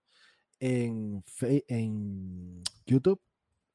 en, 0.60 2.62
YouTube 2.86 3.20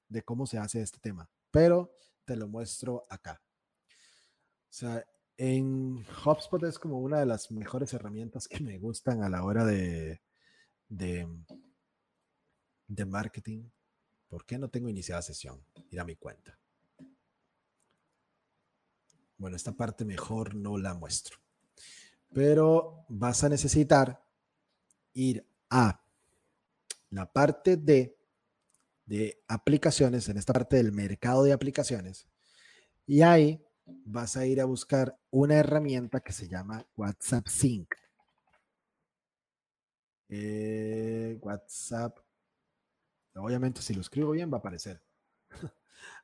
de 0.07 0.23
cómo 0.23 0.45
se 0.45 0.57
hace 0.57 0.81
este 0.81 0.99
tema, 0.99 1.29
pero 1.51 1.91
te 2.25 2.35
lo 2.35 2.47
muestro 2.47 3.05
acá. 3.09 3.41
O 3.89 4.77
sea, 4.77 5.05
en 5.37 6.05
HubSpot 6.23 6.63
es 6.63 6.79
como 6.79 6.99
una 6.99 7.19
de 7.19 7.25
las 7.25 7.51
mejores 7.51 7.93
herramientas 7.93 8.47
que 8.47 8.61
me 8.61 8.77
gustan 8.77 9.23
a 9.23 9.29
la 9.29 9.43
hora 9.43 9.65
de, 9.65 10.21
de 10.87 11.27
marketing. 13.05 13.69
¿Por 14.27 14.45
qué 14.45 14.57
no 14.57 14.69
tengo 14.69 14.89
iniciada 14.89 15.21
sesión? 15.21 15.63
Ir 15.89 15.99
a 15.99 16.05
mi 16.05 16.15
cuenta. 16.15 16.59
Bueno, 19.37 19.55
esta 19.55 19.73
parte 19.73 20.05
mejor 20.05 20.55
no 20.55 20.77
la 20.77 20.93
muestro. 20.93 21.37
Pero 22.33 23.05
vas 23.09 23.43
a 23.43 23.49
necesitar 23.49 24.25
ir 25.13 25.45
a 25.69 26.04
la 27.09 27.31
parte 27.31 27.77
de, 27.77 28.17
de 29.05 29.43
aplicaciones, 29.47 30.29
en 30.29 30.37
esta 30.37 30.53
parte 30.53 30.77
del 30.77 30.91
mercado 30.91 31.43
de 31.43 31.53
aplicaciones. 31.53 32.27
Y 33.05 33.21
ahí 33.21 33.63
vas 33.85 34.35
a 34.37 34.45
ir 34.45 34.61
a 34.61 34.65
buscar 34.65 35.17
una 35.29 35.55
herramienta 35.55 36.19
que 36.19 36.33
se 36.33 36.47
llama 36.47 36.85
WhatsApp 36.95 37.47
Sync. 37.47 37.93
Eh, 40.29 41.37
WhatsApp. 41.41 42.17
Obviamente, 43.35 43.81
si 43.81 43.93
lo 43.93 44.01
escribo 44.01 44.31
bien, 44.31 44.51
va 44.51 44.57
a 44.57 44.59
aparecer. 44.59 45.01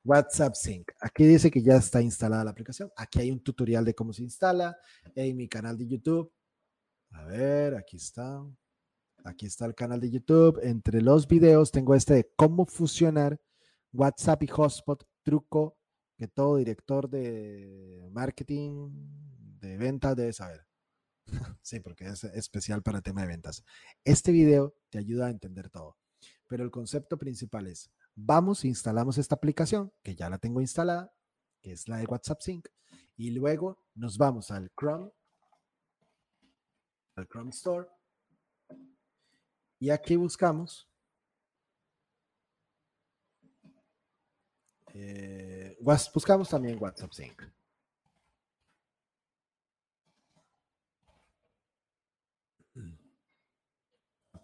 WhatsApp 0.03 0.55
Sync. 0.55 0.91
Aquí 0.99 1.25
dice 1.25 1.51
que 1.51 1.61
ya 1.61 1.75
está 1.75 2.01
instalada 2.01 2.43
la 2.43 2.51
aplicación. 2.51 2.91
Aquí 2.95 3.19
hay 3.19 3.31
un 3.31 3.43
tutorial 3.43 3.85
de 3.85 3.93
cómo 3.93 4.13
se 4.13 4.23
instala 4.23 4.77
en 5.15 5.37
mi 5.37 5.47
canal 5.47 5.77
de 5.77 5.87
YouTube. 5.87 6.31
A 7.11 7.25
ver, 7.25 7.75
aquí 7.75 7.97
está. 7.97 8.43
Aquí 9.23 9.45
está 9.45 9.65
el 9.65 9.75
canal 9.75 9.99
de 9.99 10.09
YouTube. 10.09 10.59
Entre 10.63 11.01
los 11.01 11.27
videos 11.27 11.71
tengo 11.71 11.95
este 11.95 12.13
de 12.15 12.31
cómo 12.35 12.65
fusionar 12.65 13.39
WhatsApp 13.93 14.43
y 14.43 14.47
Hotspot, 14.47 15.03
truco 15.23 15.77
que 16.17 16.27
todo 16.27 16.57
director 16.57 17.09
de 17.09 18.07
marketing, 18.11 18.91
de 19.59 19.77
ventas 19.77 20.15
debe 20.15 20.33
saber. 20.33 20.67
sí, 21.61 21.79
porque 21.79 22.05
es 22.05 22.23
especial 22.23 22.83
para 22.83 22.97
el 22.97 23.03
tema 23.03 23.21
de 23.21 23.27
ventas. 23.27 23.63
Este 24.03 24.31
video 24.31 24.75
te 24.89 24.99
ayuda 24.99 25.27
a 25.27 25.31
entender 25.31 25.69
todo. 25.69 25.97
Pero 26.47 26.63
el 26.63 26.71
concepto 26.71 27.17
principal 27.17 27.67
es, 27.67 27.89
vamos, 28.15 28.65
instalamos 28.65 29.17
esta 29.17 29.35
aplicación, 29.35 29.91
que 30.03 30.15
ya 30.15 30.29
la 30.29 30.37
tengo 30.37 30.61
instalada, 30.61 31.13
que 31.61 31.71
es 31.71 31.87
la 31.87 31.97
de 31.97 32.05
WhatsApp 32.05 32.41
Sync, 32.41 32.67
y 33.15 33.31
luego 33.31 33.83
nos 33.95 34.17
vamos 34.17 34.51
al 34.51 34.71
Chrome, 34.77 35.11
al 37.15 37.27
Chrome 37.27 37.51
Store, 37.51 37.87
y 39.81 39.89
aquí 39.89 40.15
buscamos 40.15 40.87
Eh, 44.93 45.77
buscamos 46.13 46.49
también 46.49 46.77
WhatsApp 46.81 47.13
Sync. 47.13 47.43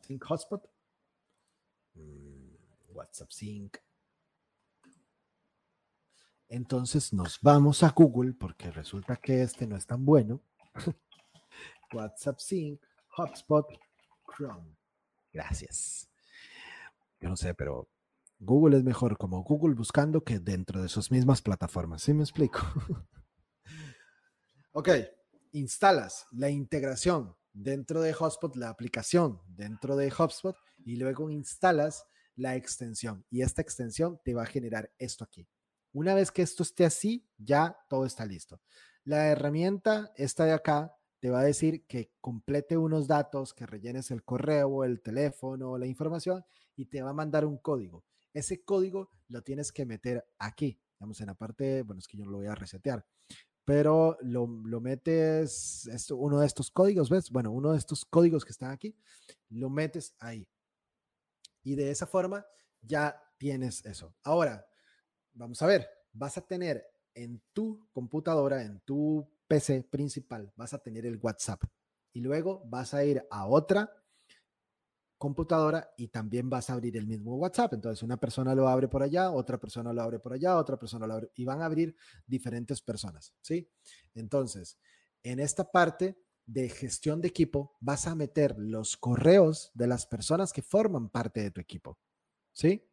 Sync 0.01 0.23
Hotspot. 0.23 0.69
Mm, 1.95 2.55
WhatsApp 2.93 3.29
Sync. 3.31 3.77
Entonces 6.47 7.11
nos 7.11 7.41
vamos 7.41 7.83
a 7.83 7.89
Google 7.89 8.33
porque 8.33 8.71
resulta 8.71 9.17
que 9.17 9.41
este 9.41 9.67
no 9.67 9.75
es 9.75 9.85
tan 9.85 10.05
bueno. 10.05 10.41
WhatsApp 11.93 12.39
Sync. 12.39 12.81
Hotspot 13.09 13.67
Chrome. 14.25 14.77
Gracias. 15.37 16.09
Yo 17.19 17.29
no 17.29 17.37
sé, 17.37 17.53
pero 17.53 17.87
Google 18.39 18.75
es 18.77 18.83
mejor 18.83 19.19
como 19.19 19.43
Google 19.43 19.75
buscando 19.75 20.23
que 20.23 20.39
dentro 20.39 20.81
de 20.81 20.89
sus 20.89 21.11
mismas 21.11 21.43
plataformas. 21.43 22.01
¿Sí 22.01 22.11
me 22.11 22.23
explico? 22.23 22.57
ok, 24.71 24.89
instalas 25.51 26.25
la 26.31 26.49
integración 26.49 27.35
dentro 27.53 28.01
de 28.01 28.13
Hotspot, 28.13 28.55
la 28.55 28.69
aplicación 28.69 29.39
dentro 29.45 29.95
de 29.95 30.09
Hotspot 30.09 30.57
y 30.83 30.95
luego 30.95 31.29
instalas 31.29 32.07
la 32.35 32.55
extensión 32.55 33.23
y 33.29 33.43
esta 33.43 33.61
extensión 33.61 34.19
te 34.25 34.33
va 34.33 34.41
a 34.41 34.47
generar 34.47 34.91
esto 34.97 35.23
aquí. 35.23 35.47
Una 35.93 36.15
vez 36.15 36.31
que 36.31 36.41
esto 36.41 36.63
esté 36.63 36.83
así, 36.83 37.29
ya 37.37 37.77
todo 37.87 38.07
está 38.07 38.25
listo. 38.25 38.59
La 39.03 39.27
herramienta, 39.27 40.11
esta 40.15 40.45
de 40.45 40.53
acá, 40.53 40.96
te 41.19 41.29
va 41.29 41.39
a 41.39 41.43
decir 41.43 41.85
que 41.87 42.11
complete 42.21 42.77
unos 42.77 43.07
datos, 43.07 43.53
que 43.53 43.65
rellenes 43.65 44.11
el 44.11 44.23
correo, 44.23 44.83
el 44.83 45.01
teléfono, 45.01 45.77
la 45.77 45.87
información 45.87 46.45
y 46.75 46.85
te 46.85 47.01
va 47.01 47.09
a 47.11 47.13
mandar 47.13 47.45
un 47.45 47.57
código. 47.57 48.03
Ese 48.33 48.63
código 48.63 49.09
lo 49.27 49.41
tienes 49.41 49.71
que 49.71 49.85
meter 49.85 50.25
aquí. 50.37 50.79
Vamos 50.99 51.19
en 51.21 51.27
la 51.27 51.33
parte, 51.35 51.81
bueno, 51.83 51.99
es 51.99 52.07
que 52.07 52.17
yo 52.17 52.25
lo 52.25 52.37
voy 52.37 52.47
a 52.47 52.55
resetear, 52.55 53.05
pero 53.65 54.17
lo, 54.21 54.47
lo 54.47 54.79
metes, 54.79 55.87
esto, 55.87 56.15
uno 56.17 56.39
de 56.39 56.47
estos 56.47 56.71
códigos, 56.71 57.09
¿ves? 57.09 57.29
Bueno, 57.29 57.51
uno 57.51 57.73
de 57.73 57.77
estos 57.77 58.05
códigos 58.05 58.45
que 58.45 58.51
están 58.51 58.71
aquí, 58.71 58.95
lo 59.49 59.69
metes 59.69 60.15
ahí. 60.19 60.47
Y 61.63 61.75
de 61.75 61.91
esa 61.91 62.07
forma 62.07 62.45
ya 62.81 63.21
tienes 63.37 63.85
eso. 63.85 64.15
Ahora, 64.23 64.65
vamos 65.33 65.61
a 65.61 65.67
ver, 65.67 65.87
vas 66.13 66.37
a 66.37 66.47
tener 66.47 66.85
en 67.13 67.41
tu 67.53 67.87
computadora, 67.91 68.63
en 68.63 68.79
tu 68.81 69.27
PC 69.47 69.83
principal, 69.83 70.51
vas 70.55 70.73
a 70.73 70.79
tener 70.79 71.05
el 71.05 71.17
WhatsApp. 71.17 71.63
Y 72.13 72.21
luego 72.21 72.63
vas 72.65 72.93
a 72.93 73.03
ir 73.03 73.25
a 73.29 73.47
otra 73.47 73.91
computadora 75.17 75.93
y 75.97 76.09
también 76.09 76.49
vas 76.49 76.69
a 76.69 76.73
abrir 76.73 76.95
el 76.97 77.07
mismo 77.07 77.35
WhatsApp. 77.35 77.73
Entonces, 77.73 78.03
una 78.03 78.17
persona 78.17 78.53
lo 78.53 78.67
abre 78.67 78.87
por 78.87 79.03
allá, 79.03 79.31
otra 79.31 79.59
persona 79.59 79.91
lo 79.91 80.01
abre 80.01 80.19
por 80.19 80.33
allá, 80.33 80.57
otra 80.57 80.77
persona 80.77 81.07
lo 81.07 81.13
abre 81.15 81.31
y 81.35 81.45
van 81.45 81.61
a 81.61 81.65
abrir 81.65 81.95
diferentes 82.25 82.81
personas, 82.81 83.33
¿sí? 83.41 83.69
Entonces, 84.13 84.77
en 85.23 85.39
esta 85.39 85.69
parte 85.69 86.17
de 86.45 86.69
gestión 86.69 87.19
de 87.19 87.27
equipo, 87.27 87.75
vas 87.81 88.07
a 88.07 88.15
meter 88.15 88.55
los 88.57 88.95
correos 88.95 89.71
de 89.73 89.87
las 89.87 90.05
personas 90.05 90.53
que 90.53 90.61
forman 90.61 91.09
parte 91.09 91.41
de 91.41 91.51
tu 91.51 91.59
equipo, 91.59 91.99
¿sí? 92.53 92.89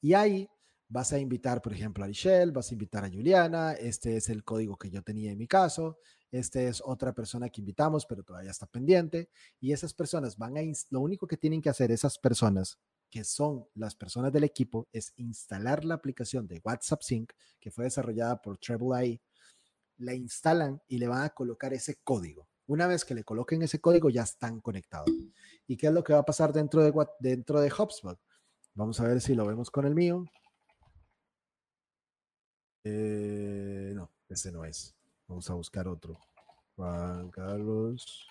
Y 0.00 0.14
ahí 0.14 0.48
vas 0.88 1.12
a 1.12 1.18
invitar, 1.18 1.60
por 1.60 1.72
ejemplo, 1.72 2.04
a 2.04 2.08
Michelle, 2.08 2.52
vas 2.52 2.70
a 2.70 2.74
invitar 2.74 3.04
a 3.04 3.10
Juliana, 3.10 3.72
este 3.72 4.16
es 4.16 4.28
el 4.28 4.42
código 4.42 4.76
que 4.76 4.90
yo 4.90 5.02
tenía 5.02 5.30
en 5.30 5.38
mi 5.38 5.46
caso, 5.46 5.98
este 6.30 6.68
es 6.68 6.82
otra 6.84 7.12
persona 7.12 7.50
que 7.50 7.60
invitamos, 7.60 8.06
pero 8.06 8.22
todavía 8.22 8.50
está 8.50 8.66
pendiente, 8.66 9.28
y 9.60 9.72
esas 9.72 9.92
personas 9.92 10.36
van 10.36 10.56
a, 10.56 10.60
lo 10.90 11.00
único 11.00 11.26
que 11.26 11.36
tienen 11.36 11.60
que 11.60 11.68
hacer 11.68 11.90
esas 11.90 12.18
personas, 12.18 12.78
que 13.10 13.24
son 13.24 13.66
las 13.74 13.94
personas 13.94 14.32
del 14.32 14.44
equipo, 14.44 14.88
es 14.92 15.12
instalar 15.16 15.84
la 15.84 15.94
aplicación 15.94 16.46
de 16.46 16.60
WhatsApp 16.64 17.02
Sync, 17.02 17.32
que 17.60 17.70
fue 17.70 17.84
desarrollada 17.84 18.40
por 18.40 18.58
Treble 18.58 18.96
AI, 18.96 19.20
la 19.98 20.14
instalan 20.14 20.80
y 20.86 20.98
le 20.98 21.08
van 21.08 21.22
a 21.22 21.30
colocar 21.30 21.72
ese 21.74 21.96
código. 22.02 22.48
Una 22.66 22.86
vez 22.86 23.04
que 23.04 23.14
le 23.14 23.24
coloquen 23.24 23.62
ese 23.62 23.80
código, 23.80 24.10
ya 24.10 24.22
están 24.22 24.60
conectados. 24.60 25.10
¿Y 25.66 25.76
qué 25.76 25.86
es 25.86 25.92
lo 25.92 26.04
que 26.04 26.12
va 26.12 26.20
a 26.20 26.24
pasar 26.24 26.52
dentro 26.52 26.82
de, 26.82 26.92
dentro 27.18 27.60
de 27.60 27.72
HubSpot? 27.72 28.20
Vamos 28.74 29.00
a 29.00 29.04
ver 29.04 29.20
si 29.22 29.34
lo 29.34 29.46
vemos 29.46 29.70
con 29.70 29.86
el 29.86 29.94
mío. 29.94 30.26
Eh, 32.84 33.92
no, 33.94 34.10
ese 34.28 34.52
no 34.52 34.64
es. 34.64 34.94
Vamos 35.26 35.48
a 35.50 35.54
buscar 35.54 35.88
otro. 35.88 36.18
Juan 36.76 37.30
Carlos. 37.30 38.26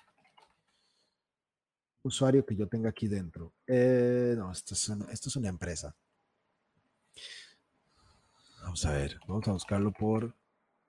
Usuario 2.04 2.46
que 2.46 2.56
yo 2.56 2.68
tenga 2.68 2.90
aquí 2.90 3.08
dentro. 3.08 3.52
Eh, 3.68 4.34
no, 4.38 4.52
esto 4.52 4.74
es, 4.74 5.36
una, 5.36 5.50
empresa. 5.50 5.94
Vamos 8.62 8.86
a 8.86 8.92
ver, 8.94 9.20
vamos 9.28 9.48
a 9.48 9.52
buscarlo 9.52 9.92
por, 9.92 10.34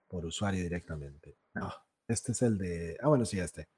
por 0.06 0.24
usuario 0.24 0.62
directamente. 0.62 1.36
No, 1.54 1.72
este 2.06 2.32
es 2.32 2.42
el 2.42 2.56
de. 2.56 2.96
Ah, 3.02 3.08
bueno, 3.08 3.24
sí, 3.24 3.40
este. 3.40 3.68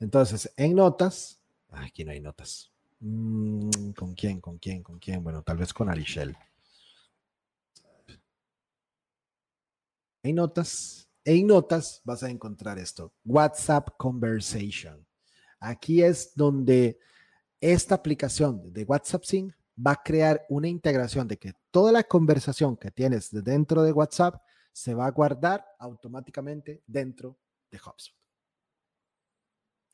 Entonces, 0.00 0.50
en 0.56 0.74
notas. 0.76 1.38
aquí 1.70 2.04
no 2.04 2.12
hay 2.12 2.20
notas. 2.20 2.70
Mm, 3.00 3.90
¿Con 3.90 4.14
quién? 4.14 4.40
¿Con 4.40 4.58
quién? 4.58 4.82
¿Con 4.82 4.98
quién? 4.98 5.22
Bueno, 5.22 5.42
tal 5.42 5.58
vez 5.58 5.74
con 5.74 5.90
Arichel. 5.90 6.36
En 10.28 10.34
notas, 10.34 11.08
en 11.24 11.46
notas 11.46 12.02
vas 12.04 12.22
a 12.22 12.28
encontrar 12.28 12.78
esto, 12.78 13.14
WhatsApp 13.24 13.96
Conversation. 13.96 15.06
Aquí 15.58 16.02
es 16.02 16.34
donde 16.34 16.98
esta 17.58 17.94
aplicación 17.94 18.70
de 18.70 18.84
WhatsApp 18.84 19.24
Sync 19.24 19.54
va 19.74 19.92
a 19.92 20.02
crear 20.02 20.44
una 20.50 20.68
integración 20.68 21.26
de 21.26 21.38
que 21.38 21.54
toda 21.70 21.92
la 21.92 22.04
conversación 22.04 22.76
que 22.76 22.90
tienes 22.90 23.30
dentro 23.42 23.82
de 23.82 23.90
WhatsApp 23.90 24.42
se 24.70 24.92
va 24.92 25.06
a 25.06 25.12
guardar 25.12 25.64
automáticamente 25.78 26.82
dentro 26.86 27.38
de 27.70 27.78
HubSpot. 27.78 28.20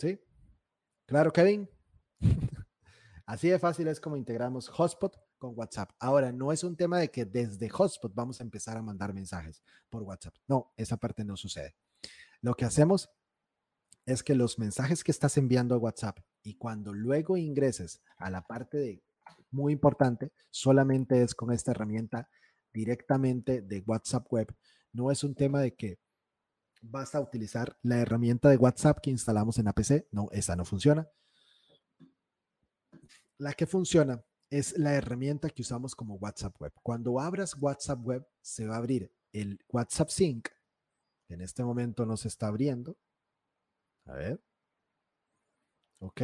¿Sí? 0.01 0.19
Claro, 1.07 1.33
Kevin. 1.33 1.71
Así 3.25 3.51
de 3.51 3.61
fácil 3.61 3.87
es 3.87 4.01
como 4.01 4.17
integramos 4.17 4.69
Hotspot 4.69 5.17
con 5.39 5.53
WhatsApp. 5.57 5.91
Ahora, 5.99 6.33
no 6.33 6.53
es 6.53 6.65
un 6.65 6.77
tema 6.77 6.99
de 6.99 7.11
que 7.11 7.25
desde 7.25 7.69
Hotspot 7.69 8.15
vamos 8.15 8.41
a 8.41 8.45
empezar 8.45 8.77
a 8.77 8.83
mandar 8.83 9.13
mensajes 9.13 9.63
por 9.91 10.03
WhatsApp. 10.03 10.35
No, 10.49 10.73
esa 10.77 10.97
parte 10.97 11.25
no 11.25 11.37
sucede. 11.37 11.75
Lo 12.41 12.55
que 12.55 12.65
hacemos 12.65 13.11
es 14.07 14.23
que 14.23 14.35
los 14.35 14.59
mensajes 14.59 15.03
que 15.03 15.11
estás 15.11 15.37
enviando 15.37 15.75
a 15.75 15.79
WhatsApp 15.79 16.19
y 16.43 16.55
cuando 16.55 16.93
luego 16.93 17.37
ingreses 17.37 18.03
a 18.19 18.31
la 18.31 18.47
parte 18.47 18.77
de 18.77 19.03
muy 19.51 19.73
importante, 19.73 20.33
solamente 20.51 21.23
es 21.23 21.35
con 21.35 21.53
esta 21.53 21.71
herramienta 21.71 22.29
directamente 22.73 23.63
de 23.63 23.83
WhatsApp 23.87 24.27
Web. 24.31 24.55
No 24.93 25.11
es 25.11 25.25
un 25.25 25.35
tema 25.35 25.61
de 25.61 25.75
que 25.75 25.99
vas 26.83 27.15
a 27.15 27.21
utilizar 27.21 27.79
la 27.83 27.99
herramienta 27.99 28.49
de 28.51 28.57
WhatsApp 28.57 28.99
que 29.01 29.11
instalamos 29.11 29.59
en 29.59 29.69
APC. 29.69 30.07
No, 30.11 30.29
esa 30.33 30.57
no 30.57 30.65
funciona. 30.65 31.09
La 33.39 33.55
que 33.55 33.67
funciona 33.67 34.23
es 34.59 34.79
la 34.79 34.95
herramienta 34.95 35.51
que 35.51 35.63
usamos 35.63 35.97
como 35.97 36.15
WhatsApp 36.15 36.55
Web. 36.61 36.73
Cuando 36.81 37.19
abras 37.19 37.57
WhatsApp 37.61 38.07
Web, 38.07 38.29
se 38.41 38.69
va 38.69 38.77
a 38.77 38.79
abrir 38.79 39.13
el 39.33 39.59
WhatsApp 39.69 40.11
Sync. 40.11 40.49
En 41.29 41.41
este 41.41 41.65
momento 41.65 42.07
no 42.07 42.17
se 42.17 42.29
está 42.29 42.47
abriendo. 42.47 42.97
A 44.07 44.13
ver. 44.13 44.41
Ok. 45.99 46.23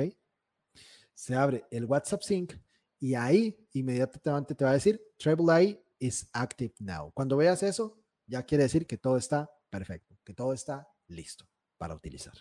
Se 1.13 1.35
abre 1.35 1.67
el 1.73 1.87
WhatsApp 1.87 2.23
Sync 2.23 2.55
y 3.01 3.15
ahí 3.15 3.69
inmediatamente 3.73 4.55
te 4.55 4.65
va 4.65 4.71
a 4.71 4.75
decir 4.75 5.03
Treble 5.19 5.85
is 5.99 6.29
active 6.33 6.75
now. 6.79 7.11
Cuando 7.13 7.37
veas 7.37 7.65
eso, 7.65 8.01
ya 8.27 8.45
quiere 8.45 8.63
decir 8.63 8.87
que 8.87 8.97
todo 8.97 9.17
está 9.17 9.51
perfecto, 9.71 10.17
que 10.25 10.35
todo 10.35 10.53
está 10.53 10.89
listo 11.09 11.49
para 11.79 11.97
utilizar. 11.97 12.35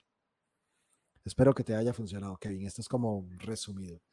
Espero 1.26 1.56
que 1.56 1.64
te 1.64 1.76
haya 1.76 1.94
funcionado, 1.94 2.38
Kevin. 2.38 2.68
Esto 2.68 2.82
es 2.82 2.88
como 2.88 3.28
resumido. 3.38 4.04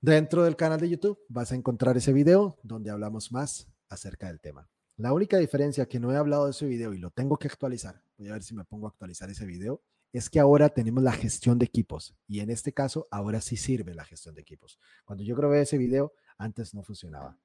Dentro 0.00 0.44
del 0.44 0.54
canal 0.54 0.78
de 0.78 0.88
YouTube 0.88 1.18
vas 1.28 1.50
a 1.50 1.56
encontrar 1.56 1.96
ese 1.96 2.12
video 2.12 2.56
donde 2.62 2.90
hablamos 2.90 3.32
más 3.32 3.68
acerca 3.88 4.28
del 4.28 4.40
tema. 4.40 4.70
La 4.96 5.12
única 5.12 5.38
diferencia 5.38 5.86
que 5.86 5.98
no 5.98 6.12
he 6.12 6.16
hablado 6.16 6.44
de 6.44 6.52
ese 6.52 6.66
video 6.66 6.94
y 6.94 6.98
lo 6.98 7.10
tengo 7.10 7.36
que 7.36 7.48
actualizar, 7.48 8.00
voy 8.16 8.28
a 8.28 8.34
ver 8.34 8.44
si 8.44 8.54
me 8.54 8.64
pongo 8.64 8.86
a 8.86 8.90
actualizar 8.90 9.28
ese 9.28 9.44
video, 9.44 9.82
es 10.12 10.30
que 10.30 10.38
ahora 10.38 10.68
tenemos 10.68 11.02
la 11.02 11.10
gestión 11.12 11.58
de 11.58 11.64
equipos 11.64 12.14
y 12.28 12.38
en 12.38 12.50
este 12.50 12.72
caso 12.72 13.08
ahora 13.10 13.40
sí 13.40 13.56
sirve 13.56 13.92
la 13.92 14.04
gestión 14.04 14.36
de 14.36 14.40
equipos. 14.40 14.78
Cuando 15.04 15.24
yo 15.24 15.34
grabé 15.34 15.62
ese 15.62 15.78
video, 15.78 16.12
antes 16.36 16.74
no 16.74 16.84
funcionaba. 16.84 17.36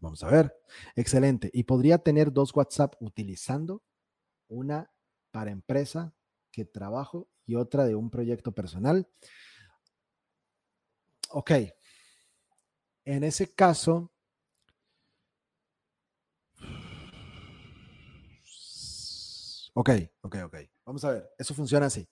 Vamos 0.00 0.22
a 0.22 0.28
ver. 0.28 0.54
Excelente. 0.96 1.50
Y 1.54 1.64
podría 1.64 1.96
tener 1.96 2.30
dos 2.30 2.54
WhatsApp 2.54 2.94
utilizando 3.00 3.82
una 4.48 4.92
para 5.30 5.50
empresa 5.50 6.14
que 6.52 6.66
trabajo 6.66 7.26
y 7.46 7.54
otra 7.54 7.86
de 7.86 7.94
un 7.94 8.10
proyecto 8.10 8.52
personal 8.52 9.08
ok, 11.28 11.50
en 13.04 13.24
ese 13.24 13.54
caso, 13.54 14.12
ok, 19.74 19.90
ok, 20.22 20.36
ok, 20.44 20.56
vamos 20.84 21.04
a 21.04 21.12
ver, 21.12 21.30
eso 21.38 21.54
funciona 21.54 21.86
así. 21.86 22.08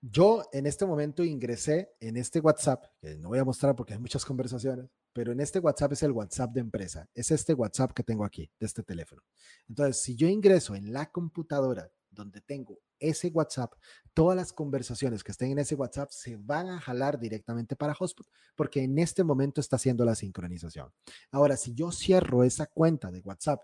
Yo 0.00 0.44
en 0.52 0.66
este 0.66 0.84
momento 0.84 1.24
ingresé 1.24 1.96
en 1.98 2.18
este 2.18 2.40
WhatsApp, 2.40 2.84
que 3.00 3.16
no 3.16 3.30
voy 3.30 3.38
a 3.38 3.44
mostrar 3.44 3.74
porque 3.74 3.94
hay 3.94 3.98
muchas 3.98 4.24
conversaciones, 4.24 4.90
pero 5.14 5.32
en 5.32 5.40
este 5.40 5.60
WhatsApp 5.60 5.92
es 5.92 6.02
el 6.02 6.12
WhatsApp 6.12 6.52
de 6.52 6.60
empresa, 6.60 7.08
es 7.14 7.30
este 7.30 7.54
WhatsApp 7.54 7.92
que 7.92 8.02
tengo 8.02 8.24
aquí, 8.24 8.50
de 8.60 8.66
este 8.66 8.82
teléfono. 8.82 9.22
Entonces, 9.66 10.02
si 10.02 10.14
yo 10.14 10.28
ingreso 10.28 10.74
en 10.74 10.92
la 10.92 11.10
computadora 11.10 11.90
donde 12.10 12.42
tengo 12.42 12.80
ese 13.08 13.28
WhatsApp, 13.28 13.72
todas 14.12 14.36
las 14.36 14.52
conversaciones 14.52 15.22
que 15.22 15.32
estén 15.32 15.52
en 15.52 15.58
ese 15.58 15.74
WhatsApp 15.74 16.10
se 16.10 16.36
van 16.36 16.68
a 16.68 16.80
jalar 16.80 17.18
directamente 17.18 17.76
para 17.76 17.94
Hotspot 17.94 18.26
porque 18.56 18.82
en 18.82 18.98
este 18.98 19.24
momento 19.24 19.60
está 19.60 19.76
haciendo 19.76 20.04
la 20.04 20.14
sincronización. 20.14 20.92
Ahora, 21.30 21.56
si 21.56 21.74
yo 21.74 21.92
cierro 21.92 22.44
esa 22.44 22.66
cuenta 22.66 23.10
de 23.10 23.20
WhatsApp 23.20 23.60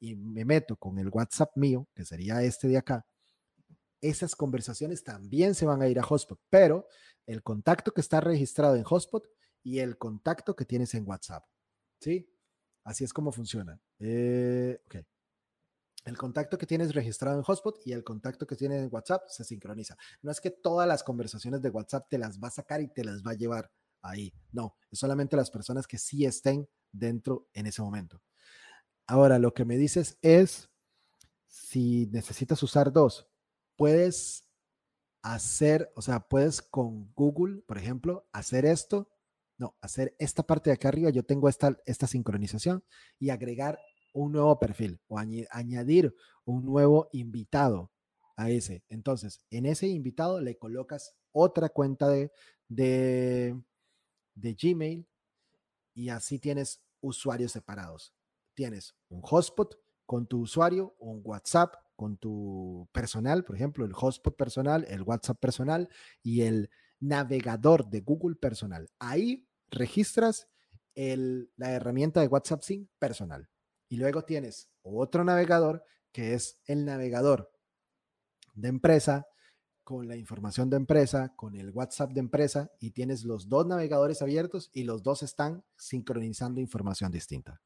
y 0.00 0.16
me 0.16 0.44
meto 0.44 0.76
con 0.76 0.98
el 0.98 1.08
WhatsApp 1.08 1.56
mío, 1.56 1.88
que 1.94 2.04
sería 2.04 2.42
este 2.42 2.68
de 2.68 2.76
acá, 2.76 3.06
esas 4.00 4.36
conversaciones 4.36 5.02
también 5.02 5.54
se 5.54 5.64
van 5.64 5.80
a 5.80 5.88
ir 5.88 5.98
a 5.98 6.02
Hotspot, 6.02 6.38
pero 6.50 6.86
el 7.26 7.42
contacto 7.42 7.92
que 7.92 8.02
está 8.02 8.20
registrado 8.20 8.76
en 8.76 8.82
Hotspot 8.82 9.26
y 9.62 9.78
el 9.78 9.96
contacto 9.96 10.54
que 10.54 10.66
tienes 10.66 10.94
en 10.94 11.08
WhatsApp. 11.08 11.44
¿Sí? 12.00 12.30
Así 12.84 13.04
es 13.04 13.14
como 13.14 13.32
funciona. 13.32 13.80
Eh, 13.98 14.78
ok. 14.84 14.96
El 16.04 16.18
contacto 16.18 16.58
que 16.58 16.66
tienes 16.66 16.94
registrado 16.94 17.38
en 17.38 17.42
Hotspot 17.42 17.80
y 17.86 17.92
el 17.92 18.04
contacto 18.04 18.46
que 18.46 18.56
tienes 18.56 18.82
en 18.82 18.88
WhatsApp 18.92 19.22
se 19.28 19.42
sincroniza. 19.42 19.96
No 20.22 20.30
es 20.30 20.40
que 20.40 20.50
todas 20.50 20.86
las 20.86 21.02
conversaciones 21.02 21.62
de 21.62 21.70
WhatsApp 21.70 22.08
te 22.10 22.18
las 22.18 22.38
va 22.38 22.48
a 22.48 22.52
sacar 22.52 22.82
y 22.82 22.88
te 22.88 23.04
las 23.04 23.22
va 23.22 23.30
a 23.30 23.34
llevar 23.34 23.70
ahí. 24.02 24.32
No, 24.52 24.76
es 24.90 24.98
solamente 24.98 25.36
las 25.36 25.50
personas 25.50 25.86
que 25.86 25.98
sí 25.98 26.26
estén 26.26 26.68
dentro 26.92 27.48
en 27.54 27.66
ese 27.66 27.80
momento. 27.80 28.20
Ahora, 29.06 29.38
lo 29.38 29.54
que 29.54 29.64
me 29.64 29.76
dices 29.76 30.18
es, 30.22 30.70
si 31.46 32.06
necesitas 32.12 32.62
usar 32.62 32.92
dos, 32.92 33.28
puedes 33.76 34.44
hacer, 35.22 35.90
o 35.96 36.02
sea, 36.02 36.20
puedes 36.20 36.60
con 36.60 37.12
Google, 37.14 37.62
por 37.62 37.78
ejemplo, 37.78 38.28
hacer 38.32 38.66
esto, 38.66 39.10
no, 39.56 39.76
hacer 39.80 40.14
esta 40.18 40.42
parte 40.42 40.70
de 40.70 40.74
acá 40.74 40.88
arriba, 40.88 41.10
yo 41.10 41.24
tengo 41.24 41.48
esta, 41.48 41.78
esta 41.86 42.06
sincronización 42.06 42.84
y 43.18 43.30
agregar 43.30 43.78
un 44.14 44.32
nuevo 44.32 44.58
perfil 44.58 44.98
o 45.08 45.18
añadir 45.18 46.14
un 46.44 46.64
nuevo 46.64 47.08
invitado 47.12 47.90
a 48.36 48.48
ese. 48.48 48.84
Entonces, 48.88 49.44
en 49.50 49.66
ese 49.66 49.88
invitado 49.88 50.40
le 50.40 50.56
colocas 50.56 51.14
otra 51.32 51.68
cuenta 51.68 52.08
de, 52.08 52.32
de, 52.68 53.60
de 54.34 54.54
Gmail 54.54 55.06
y 55.94 56.08
así 56.08 56.38
tienes 56.38 56.80
usuarios 57.00 57.52
separados. 57.52 58.14
Tienes 58.54 58.94
un 59.08 59.20
hotspot 59.20 59.76
con 60.06 60.26
tu 60.26 60.40
usuario, 60.40 60.94
un 60.98 61.20
WhatsApp 61.24 61.74
con 61.96 62.16
tu 62.16 62.88
personal, 62.92 63.44
por 63.44 63.56
ejemplo, 63.56 63.84
el 63.84 63.92
hotspot 63.92 64.36
personal, 64.36 64.84
el 64.88 65.02
WhatsApp 65.02 65.38
personal 65.38 65.88
y 66.22 66.42
el 66.42 66.70
navegador 67.00 67.88
de 67.88 68.00
Google 68.00 68.36
personal. 68.36 68.88
Ahí 68.98 69.48
registras 69.70 70.48
el, 70.94 71.50
la 71.56 71.72
herramienta 71.72 72.20
de 72.20 72.28
WhatsApp 72.28 72.62
Sync 72.62 72.88
personal. 72.98 73.48
Y 73.94 73.96
luego 73.96 74.24
tienes 74.24 74.72
otro 74.82 75.22
navegador 75.22 75.84
que 76.10 76.34
es 76.34 76.60
el 76.66 76.84
navegador 76.84 77.52
de 78.52 78.66
empresa 78.66 79.28
con 79.84 80.08
la 80.08 80.16
información 80.16 80.68
de 80.68 80.78
empresa, 80.78 81.32
con 81.36 81.54
el 81.54 81.70
WhatsApp 81.70 82.10
de 82.10 82.18
empresa 82.18 82.72
y 82.80 82.90
tienes 82.90 83.22
los 83.22 83.48
dos 83.48 83.68
navegadores 83.68 84.20
abiertos 84.20 84.68
y 84.72 84.82
los 84.82 85.04
dos 85.04 85.22
están 85.22 85.64
sincronizando 85.76 86.60
información 86.60 87.12
distinta. 87.12 87.62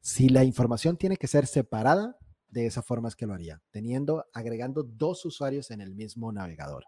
Si 0.00 0.30
la 0.30 0.42
información 0.42 0.96
tiene 0.96 1.16
que 1.16 1.28
ser 1.28 1.46
separada, 1.46 2.18
de 2.48 2.66
esa 2.66 2.82
forma 2.82 3.06
es 3.06 3.14
que 3.14 3.26
lo 3.26 3.34
haría, 3.34 3.62
teniendo, 3.70 4.24
agregando 4.32 4.82
dos 4.82 5.24
usuarios 5.26 5.70
en 5.70 5.80
el 5.80 5.94
mismo 5.94 6.32
navegador. 6.32 6.86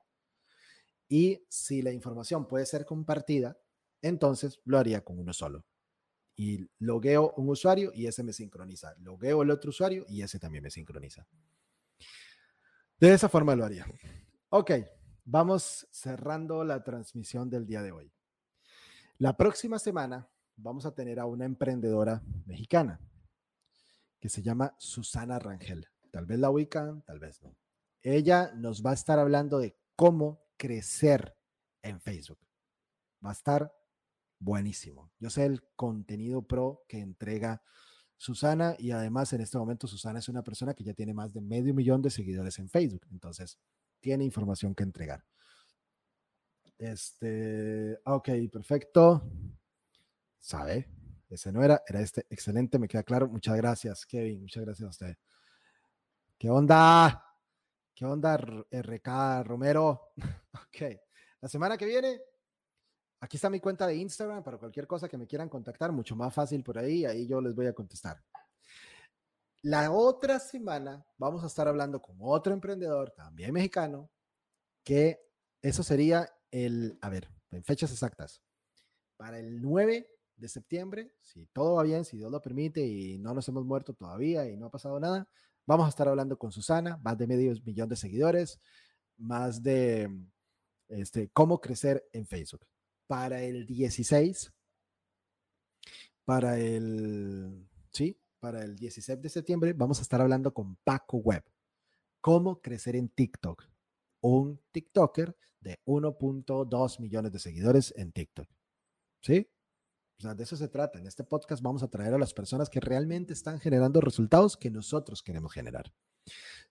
Y 1.08 1.46
si 1.48 1.80
la 1.80 1.92
información 1.92 2.48
puede 2.48 2.66
ser 2.66 2.86
compartida, 2.86 3.56
entonces 4.02 4.58
lo 4.64 4.78
haría 4.78 5.04
con 5.04 5.20
uno 5.20 5.32
solo. 5.32 5.64
Y 6.40 6.70
logueo 6.78 7.34
un 7.36 7.48
usuario 7.48 7.90
y 7.92 8.06
ese 8.06 8.22
me 8.22 8.32
sincroniza. 8.32 8.94
Logueo 9.00 9.42
el 9.42 9.50
otro 9.50 9.70
usuario 9.70 10.06
y 10.08 10.22
ese 10.22 10.38
también 10.38 10.62
me 10.62 10.70
sincroniza. 10.70 11.26
De 13.00 13.12
esa 13.12 13.28
forma 13.28 13.56
lo 13.56 13.64
haría. 13.64 13.84
Ok, 14.50 14.70
vamos 15.24 15.88
cerrando 15.90 16.62
la 16.62 16.84
transmisión 16.84 17.50
del 17.50 17.66
día 17.66 17.82
de 17.82 17.90
hoy. 17.90 18.12
La 19.18 19.36
próxima 19.36 19.80
semana 19.80 20.30
vamos 20.54 20.86
a 20.86 20.94
tener 20.94 21.18
a 21.18 21.26
una 21.26 21.44
emprendedora 21.44 22.22
mexicana 22.46 23.00
que 24.20 24.28
se 24.28 24.40
llama 24.40 24.76
Susana 24.78 25.40
Rangel. 25.40 25.88
Tal 26.12 26.24
vez 26.24 26.38
la 26.38 26.50
ubican, 26.50 27.02
tal 27.02 27.18
vez 27.18 27.42
no. 27.42 27.56
Ella 28.00 28.52
nos 28.54 28.84
va 28.86 28.92
a 28.92 28.94
estar 28.94 29.18
hablando 29.18 29.58
de 29.58 29.76
cómo 29.96 30.46
crecer 30.56 31.36
en 31.82 32.00
Facebook. 32.00 32.38
Va 33.24 33.30
a 33.30 33.32
estar 33.32 33.72
buenísimo. 34.38 35.10
Yo 35.18 35.30
sé 35.30 35.46
el 35.46 35.62
contenido 35.74 36.42
pro 36.42 36.84
que 36.88 36.98
entrega 36.98 37.62
Susana 38.16 38.74
y 38.78 38.90
además 38.90 39.32
en 39.32 39.40
este 39.40 39.58
momento 39.58 39.86
Susana 39.86 40.18
es 40.18 40.28
una 40.28 40.42
persona 40.42 40.74
que 40.74 40.84
ya 40.84 40.92
tiene 40.92 41.14
más 41.14 41.32
de 41.32 41.40
medio 41.40 41.72
millón 41.74 42.02
de 42.02 42.10
seguidores 42.10 42.58
en 42.58 42.68
Facebook. 42.68 43.06
Entonces, 43.10 43.58
tiene 44.00 44.24
información 44.24 44.74
que 44.74 44.82
entregar. 44.82 45.24
Este, 46.78 47.98
ok, 48.04 48.28
perfecto. 48.52 49.22
¿Sabe? 50.38 50.88
Ese 51.28 51.52
no 51.52 51.62
era, 51.62 51.82
era 51.86 52.00
este. 52.00 52.26
Excelente, 52.30 52.78
me 52.78 52.88
queda 52.88 53.02
claro. 53.02 53.28
Muchas 53.28 53.56
gracias, 53.56 54.06
Kevin. 54.06 54.40
Muchas 54.40 54.64
gracias 54.64 54.86
a 54.86 54.90
usted. 54.90 55.16
¿Qué 56.38 56.48
onda? 56.48 57.24
¿Qué 57.94 58.04
onda, 58.04 58.36
RK 58.36 59.42
Romero? 59.44 60.12
ok. 60.52 60.96
La 61.40 61.48
semana 61.48 61.76
que 61.76 61.86
viene, 61.86 62.20
aquí 63.20 63.36
está 63.36 63.50
mi 63.50 63.60
cuenta 63.60 63.86
de 63.86 63.96
Instagram 63.96 64.42
para 64.42 64.58
cualquier 64.58 64.86
cosa 64.86 65.08
que 65.08 65.18
me 65.18 65.26
quieran 65.26 65.48
contactar, 65.48 65.92
mucho 65.92 66.16
más 66.16 66.32
fácil 66.32 66.62
por 66.62 66.78
ahí, 66.78 67.04
ahí 67.04 67.26
yo 67.26 67.40
les 67.40 67.54
voy 67.54 67.66
a 67.66 67.72
contestar. 67.72 68.22
La 69.62 69.90
otra 69.90 70.38
semana 70.38 71.04
vamos 71.16 71.42
a 71.42 71.48
estar 71.48 71.66
hablando 71.66 72.00
con 72.00 72.16
otro 72.20 72.52
emprendedor, 72.52 73.10
también 73.10 73.52
mexicano, 73.52 74.10
que 74.84 75.20
eso 75.60 75.82
sería 75.82 76.32
el, 76.50 76.96
a 77.00 77.10
ver, 77.10 77.28
en 77.50 77.64
fechas 77.64 77.90
exactas, 77.90 78.42
para 79.16 79.38
el 79.40 79.60
9 79.60 80.08
de 80.36 80.48
septiembre, 80.48 81.12
si 81.20 81.46
todo 81.46 81.74
va 81.74 81.82
bien, 81.82 82.04
si 82.04 82.16
Dios 82.16 82.30
lo 82.30 82.40
permite 82.40 82.86
y 82.86 83.18
no 83.18 83.34
nos 83.34 83.48
hemos 83.48 83.64
muerto 83.64 83.92
todavía 83.92 84.48
y 84.48 84.56
no 84.56 84.66
ha 84.66 84.70
pasado 84.70 85.00
nada, 85.00 85.28
vamos 85.66 85.86
a 85.86 85.88
estar 85.88 86.06
hablando 86.06 86.38
con 86.38 86.52
Susana, 86.52 86.96
más 87.02 87.18
de 87.18 87.26
medio 87.26 87.52
millón 87.64 87.88
de 87.88 87.96
seguidores, 87.96 88.60
más 89.16 89.60
de 89.62 90.08
este, 90.88 91.30
cómo 91.30 91.60
crecer 91.60 92.08
en 92.12 92.26
Facebook. 92.26 92.64
Para 93.08 93.42
el 93.42 93.66
16, 93.66 94.52
para 96.24 96.58
el, 96.58 97.66
sí, 97.90 98.20
para 98.38 98.62
el 98.62 98.76
16 98.76 99.20
de 99.20 99.28
septiembre 99.30 99.72
vamos 99.72 99.98
a 99.98 100.02
estar 100.02 100.20
hablando 100.20 100.52
con 100.52 100.76
Paco 100.84 101.16
Web. 101.16 101.42
Cómo 102.20 102.60
crecer 102.60 102.96
en 102.96 103.08
TikTok. 103.08 103.64
Un 104.20 104.60
TikToker 104.72 105.34
de 105.60 105.80
1.2 105.86 107.00
millones 107.00 107.32
de 107.32 107.38
seguidores 107.38 107.94
en 107.96 108.12
TikTok. 108.12 108.46
¿Sí? 109.22 109.50
O 110.18 110.22
sea, 110.22 110.34
de 110.34 110.44
eso 110.44 110.56
se 110.56 110.68
trata. 110.68 110.98
En 110.98 111.06
este 111.06 111.24
podcast 111.24 111.62
vamos 111.62 111.82
a 111.82 111.88
traer 111.88 112.12
a 112.12 112.18
las 112.18 112.34
personas 112.34 112.68
que 112.68 112.80
realmente 112.80 113.32
están 113.32 113.58
generando 113.58 114.02
resultados 114.02 114.56
que 114.56 114.70
nosotros 114.70 115.22
queremos 115.22 115.52
generar. 115.54 115.92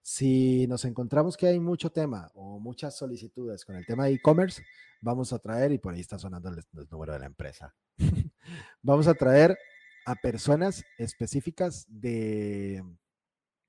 Si 0.01 0.68
nos 0.68 0.86
encontramos 0.86 1.36
que 1.36 1.47
hay 1.47 1.60
mucho 1.60 1.91
tema 1.91 2.32
o 2.34 2.60
muchas 2.60 2.95
solicitudes 2.95 3.66
con 3.66 3.76
el 3.76 3.86
tema 3.86 4.05
de 4.05 4.14
e-commerce, 4.14 4.64
vamos 5.01 5.34
a 5.34 5.39
traer, 5.39 5.72
y 5.72 5.78
por 5.78 5.93
ahí 5.93 6.01
está 6.01 6.18
sonando 6.18 6.49
el, 6.49 6.64
número 6.89 7.14
de 7.14 7.20
la 7.20 7.26
empresa, 7.26 7.76
vamos 8.82 9.08
a 9.08 9.14
traer 9.14 9.58
a 10.05 10.16
personas 10.16 10.84
específicas 10.97 11.86
de 11.89 12.82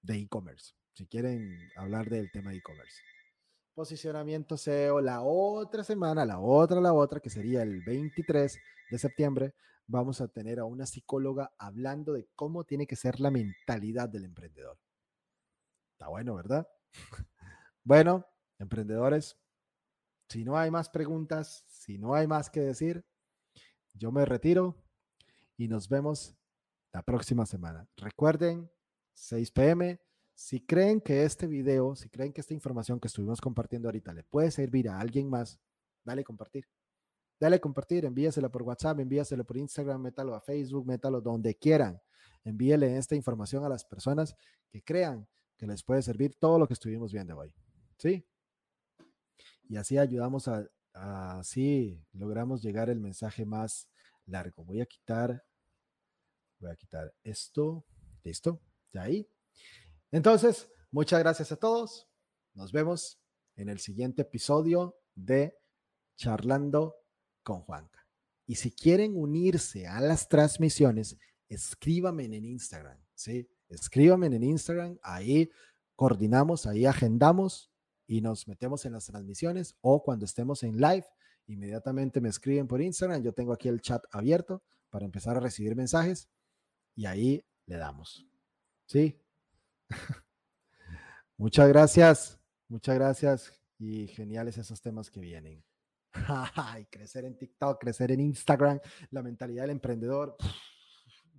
e-commerce, 0.06 0.74
si 0.94 1.06
quieren 1.06 1.58
hablar 1.76 2.08
del 2.08 2.30
tema 2.30 2.50
de 2.50 2.58
e-commerce. 2.58 3.00
Posicionamiento 3.74 4.56
SEO, 4.56 5.00
la 5.00 5.22
otra 5.22 5.84
semana, 5.84 6.24
la 6.24 6.40
otra, 6.40 6.80
la 6.80 6.92
otra, 6.92 7.20
que 7.20 7.30
sería 7.30 7.62
el 7.62 7.80
23 7.82 8.58
de 8.90 8.98
septiembre, 8.98 9.54
vamos 9.86 10.20
a 10.20 10.28
tener 10.28 10.58
a 10.58 10.64
una 10.64 10.86
psicóloga 10.86 11.52
hablando 11.58 12.12
de 12.12 12.28
cómo 12.34 12.64
tiene 12.64 12.86
que 12.86 12.96
ser 12.96 13.20
la 13.20 13.30
mentalidad 13.30 14.08
del 14.08 14.24
emprendedor. 14.24 14.78
Está 15.98 16.06
bueno, 16.06 16.36
¿verdad? 16.36 16.68
bueno, 17.82 18.24
emprendedores, 18.60 19.36
si 20.28 20.44
no 20.44 20.56
hay 20.56 20.70
más 20.70 20.88
preguntas, 20.88 21.64
si 21.66 21.98
no 21.98 22.14
hay 22.14 22.28
más 22.28 22.50
que 22.50 22.60
decir, 22.60 23.04
yo 23.94 24.12
me 24.12 24.24
retiro 24.24 24.80
y 25.56 25.66
nos 25.66 25.88
vemos 25.88 26.36
la 26.92 27.02
próxima 27.02 27.46
semana. 27.46 27.88
Recuerden, 27.96 28.70
6 29.14 29.50
pm. 29.50 30.00
Si 30.34 30.64
creen 30.64 31.00
que 31.00 31.24
este 31.24 31.48
video, 31.48 31.96
si 31.96 32.08
creen 32.08 32.32
que 32.32 32.42
esta 32.42 32.54
información 32.54 33.00
que 33.00 33.08
estuvimos 33.08 33.40
compartiendo 33.40 33.88
ahorita 33.88 34.12
le 34.12 34.22
puede 34.22 34.52
servir 34.52 34.88
a 34.88 35.00
alguien 35.00 35.28
más, 35.28 35.58
dale 36.04 36.22
compartir. 36.22 36.68
Dale 37.40 37.58
compartir, 37.58 38.04
envíaselo 38.04 38.52
por 38.52 38.62
WhatsApp, 38.62 39.00
envíaselo 39.00 39.44
por 39.44 39.56
Instagram, 39.56 40.00
métalo 40.00 40.36
a 40.36 40.40
Facebook, 40.40 40.86
métalo 40.86 41.20
donde 41.20 41.56
quieran. 41.56 42.00
Envíele 42.44 42.96
esta 42.98 43.16
información 43.16 43.64
a 43.64 43.68
las 43.68 43.84
personas 43.84 44.36
que 44.70 44.80
crean 44.84 45.26
que 45.58 45.66
les 45.66 45.82
puede 45.82 46.00
servir 46.00 46.36
todo 46.36 46.58
lo 46.58 46.66
que 46.66 46.74
estuvimos 46.74 47.12
viendo 47.12 47.36
hoy. 47.36 47.52
¿Sí? 47.98 48.24
Y 49.68 49.76
así 49.76 49.98
ayudamos 49.98 50.48
a, 50.48 50.66
así 50.94 52.02
logramos 52.12 52.62
llegar 52.62 52.88
el 52.88 53.00
mensaje 53.00 53.44
más 53.44 53.90
largo. 54.24 54.64
Voy 54.64 54.80
a 54.80 54.86
quitar 54.86 55.44
Voy 56.60 56.70
a 56.70 56.76
quitar 56.76 57.14
esto. 57.22 57.84
Listo. 58.24 58.60
Ya 58.92 59.02
ahí. 59.02 59.28
Entonces, 60.10 60.70
muchas 60.90 61.20
gracias 61.20 61.52
a 61.52 61.56
todos. 61.56 62.08
Nos 62.54 62.72
vemos 62.72 63.20
en 63.56 63.68
el 63.68 63.78
siguiente 63.78 64.22
episodio 64.22 64.98
de 65.14 65.56
Charlando 66.16 66.96
con 67.42 67.60
Juanca. 67.62 68.06
Y 68.46 68.56
si 68.56 68.72
quieren 68.72 69.16
unirse 69.16 69.86
a 69.86 70.00
las 70.00 70.28
transmisiones, 70.28 71.16
escríbame 71.48 72.24
en 72.24 72.44
Instagram, 72.44 72.98
¿sí? 73.14 73.48
Escríbame 73.68 74.26
en 74.26 74.42
Instagram, 74.42 74.98
ahí 75.02 75.50
coordinamos, 75.96 76.66
ahí 76.66 76.86
agendamos 76.86 77.70
y 78.06 78.20
nos 78.20 78.48
metemos 78.48 78.86
en 78.86 78.92
las 78.94 79.06
transmisiones 79.06 79.76
o 79.80 80.02
cuando 80.02 80.24
estemos 80.24 80.62
en 80.62 80.76
live, 80.76 81.04
inmediatamente 81.46 82.20
me 82.20 82.30
escriben 82.30 82.66
por 82.66 82.80
Instagram. 82.80 83.22
Yo 83.22 83.32
tengo 83.32 83.52
aquí 83.52 83.68
el 83.68 83.80
chat 83.80 84.02
abierto 84.12 84.62
para 84.90 85.04
empezar 85.04 85.36
a 85.36 85.40
recibir 85.40 85.76
mensajes 85.76 86.28
y 86.96 87.06
ahí 87.06 87.44
le 87.66 87.76
damos. 87.76 88.26
¿Sí? 88.86 89.20
muchas 91.36 91.68
gracias, 91.68 92.38
muchas 92.68 92.94
gracias 92.94 93.52
y 93.78 94.06
geniales 94.08 94.56
esos 94.56 94.80
temas 94.80 95.10
que 95.10 95.20
vienen. 95.20 95.62
crecer 96.90 97.26
en 97.26 97.36
TikTok, 97.36 97.80
crecer 97.80 98.12
en 98.12 98.20
Instagram, 98.20 98.80
la 99.10 99.22
mentalidad 99.22 99.64
del 99.64 99.72
emprendedor 99.72 100.36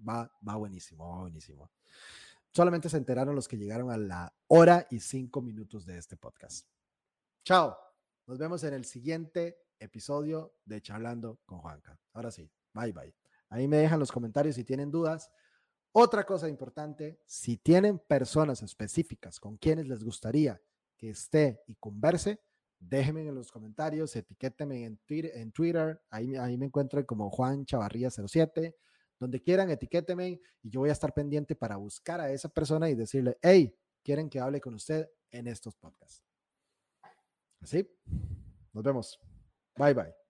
va, 0.07 0.31
va 0.47 0.55
buenísimo, 0.55 1.09
va 1.09 1.21
buenísimo. 1.21 1.71
Solamente 2.51 2.89
se 2.89 2.97
enteraron 2.97 3.35
los 3.35 3.47
que 3.47 3.57
llegaron 3.57 3.91
a 3.91 3.97
la 3.97 4.33
hora 4.47 4.87
y 4.89 4.99
cinco 4.99 5.41
minutos 5.41 5.85
de 5.85 5.97
este 5.97 6.17
podcast. 6.17 6.67
Chao. 7.43 7.77
Nos 8.25 8.37
vemos 8.37 8.63
en 8.63 8.73
el 8.73 8.85
siguiente 8.85 9.57
episodio 9.79 10.55
de 10.65 10.81
Charlando 10.81 11.39
con 11.45 11.59
Juanca. 11.59 11.99
Ahora 12.13 12.31
sí, 12.31 12.51
bye 12.73 12.91
bye. 12.91 13.15
Ahí 13.49 13.67
me 13.67 13.77
dejan 13.77 13.99
los 13.99 14.11
comentarios 14.11 14.55
si 14.55 14.63
tienen 14.63 14.91
dudas. 14.91 15.31
Otra 15.91 16.23
cosa 16.23 16.47
importante, 16.47 17.19
si 17.25 17.57
tienen 17.57 17.97
personas 17.97 18.61
específicas 18.61 19.39
con 19.39 19.57
quienes 19.57 19.87
les 19.87 20.03
gustaría 20.03 20.61
que 20.95 21.09
esté 21.09 21.63
y 21.65 21.75
converse, 21.75 22.39
déjenme 22.77 23.27
en 23.27 23.33
los 23.33 23.51
comentarios, 23.51 24.15
etiquétenme 24.15 24.85
en 24.85 25.51
Twitter, 25.51 26.01
ahí, 26.11 26.35
ahí 26.35 26.57
me 26.57 26.67
encuentro 26.67 27.03
como 27.07 27.31
Juan 27.31 27.65
Chavarría 27.65 28.09
07 28.11 28.75
donde 29.19 29.41
quieran, 29.41 29.69
etiquétenme 29.69 30.41
y 30.63 30.69
yo 30.69 30.81
voy 30.81 30.89
a 30.89 30.93
estar 30.93 31.13
pendiente 31.13 31.55
para 31.55 31.75
buscar 31.75 32.21
a 32.21 32.31
esa 32.31 32.49
persona 32.49 32.89
y 32.89 32.95
decirle, 32.95 33.37
hey, 33.41 33.75
quieren 34.03 34.29
que 34.29 34.39
hable 34.39 34.61
con 34.61 34.73
usted 34.73 35.09
en 35.31 35.47
estos 35.47 35.75
podcasts. 35.75 36.23
Así, 37.61 37.87
nos 38.73 38.83
vemos. 38.83 39.19
Bye 39.75 39.93
bye. 39.93 40.28